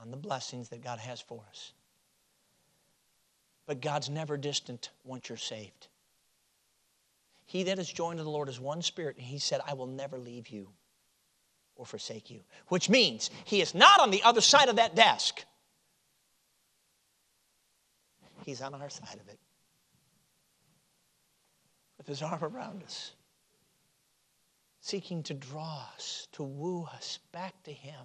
on 0.00 0.12
the 0.12 0.16
blessings 0.16 0.68
that 0.68 0.84
God 0.84 1.00
has 1.00 1.20
for 1.20 1.42
us. 1.50 1.72
But 3.66 3.80
God's 3.80 4.08
never 4.08 4.36
distant 4.36 4.90
once 5.02 5.28
you're 5.28 5.36
saved. 5.36 5.88
He 7.44 7.64
that 7.64 7.80
is 7.80 7.92
joined 7.92 8.18
to 8.18 8.22
the 8.24 8.30
Lord 8.30 8.48
is 8.48 8.60
one 8.60 8.82
spirit, 8.82 9.16
and 9.16 9.26
He 9.26 9.40
said, 9.40 9.60
I 9.66 9.74
will 9.74 9.88
never 9.88 10.16
leave 10.16 10.46
you 10.46 10.68
or 11.74 11.86
forsake 11.86 12.30
you. 12.30 12.42
Which 12.68 12.88
means 12.88 13.30
he 13.44 13.60
is 13.60 13.74
not 13.74 13.98
on 13.98 14.12
the 14.12 14.22
other 14.22 14.40
side 14.40 14.68
of 14.68 14.76
that 14.76 14.94
desk, 14.94 15.44
he's 18.46 18.62
on 18.62 18.74
our 18.74 18.88
side 18.88 19.18
of 19.20 19.28
it 19.28 19.38
with 21.98 22.06
his 22.06 22.22
arm 22.22 22.42
around 22.42 22.82
us, 22.84 23.12
seeking 24.80 25.22
to 25.24 25.34
draw 25.34 25.84
us, 25.94 26.28
to 26.32 26.44
woo 26.44 26.84
us 26.94 27.18
back 27.32 27.60
to 27.64 27.72
him. 27.72 28.00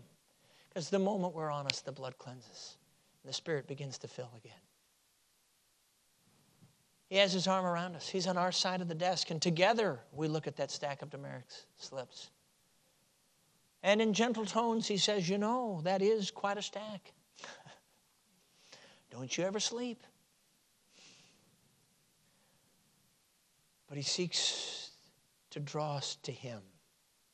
Because 0.68 0.90
the 0.90 1.00
moment 1.00 1.36
we're 1.36 1.52
on 1.52 1.68
us, 1.68 1.82
the 1.82 1.92
blood 1.92 2.18
cleanses 2.18 2.78
and 3.24 3.30
the 3.30 3.34
spirit 3.34 3.68
begins 3.68 4.00
to 4.00 4.08
fill 4.08 4.32
again. 4.38 4.54
He 7.10 7.18
has 7.18 7.34
his 7.34 7.46
arm 7.46 7.66
around 7.66 7.96
us. 7.96 8.08
He's 8.08 8.26
on 8.26 8.38
our 8.38 8.54
side 8.54 8.82
of 8.82 8.88
the 8.88 8.96
desk, 8.96 9.30
and 9.30 9.42
together 9.42 10.00
we 10.14 10.28
look 10.28 10.48
at 10.48 10.56
that 10.56 10.72
stack 10.72 11.02
of 11.02 11.10
demerits 11.10 11.66
slips. 11.78 12.32
And 13.84 14.02
in 14.02 14.14
gentle 14.14 14.46
tones, 14.46 14.88
he 14.88 14.98
says, 14.98 15.28
You 15.28 15.38
know, 15.38 15.82
that 15.84 16.02
is 16.02 16.32
quite 16.32 16.58
a 16.58 16.62
stack. 16.62 17.14
Don't 19.12 19.38
you 19.38 19.44
ever 19.44 19.60
sleep. 19.60 20.04
But 23.92 23.98
he 23.98 24.04
seeks 24.06 24.92
to 25.50 25.60
draw 25.60 25.98
us 25.98 26.16
to 26.24 26.32
him 26.32 26.62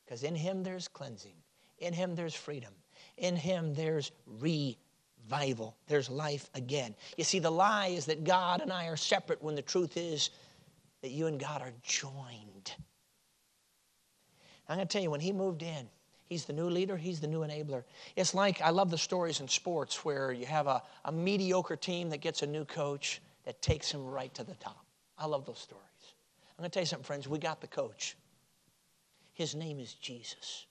because 0.04 0.24
in 0.24 0.34
him 0.34 0.64
there's 0.64 0.88
cleansing, 0.88 1.36
in 1.78 1.92
him 1.92 2.16
there's 2.16 2.34
freedom, 2.34 2.72
in 3.16 3.36
him 3.36 3.74
there's 3.74 4.10
revival, 4.26 5.76
there's 5.86 6.10
life 6.10 6.50
again. 6.54 6.96
You 7.16 7.22
see, 7.22 7.38
the 7.38 7.48
lie 7.48 7.86
is 7.86 8.06
that 8.06 8.24
God 8.24 8.60
and 8.60 8.72
I 8.72 8.86
are 8.88 8.96
separate 8.96 9.40
when 9.40 9.54
the 9.54 9.62
truth 9.62 9.96
is 9.96 10.30
that 11.02 11.12
you 11.12 11.28
and 11.28 11.38
God 11.38 11.62
are 11.62 11.72
joined. 11.84 12.72
I'm 14.68 14.78
going 14.78 14.88
to 14.88 14.92
tell 14.92 15.00
you, 15.00 15.12
when 15.12 15.20
he 15.20 15.30
moved 15.30 15.62
in, 15.62 15.88
He's 16.24 16.44
the 16.44 16.52
new 16.52 16.68
leader, 16.68 16.96
he's 16.96 17.20
the 17.20 17.28
new 17.28 17.40
enabler. 17.40 17.84
It's 18.14 18.34
like 18.34 18.60
I 18.60 18.68
love 18.68 18.90
the 18.90 18.98
stories 18.98 19.40
in 19.40 19.46
sports 19.48 20.04
where 20.04 20.30
you 20.30 20.44
have 20.44 20.66
a, 20.66 20.82
a 21.06 21.12
mediocre 21.12 21.76
team 21.76 22.10
that 22.10 22.18
gets 22.18 22.42
a 22.42 22.46
new 22.46 22.66
coach 22.66 23.22
that 23.44 23.62
takes 23.62 23.90
him 23.90 24.04
right 24.04 24.34
to 24.34 24.44
the 24.44 24.54
top. 24.56 24.84
I 25.16 25.24
love 25.24 25.46
those 25.46 25.58
stories. 25.58 25.87
I'm 26.58 26.62
going 26.62 26.70
to 26.70 26.74
tell 26.74 26.82
you 26.82 26.86
something, 26.86 27.04
friends. 27.04 27.28
We 27.28 27.38
got 27.38 27.60
the 27.60 27.68
coach. 27.68 28.16
His 29.32 29.54
name 29.54 29.78
is 29.78 29.94
Jesus. 29.94 30.66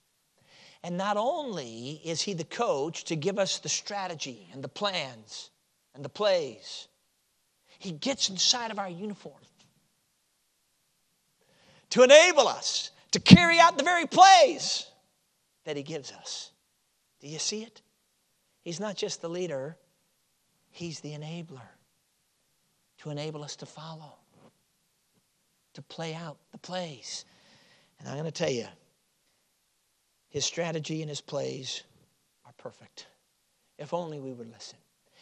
And 0.84 0.96
not 0.98 1.16
only 1.16 2.00
is 2.04 2.20
he 2.20 2.34
the 2.34 2.44
coach 2.44 3.04
to 3.04 3.16
give 3.16 3.38
us 3.38 3.58
the 3.58 3.68
strategy 3.68 4.48
and 4.52 4.62
the 4.62 4.68
plans 4.68 5.50
and 5.94 6.04
the 6.04 6.10
plays, 6.10 6.88
he 7.78 7.92
gets 7.92 8.28
inside 8.28 8.70
of 8.70 8.78
our 8.78 8.88
uniform 8.88 9.34
to 11.90 12.02
enable 12.02 12.46
us 12.46 12.90
to 13.12 13.20
carry 13.20 13.58
out 13.58 13.78
the 13.78 13.84
very 13.84 14.06
plays 14.06 14.86
that 15.64 15.76
He 15.76 15.82
gives 15.82 16.12
us. 16.12 16.52
Do 17.20 17.28
you 17.28 17.38
see 17.38 17.62
it? 17.62 17.82
He's 18.62 18.80
not 18.80 18.96
just 18.96 19.22
the 19.22 19.28
leader, 19.28 19.76
He's 20.70 21.00
the 21.00 21.12
enabler 21.12 21.68
to 22.98 23.10
enable 23.10 23.42
us 23.42 23.56
to 23.56 23.66
follow, 23.66 24.16
to 25.78 25.82
play 25.82 26.12
out 26.12 26.38
the 26.50 26.58
plays. 26.58 27.24
And 28.00 28.08
I'm 28.08 28.14
going 28.14 28.24
to 28.24 28.32
tell 28.32 28.50
you, 28.50 28.66
His 30.28 30.44
strategy 30.44 31.02
and 31.02 31.08
His 31.08 31.20
plays 31.20 31.84
are 32.44 32.52
perfect. 32.58 33.06
If 33.78 33.94
only 33.94 34.18
we 34.18 34.32
would 34.32 34.50
listen. 34.52 34.76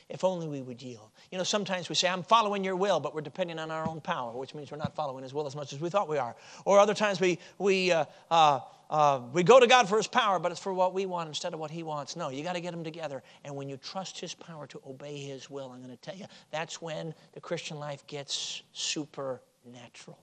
If 0.09 0.25
only 0.25 0.49
we 0.49 0.63
would 0.63 0.81
yield. 0.81 1.11
You 1.31 1.37
know, 1.37 1.45
sometimes 1.45 1.91
we 1.91 1.95
say, 1.95 2.09
I'm 2.09 2.23
following 2.23 2.65
your 2.65 2.75
will, 2.75 3.01
but 3.01 3.15
we're 3.15 3.21
depending 3.21 3.59
on 3.59 3.71
our 3.71 3.87
own 3.87 4.01
power, 4.01 4.33
which 4.33 4.55
means 4.55 4.71
we're 4.71 4.79
not 4.79 4.95
following 4.95 5.25
his 5.25 5.35
will 5.35 5.47
as 5.47 5.55
much 5.55 5.75
as 5.75 5.81
we 5.81 5.91
thought 5.91 6.09
we 6.09 6.17
are. 6.17 6.35
Or 6.65 6.79
other 6.79 6.95
times 6.95 7.21
we, 7.21 7.39
we, 7.59 7.93
uh, 7.93 8.07
uh, 8.31 8.61
uh, 8.89 9.21
we 9.35 9.43
go 9.43 9.61
to 9.61 9.67
God 9.67 9.91
for 9.91 9.99
his 9.99 10.07
power, 10.07 10.39
but 10.39 10.53
it's 10.53 10.61
for 10.61 10.73
what 10.73 10.95
we 10.95 11.05
want 11.05 11.29
instead 11.29 11.53
of 11.53 11.61
what 11.61 11.71
he 11.71 11.83
wants. 11.83 12.17
No, 12.17 12.31
you 12.31 12.43
got 12.43 12.55
to 12.55 12.61
get 12.61 12.71
them 12.71 12.85
together. 12.85 13.23
And 13.45 13.55
when 13.55 13.69
you 13.69 13.77
trust 13.77 14.19
his 14.19 14.33
power 14.33 14.67
to 14.69 14.81
obey 14.87 15.19
his 15.19 15.51
will, 15.51 15.71
I'm 15.71 15.83
going 15.83 15.91
to 15.91 16.01
tell 16.01 16.17
you, 16.17 16.27
that's 16.51 16.81
when 16.81 17.13
the 17.33 17.41
Christian 17.41 17.79
life 17.79 18.07
gets 18.07 18.63
supernatural. 18.73 20.19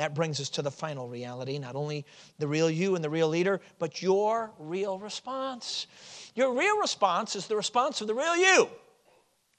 That 0.00 0.14
brings 0.14 0.40
us 0.40 0.48
to 0.50 0.62
the 0.62 0.70
final 0.70 1.08
reality 1.08 1.58
not 1.58 1.76
only 1.76 2.06
the 2.38 2.48
real 2.48 2.70
you 2.70 2.94
and 2.94 3.04
the 3.04 3.10
real 3.10 3.28
leader, 3.28 3.60
but 3.78 4.00
your 4.00 4.50
real 4.58 4.98
response. 4.98 5.86
Your 6.34 6.54
real 6.54 6.78
response 6.78 7.36
is 7.36 7.48
the 7.48 7.54
response 7.54 8.00
of 8.00 8.06
the 8.06 8.14
real 8.14 8.34
you 8.34 8.70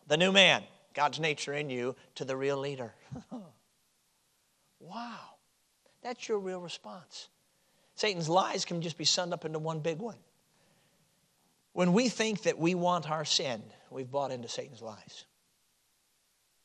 the 0.08 0.18
new 0.18 0.32
man, 0.32 0.64
God's 0.96 1.20
nature 1.20 1.54
in 1.54 1.70
you, 1.70 1.96
to 2.16 2.26
the 2.26 2.36
real 2.36 2.58
leader. 2.58 2.92
wow. 4.80 5.20
That's 6.02 6.28
your 6.28 6.40
real 6.40 6.60
response. 6.60 7.30
Satan's 7.94 8.28
lies 8.28 8.66
can 8.66 8.82
just 8.82 8.98
be 8.98 9.06
summed 9.06 9.34
up 9.34 9.46
into 9.46 9.60
one 9.60 9.80
big 9.80 10.00
one. 10.00 10.18
When 11.74 11.94
we 11.94 12.10
think 12.10 12.42
that 12.44 12.58
we 12.58 12.74
want 12.74 13.12
our 13.12 13.26
sin, 13.26 13.62
we've 13.92 14.10
bought 14.10 14.32
into 14.32 14.48
Satan's 14.48 14.82
lies. 14.82 15.26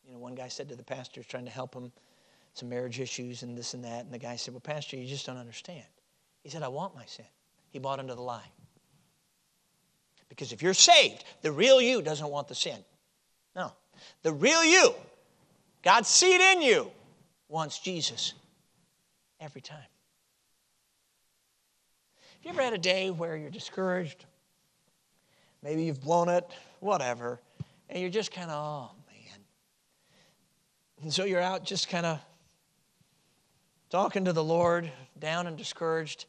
You 0.07 0.15
know, 0.15 0.19
one 0.19 0.35
guy 0.35 0.49
said 0.49 0.71
to 0.71 0.77
the 0.77 0.83
pastor, 0.83 1.23
trying 1.23 1.45
to 1.45 1.51
help 1.51 1.75
him, 1.75 1.93
some 2.57 2.71
marriage 2.71 3.01
issues 3.01 3.43
and 3.43 3.57
this 3.57 3.75
and 3.75 3.85
that. 3.85 4.05
And 4.05 4.13
the 4.13 4.19
guy 4.19 4.37
said, 4.37 4.55
Well, 4.55 4.61
Pastor, 4.61 4.97
you 4.97 5.07
just 5.07 5.27
don't 5.27 5.37
understand. 5.37 5.85
He 6.43 6.49
said, 6.49 6.63
I 6.63 6.69
want 6.69 6.95
my 6.95 7.05
sin. 7.05 7.27
He 7.71 7.79
bought 7.79 8.01
into 8.01 8.15
the 8.15 8.23
lie. 8.23 8.51
Because 10.29 10.53
if 10.53 10.63
you're 10.63 10.75
saved, 10.75 11.25
the 11.43 11.53
real 11.53 11.81
you 11.81 12.03
doesn't 12.03 12.29
want 12.29 12.49
the 12.49 12.55
sin. 12.55 12.79
No. 13.55 13.73
The 14.23 14.33
real 14.33 14.65
you, 14.65 14.95
God's 15.83 16.09
seed 16.09 16.41
in 16.41 16.63
you, 16.63 16.91
wants 17.49 17.79
Jesus 17.79 18.35
every 19.41 19.61
time. 19.61 19.79
Have 19.79 22.45
you 22.45 22.51
ever 22.51 22.63
had 22.63 22.73
a 22.73 22.79
day 22.79 23.11
where 23.11 23.37
you're 23.37 23.51
discouraged? 23.51 24.25
Maybe 25.63 25.85
you've 25.85 26.01
blown 26.01 26.29
it, 26.29 26.45
whatever, 26.81 27.41
and 27.89 28.01
you're 28.01 28.11
just 28.11 28.33
kind 28.33 28.51
of, 28.51 28.57
oh 28.57 28.91
man. 29.09 29.41
And 31.03 31.13
so 31.13 31.25
you're 31.25 31.41
out 31.41 31.65
just 31.65 31.89
kind 31.89 32.07
of 32.07 32.21
talking 33.91 34.25
to 34.25 34.33
the 34.33 34.45
Lord, 34.45 34.91
down 35.19 35.47
and 35.47 35.57
discouraged, 35.57 36.27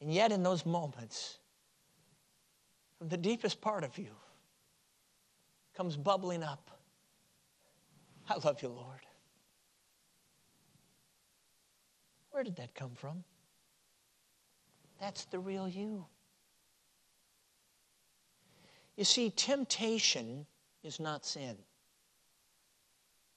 and 0.00 0.12
yet 0.12 0.32
in 0.32 0.42
those 0.42 0.64
moments, 0.64 1.38
from 2.98 3.08
the 3.08 3.16
deepest 3.16 3.60
part 3.60 3.84
of 3.84 3.98
you, 3.98 4.10
comes 5.74 5.96
bubbling 5.96 6.42
up. 6.42 6.70
I 8.28 8.36
love 8.44 8.62
you, 8.62 8.68
Lord. 8.68 9.00
Where 12.30 12.42
did 12.42 12.56
that 12.56 12.74
come 12.74 12.92
from? 12.94 13.22
That's 15.00 15.24
the 15.26 15.38
real 15.38 15.68
you. 15.68 16.06
You 18.96 19.04
see, 19.04 19.30
temptation 19.30 20.46
is 20.82 21.00
not 21.00 21.24
sin. 21.26 21.56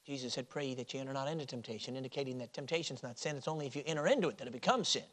Jesus 0.07 0.33
said, 0.33 0.49
Pray 0.49 0.73
that 0.73 0.93
you 0.93 1.01
enter 1.01 1.11
not 1.11 1.27
into 1.27 1.45
temptation, 1.45 1.97
indicating 1.97 2.37
that 2.37 2.53
temptation 2.53 2.95
is 2.95 3.03
not 3.03 3.19
sin. 3.19 3.35
It's 3.35 3.49
only 3.49 3.67
if 3.67 3.75
you 3.75 3.83
enter 3.85 4.07
into 4.07 4.29
it 4.29 4.37
that 4.37 4.47
it 4.47 4.53
becomes 4.53 4.87
sin. 4.87 5.03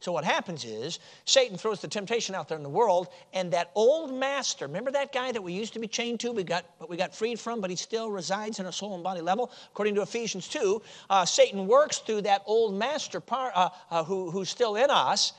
So 0.00 0.12
what 0.12 0.24
happens 0.24 0.66
is 0.66 0.98
Satan 1.24 1.56
throws 1.56 1.80
the 1.80 1.88
temptation 1.88 2.34
out 2.34 2.48
there 2.48 2.58
in 2.58 2.62
the 2.62 2.68
world, 2.68 3.08
and 3.32 3.50
that 3.54 3.70
old 3.74 4.12
master, 4.12 4.66
remember 4.66 4.90
that 4.90 5.10
guy 5.10 5.32
that 5.32 5.42
we 5.42 5.54
used 5.54 5.72
to 5.72 5.78
be 5.78 5.88
chained 5.88 6.20
to, 6.20 6.32
we 6.32 6.44
got, 6.44 6.66
but 6.78 6.90
we 6.90 6.98
got 6.98 7.14
freed 7.14 7.40
from, 7.40 7.62
but 7.62 7.70
he 7.70 7.76
still 7.76 8.10
resides 8.10 8.60
in 8.60 8.66
a 8.66 8.72
soul 8.72 8.94
and 8.94 9.02
body 9.02 9.22
level. 9.22 9.50
According 9.70 9.94
to 9.94 10.02
Ephesians 10.02 10.46
2, 10.48 10.82
uh, 11.08 11.24
Satan 11.24 11.66
works 11.66 12.00
through 12.00 12.20
that 12.22 12.42
old 12.44 12.74
master 12.74 13.20
part, 13.20 13.54
uh, 13.56 13.70
uh, 13.90 14.04
who, 14.04 14.30
who's 14.30 14.50
still 14.50 14.76
in 14.76 14.90
us, 14.90 15.32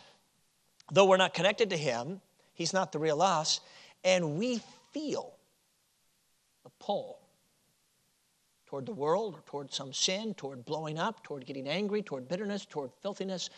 though 0.91 1.05
we're 1.05 1.17
not 1.17 1.35
connected 1.35 1.69
to 1.69 1.77
him. 1.77 2.19
He's 2.55 2.73
not 2.73 2.91
the 2.91 2.97
real 2.97 3.21
us, 3.21 3.61
and 4.03 4.39
we 4.39 4.59
feel 4.91 5.35
the 6.63 6.71
pull 6.79 7.18
toward 8.69 8.85
the 8.85 8.93
world 8.93 9.33
or 9.33 9.41
toward 9.47 9.73
some 9.73 9.91
sin, 9.91 10.31
toward 10.35 10.63
blowing 10.63 10.99
up, 10.99 11.23
toward 11.23 11.43
getting 11.43 11.67
angry, 11.67 12.03
toward 12.03 12.27
bitterness, 12.27 12.67
toward 12.67 12.91
filthiness, 13.01 13.49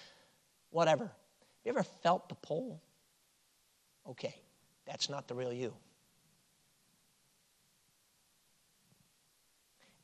whatever. 0.69 1.03
Have 1.03 1.11
you 1.65 1.71
ever 1.71 1.83
felt 1.83 2.29
the 2.29 2.35
pull? 2.35 2.81
Okay, 4.07 4.35
that's 4.85 5.09
not 5.09 5.27
the 5.27 5.35
real 5.35 5.51
you. 5.51 5.73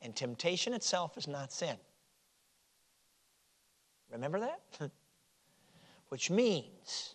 And 0.02 0.14
temptation 0.14 0.74
itself 0.74 1.16
is 1.16 1.26
not 1.26 1.52
sin. 1.52 1.76
Remember 4.12 4.40
that? 4.40 4.60
Which 6.10 6.30
means 6.30 7.14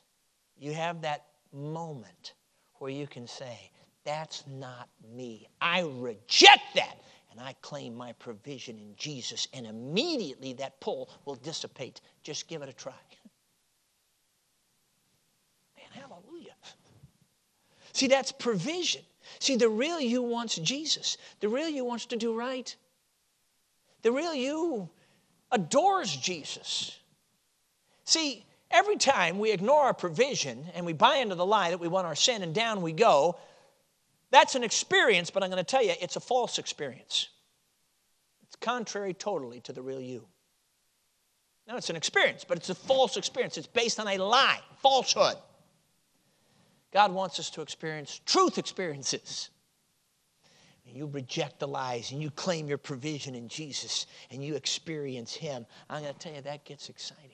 you 0.57 0.73
have 0.73 1.01
that 1.03 1.25
moment 1.51 2.33
where 2.79 2.91
you 2.91 3.05
can 3.05 3.27
say, 3.27 3.71
That's 4.03 4.43
not 4.47 4.89
me. 5.15 5.47
I 5.61 5.81
reject 5.81 6.73
that. 6.75 6.97
And 7.33 7.41
I 7.41 7.55
claim 7.63 7.95
my 7.95 8.13
provision 8.13 8.77
in 8.77 8.93
Jesus. 8.95 9.47
And 9.53 9.65
immediately 9.65 10.53
that 10.53 10.79
pull 10.79 11.09
will 11.25 11.35
dissipate. 11.35 11.99
Just 12.21 12.47
give 12.47 12.61
it 12.61 12.69
a 12.69 12.73
try. 12.73 12.93
Man, 15.75 15.87
hallelujah. 15.91 16.53
See, 17.91 18.07
that's 18.07 18.31
provision. 18.31 19.01
See, 19.39 19.55
the 19.55 19.67
real 19.67 19.99
you 19.99 20.21
wants 20.21 20.57
Jesus. 20.57 21.17
The 21.39 21.49
real 21.49 21.69
you 21.69 21.83
wants 21.83 22.05
to 22.07 22.17
do 22.17 22.37
right. 22.37 22.73
The 24.03 24.11
real 24.11 24.35
you 24.35 24.89
adores 25.51 26.15
Jesus. 26.15 26.99
See, 28.05 28.45
every 28.69 28.97
time 28.97 29.39
we 29.39 29.51
ignore 29.51 29.81
our 29.81 29.93
provision 29.93 30.67
and 30.75 30.85
we 30.85 30.93
buy 30.93 31.17
into 31.17 31.33
the 31.33 31.45
lie 31.45 31.71
that 31.71 31.79
we 31.79 31.87
want 31.87 32.05
our 32.05 32.15
sin 32.15 32.43
and 32.43 32.53
down 32.53 32.83
we 32.83 32.91
go, 32.91 33.37
that's 34.33 34.55
an 34.55 34.63
experience, 34.63 35.29
but 35.29 35.43
I'm 35.43 35.51
going 35.51 35.63
to 35.63 35.69
tell 35.69 35.83
you, 35.83 35.93
it's 36.01 36.15
a 36.15 36.19
false 36.19 36.57
experience. 36.57 37.29
It's 38.47 38.55
contrary 38.55 39.13
totally 39.13 39.59
to 39.61 39.73
the 39.73 39.81
real 39.83 40.01
you. 40.01 40.25
Now, 41.67 41.77
it's 41.77 41.91
an 41.91 41.95
experience, 41.95 42.43
but 42.43 42.57
it's 42.57 42.71
a 42.71 42.75
false 42.75 43.15
experience. 43.15 43.59
It's 43.59 43.67
based 43.67 43.99
on 43.99 44.07
a 44.07 44.17
lie, 44.17 44.59
falsehood. 44.81 45.35
God 46.91 47.13
wants 47.13 47.39
us 47.39 47.51
to 47.51 47.61
experience 47.61 48.21
truth 48.25 48.57
experiences. 48.57 49.51
And 50.87 50.97
you 50.97 51.05
reject 51.05 51.59
the 51.59 51.67
lies 51.67 52.11
and 52.11 52.19
you 52.19 52.31
claim 52.31 52.67
your 52.67 52.79
provision 52.79 53.35
in 53.35 53.47
Jesus 53.47 54.07
and 54.31 54.43
you 54.43 54.55
experience 54.55 55.33
Him. 55.33 55.67
I'm 55.91 56.01
going 56.01 56.13
to 56.13 56.19
tell 56.19 56.33
you, 56.33 56.41
that 56.41 56.65
gets 56.65 56.89
exciting. 56.89 57.29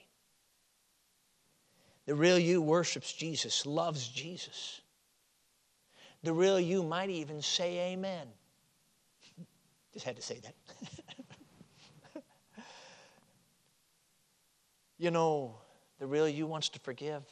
The 2.06 2.16
real 2.16 2.38
you 2.38 2.62
worships 2.62 3.14
Jesus, 3.14 3.66
loves 3.66 4.06
Jesus. 4.08 4.82
The 6.24 6.34
real 6.34 6.60
you 6.60 6.84
might 6.84 7.10
even 7.10 7.42
say 7.42 7.94
amen. 7.94 8.28
Just 9.94 10.06
had 10.06 10.16
to 10.18 10.22
say 10.22 10.42
that. 10.44 12.24
you 14.98 15.12
know, 15.12 15.56
the 16.00 16.06
real 16.06 16.28
you 16.28 16.46
wants 16.46 16.70
to 16.70 16.80
forgive. 16.80 17.24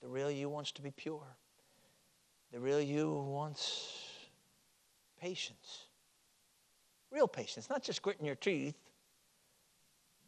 The 0.00 0.08
real 0.08 0.30
you 0.30 0.48
wants 0.48 0.72
to 0.72 0.82
be 0.82 0.90
pure. 0.90 1.26
The 2.52 2.60
real 2.60 2.80
you 2.80 3.12
wants 3.12 3.92
patience. 5.20 5.86
Real 7.10 7.28
patience, 7.28 7.68
not 7.68 7.82
just 7.82 8.02
gritting 8.02 8.26
your 8.26 8.34
teeth, 8.34 8.76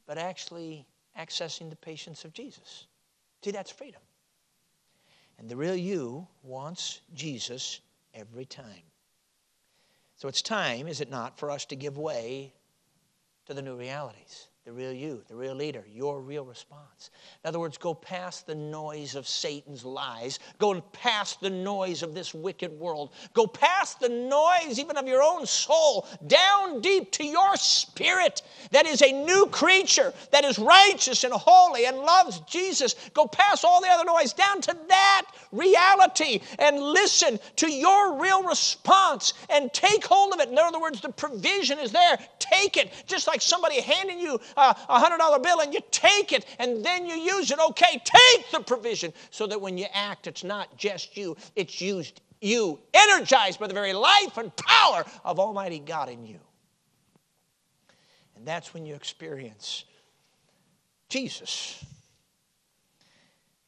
but 0.06 0.18
actually 0.18 0.86
accessing 1.18 1.70
the 1.70 1.76
patience 1.76 2.24
of 2.24 2.32
Jesus. 2.32 2.86
See, 3.42 3.50
that's 3.50 3.70
freedom. 3.70 4.00
And 5.38 5.48
the 5.48 5.56
real 5.56 5.76
you 5.76 6.26
wants 6.42 7.00
Jesus 7.14 7.80
every 8.16 8.44
time. 8.44 8.82
So 10.16 10.28
it's 10.28 10.42
time, 10.42 10.88
is 10.88 11.00
it 11.00 11.10
not, 11.10 11.38
for 11.38 11.50
us 11.50 11.66
to 11.66 11.76
give 11.76 11.98
way 11.98 12.54
to 13.46 13.54
the 13.54 13.62
new 13.62 13.76
realities 13.76 14.48
the 14.66 14.72
real 14.72 14.92
you, 14.92 15.22
the 15.28 15.36
real 15.36 15.54
leader, 15.54 15.84
your 15.94 16.20
real 16.20 16.44
response. 16.44 17.10
In 17.44 17.48
other 17.48 17.60
words, 17.60 17.78
go 17.78 17.94
past 17.94 18.48
the 18.48 18.54
noise 18.56 19.14
of 19.14 19.28
Satan's 19.28 19.84
lies, 19.84 20.40
go 20.58 20.80
past 20.80 21.40
the 21.40 21.50
noise 21.50 22.02
of 22.02 22.14
this 22.14 22.34
wicked 22.34 22.72
world, 22.72 23.12
go 23.32 23.46
past 23.46 24.00
the 24.00 24.08
noise 24.08 24.80
even 24.80 24.96
of 24.96 25.06
your 25.06 25.22
own 25.22 25.46
soul, 25.46 26.08
down 26.26 26.80
deep 26.80 27.12
to 27.12 27.24
your 27.24 27.54
spirit 27.54 28.42
that 28.72 28.86
is 28.86 29.02
a 29.02 29.12
new 29.12 29.46
creature, 29.52 30.12
that 30.32 30.44
is 30.44 30.58
righteous 30.58 31.22
and 31.22 31.32
holy 31.32 31.86
and 31.86 31.98
loves 31.98 32.40
Jesus. 32.40 32.96
Go 33.14 33.28
past 33.28 33.64
all 33.64 33.80
the 33.80 33.88
other 33.88 34.04
noise, 34.04 34.32
down 34.32 34.60
to 34.62 34.76
that 34.88 35.26
reality 35.52 36.40
and 36.58 36.80
listen 36.80 37.38
to 37.54 37.70
your 37.70 38.20
real 38.20 38.42
response 38.42 39.32
and 39.48 39.72
take 39.72 40.04
hold 40.04 40.34
of 40.34 40.40
it. 40.40 40.48
In 40.48 40.58
other 40.58 40.80
words, 40.80 41.00
the 41.00 41.10
provision 41.10 41.78
is 41.78 41.92
there. 41.92 42.18
Take 42.40 42.76
it, 42.76 42.92
just 43.06 43.28
like 43.28 43.40
somebody 43.40 43.80
handing 43.80 44.18
you 44.18 44.40
a 44.56 44.74
$100 44.88 45.42
bill 45.42 45.60
and 45.60 45.74
you 45.74 45.80
take 45.90 46.32
it 46.32 46.46
and 46.58 46.84
then 46.84 47.06
you 47.06 47.14
use 47.14 47.50
it. 47.50 47.58
Okay, 47.58 48.00
take 48.04 48.50
the 48.50 48.60
provision 48.60 49.12
so 49.30 49.46
that 49.46 49.60
when 49.60 49.78
you 49.78 49.86
act, 49.92 50.26
it's 50.26 50.44
not 50.44 50.76
just 50.76 51.16
you, 51.16 51.36
it's 51.54 51.80
used 51.80 52.20
you, 52.40 52.78
energized 52.92 53.58
by 53.58 53.66
the 53.66 53.74
very 53.74 53.92
life 53.92 54.36
and 54.36 54.54
power 54.56 55.04
of 55.24 55.38
Almighty 55.38 55.78
God 55.78 56.08
in 56.08 56.26
you. 56.26 56.38
And 58.36 58.46
that's 58.46 58.74
when 58.74 58.84
you 58.84 58.94
experience 58.94 59.84
Jesus. 61.08 61.84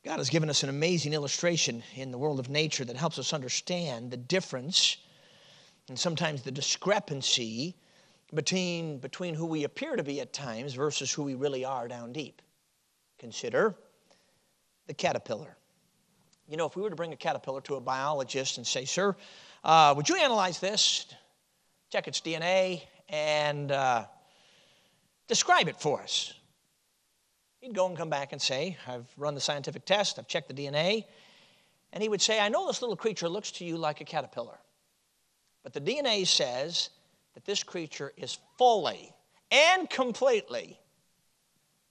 God 0.05 0.18
has 0.18 0.30
given 0.30 0.49
us 0.49 0.62
an 0.62 0.68
amazing 0.68 1.12
illustration 1.12 1.82
in 1.95 2.11
the 2.11 2.18
world 2.18 2.39
of 2.39 2.49
nature 2.49 2.84
that 2.84 2.97
helps 2.97 3.18
us 3.18 3.32
understand 3.32 4.11
the 4.11 4.16
difference 4.16 4.97
and 5.89 5.99
sometimes 5.99 6.43
the 6.43 6.51
discrepancy 6.51 7.74
between, 8.35 8.99
between 8.99 9.35
who 9.35 9.47
we 9.47 9.64
appear 9.64 9.97
to 9.97 10.03
be 10.03 10.20
at 10.20 10.33
times 10.33 10.74
versus 10.74 11.12
who 11.12 11.22
we 11.22 11.35
really 11.35 11.64
are 11.64 11.89
down 11.89 12.12
deep. 12.12 12.43
Consider 13.18 13.74
the 14.87 14.95
caterpillar. 14.95 15.57
You 16.49 16.57
know, 16.57 16.66
if 16.66 16.76
we 16.76 16.83
were 16.83 16.91
to 16.91 16.97
bring 16.97 17.12
a 17.12 17.16
caterpillar 17.16 17.61
to 17.62 17.76
a 17.76 17.81
biologist 17.81 18.59
and 18.59 18.66
say, 18.66 18.85
Sir, 18.85 19.16
uh, 19.64 19.95
would 19.97 20.09
you 20.09 20.16
analyze 20.16 20.61
this, 20.61 21.07
check 21.91 22.09
its 22.09 22.20
DNA, 22.20 22.83
and 23.09 23.72
uh, 23.72 24.05
describe 25.26 25.68
it 25.68 25.76
for 25.76 26.01
us? 26.03 26.33
He'd 27.61 27.74
go 27.74 27.87
and 27.87 27.97
come 27.97 28.09
back 28.09 28.33
and 28.33 28.41
say, 28.41 28.76
I've 28.87 29.07
run 29.16 29.35
the 29.35 29.41
scientific 29.41 29.85
test, 29.85 30.18
I've 30.18 30.29
checked 30.29 30.49
the 30.49 30.55
DNA. 30.55 31.05
And 31.93 32.03
he 32.03 32.09
would 32.09 32.22
say, 32.22 32.39
I 32.39 32.49
know 32.49 32.66
this 32.66 32.83
little 32.83 32.97
creature 32.97 33.29
looks 33.29 33.51
to 33.53 33.64
you 33.64 33.76
like 33.76 34.01
a 34.01 34.05
caterpillar, 34.05 34.59
but 35.62 35.72
the 35.72 35.81
DNA 35.81 36.26
says 36.26 36.91
that 37.39 37.45
this 37.45 37.62
creature 37.62 38.12
is 38.16 38.36
fully 38.57 39.14
and 39.53 39.89
completely 39.89 40.76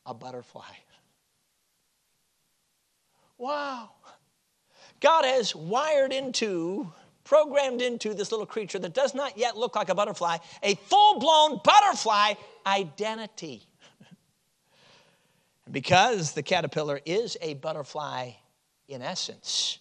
a 0.05 0.13
butterfly. 0.13 0.73
Wow. 3.37 3.91
God 4.99 5.23
has 5.23 5.55
wired 5.55 6.11
into, 6.11 6.91
programmed 7.23 7.81
into 7.81 8.13
this 8.13 8.29
little 8.29 8.45
creature 8.45 8.77
that 8.79 8.93
does 8.93 9.15
not 9.15 9.37
yet 9.37 9.55
look 9.55 9.77
like 9.77 9.87
a 9.87 9.95
butterfly, 9.95 10.35
a 10.63 10.75
full 10.75 11.17
blown 11.17 11.61
butterfly 11.63 12.33
identity. 12.65 13.63
because 15.71 16.33
the 16.33 16.43
caterpillar 16.43 16.99
is 17.05 17.37
a 17.41 17.53
butterfly 17.53 18.31
in 18.89 19.01
essence, 19.01 19.79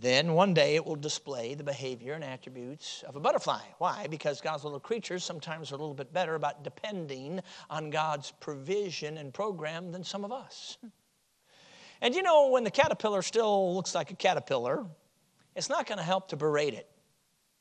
then 0.00 0.32
one 0.32 0.54
day 0.54 0.76
it 0.76 0.86
will 0.86 0.96
display 0.96 1.54
the 1.54 1.62
behavior 1.62 2.14
and 2.14 2.24
attributes 2.24 3.04
of 3.06 3.16
a 3.16 3.20
butterfly. 3.20 3.60
Why? 3.76 4.06
Because 4.08 4.40
God's 4.40 4.64
little 4.64 4.80
creatures 4.80 5.22
sometimes 5.22 5.72
are 5.72 5.74
a 5.74 5.78
little 5.78 5.94
bit 5.94 6.10
better 6.10 6.36
about 6.36 6.64
depending 6.64 7.40
on 7.68 7.90
God's 7.90 8.32
provision 8.40 9.18
and 9.18 9.34
program 9.34 9.92
than 9.92 10.02
some 10.02 10.24
of 10.24 10.32
us. 10.32 10.78
And 12.00 12.14
you 12.14 12.22
know, 12.22 12.48
when 12.48 12.64
the 12.64 12.70
caterpillar 12.70 13.20
still 13.20 13.74
looks 13.74 13.94
like 13.94 14.10
a 14.10 14.16
caterpillar, 14.16 14.86
it's 15.54 15.68
not 15.68 15.86
going 15.86 15.98
to 15.98 16.04
help 16.04 16.28
to 16.28 16.36
berate 16.36 16.72
it. 16.72 16.88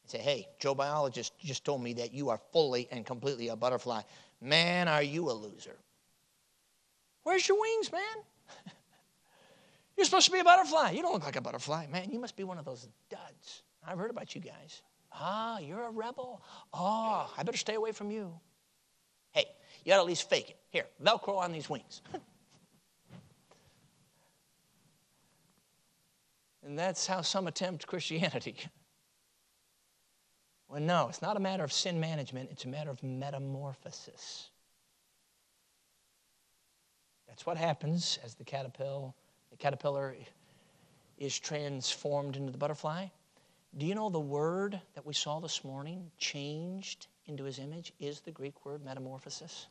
say, 0.06 0.20
hey, 0.20 0.48
Joe 0.60 0.74
Biologist 0.74 1.38
just 1.40 1.66
told 1.66 1.84
me 1.84 1.92
that 1.94 2.14
you 2.14 2.30
are 2.30 2.40
fully 2.54 2.88
and 2.90 3.06
completely 3.06 3.50
a 3.50 3.58
butterfly. 3.58 4.02
Man, 4.40 4.88
are 4.88 5.04
you 5.04 5.30
a 5.30 5.34
loser. 5.34 5.78
Where's 7.24 7.46
your 7.46 7.60
wings, 7.60 7.92
man? 7.92 8.02
You're 10.00 10.06
supposed 10.06 10.28
to 10.28 10.32
be 10.32 10.40
a 10.40 10.46
butterfly. 10.46 10.92
You 10.92 11.02
don't 11.02 11.12
look 11.12 11.26
like 11.26 11.36
a 11.36 11.42
butterfly. 11.42 11.88
Man, 11.88 12.10
you 12.10 12.20
must 12.20 12.38
be 12.38 12.46
one 12.46 12.58
of 12.58 12.64
those 12.64 12.88
duds. 13.10 13.64
I've 13.86 13.98
heard 13.98 14.10
about 14.10 14.34
you 14.34 14.40
guys. 14.40 14.82
Ah, 15.12 15.60
you're 15.60 15.84
a 15.84 15.92
rebel. 15.92 16.42
Oh, 16.74 17.30
I 17.38 17.44
better 17.44 17.58
stay 17.58 17.74
away 17.74 17.92
from 17.92 18.10
you. 18.10 18.40
Hey, 19.34 19.44
you 19.84 19.90
got 19.90 19.98
to 19.98 20.02
at 20.04 20.08
least 20.08 20.30
fake 20.30 20.52
it. 20.52 20.58
Here, 20.70 20.86
Velcro 21.04 21.36
on 21.36 21.52
these 21.52 21.70
wings. 21.70 22.02
and 26.66 26.80
that's 26.80 27.06
how 27.06 27.20
some 27.20 27.48
attempt 27.48 27.86
Christianity. 27.86 28.56
well, 30.70 30.80
no, 30.80 31.10
it's 31.10 31.22
not 31.22 31.36
a 31.36 31.42
matter 31.42 31.66
of 31.66 31.74
sin 31.74 32.00
management, 32.00 32.52
it's 32.54 32.64
a 32.64 32.70
matter 32.70 32.90
of 32.90 33.04
metamorphosis. 33.04 34.50
That's 37.28 37.46
what 37.46 37.58
happens 37.58 38.18
as 38.24 38.36
the 38.36 38.46
caterpillar 38.46 39.12
caterpillar 39.60 40.16
is 41.18 41.38
transformed 41.38 42.36
into 42.36 42.52
the 42.52 42.58
butterfly. 42.58 43.08
Do 43.78 43.86
you 43.86 43.94
know 43.94 44.10
the 44.10 44.20
word 44.20 44.82
that 44.96 45.06
we 45.06 45.14
saw 45.14 45.40
this 45.40 45.64
morning, 45.64 46.10
changed 46.18 47.08
into 47.28 47.44
his 47.44 47.60
image, 47.60 47.94
is 48.00 48.22
the 48.22 48.32
Greek 48.32 48.66
word 48.66 48.84
metamorphosis? 48.84 49.68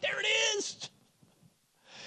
There 0.00 0.20
it 0.20 0.26
is. 0.56 0.90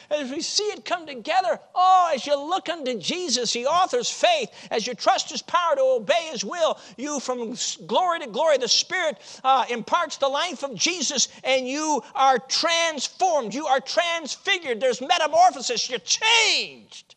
As 0.10 0.32
we 0.32 0.42
see 0.42 0.64
it 0.64 0.86
come 0.86 1.06
together, 1.06 1.60
oh, 1.76 2.12
as 2.14 2.26
you 2.26 2.36
look 2.38 2.70
unto 2.70 2.98
Jesus, 2.98 3.52
He 3.52 3.66
authors 3.66 4.10
faith, 4.10 4.50
as 4.72 4.88
you 4.88 4.94
trust 4.94 5.30
His 5.30 5.42
power 5.42 5.76
to 5.76 5.82
obey 5.82 6.30
His 6.32 6.46
will, 6.46 6.80
you 6.98 7.20
from 7.20 7.56
glory 7.86 8.20
to 8.22 8.28
glory, 8.28 8.58
the 8.58 8.68
Spirit 8.68 9.18
uh, 9.44 9.66
imparts 9.70 10.18
the 10.18 10.28
life 10.28 10.64
of 10.64 10.76
Jesus, 10.76 11.28
and 11.44 11.68
you 11.68 12.02
are 12.16 12.40
transformed. 12.40 13.54
You 13.54 13.68
are 13.68 13.82
transfigured. 13.82 14.80
There's 14.80 15.02
metamorphosis. 15.02 15.90
You're 15.90 16.00
changed. 16.00 17.16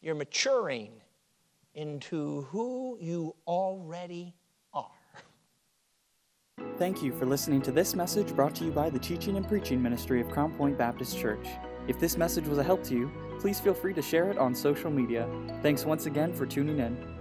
You're 0.00 0.14
maturing 0.14 0.90
into 1.74 2.42
who 2.50 2.98
you 3.00 3.34
already 3.46 4.34
are. 4.72 4.90
Thank 6.76 7.02
you 7.02 7.12
for 7.12 7.24
listening 7.24 7.62
to 7.62 7.72
this 7.72 7.94
message 7.94 8.34
brought 8.34 8.54
to 8.56 8.64
you 8.64 8.70
by 8.70 8.90
the 8.90 8.98
teaching 8.98 9.36
and 9.36 9.46
preaching 9.46 9.82
ministry 9.82 10.20
of 10.20 10.28
Crown 10.28 10.52
Point 10.54 10.76
Baptist 10.76 11.18
Church. 11.18 11.46
If 11.88 11.98
this 11.98 12.18
message 12.18 12.46
was 12.46 12.58
a 12.58 12.62
help 12.62 12.84
to 12.84 12.94
you, 12.94 13.10
please 13.40 13.58
feel 13.58 13.72
free 13.72 13.94
to 13.94 14.02
share 14.02 14.30
it 14.30 14.36
on 14.36 14.54
social 14.54 14.90
media. 14.90 15.26
Thanks 15.62 15.86
once 15.86 16.04
again 16.04 16.34
for 16.34 16.44
tuning 16.44 16.80
in. 16.80 17.17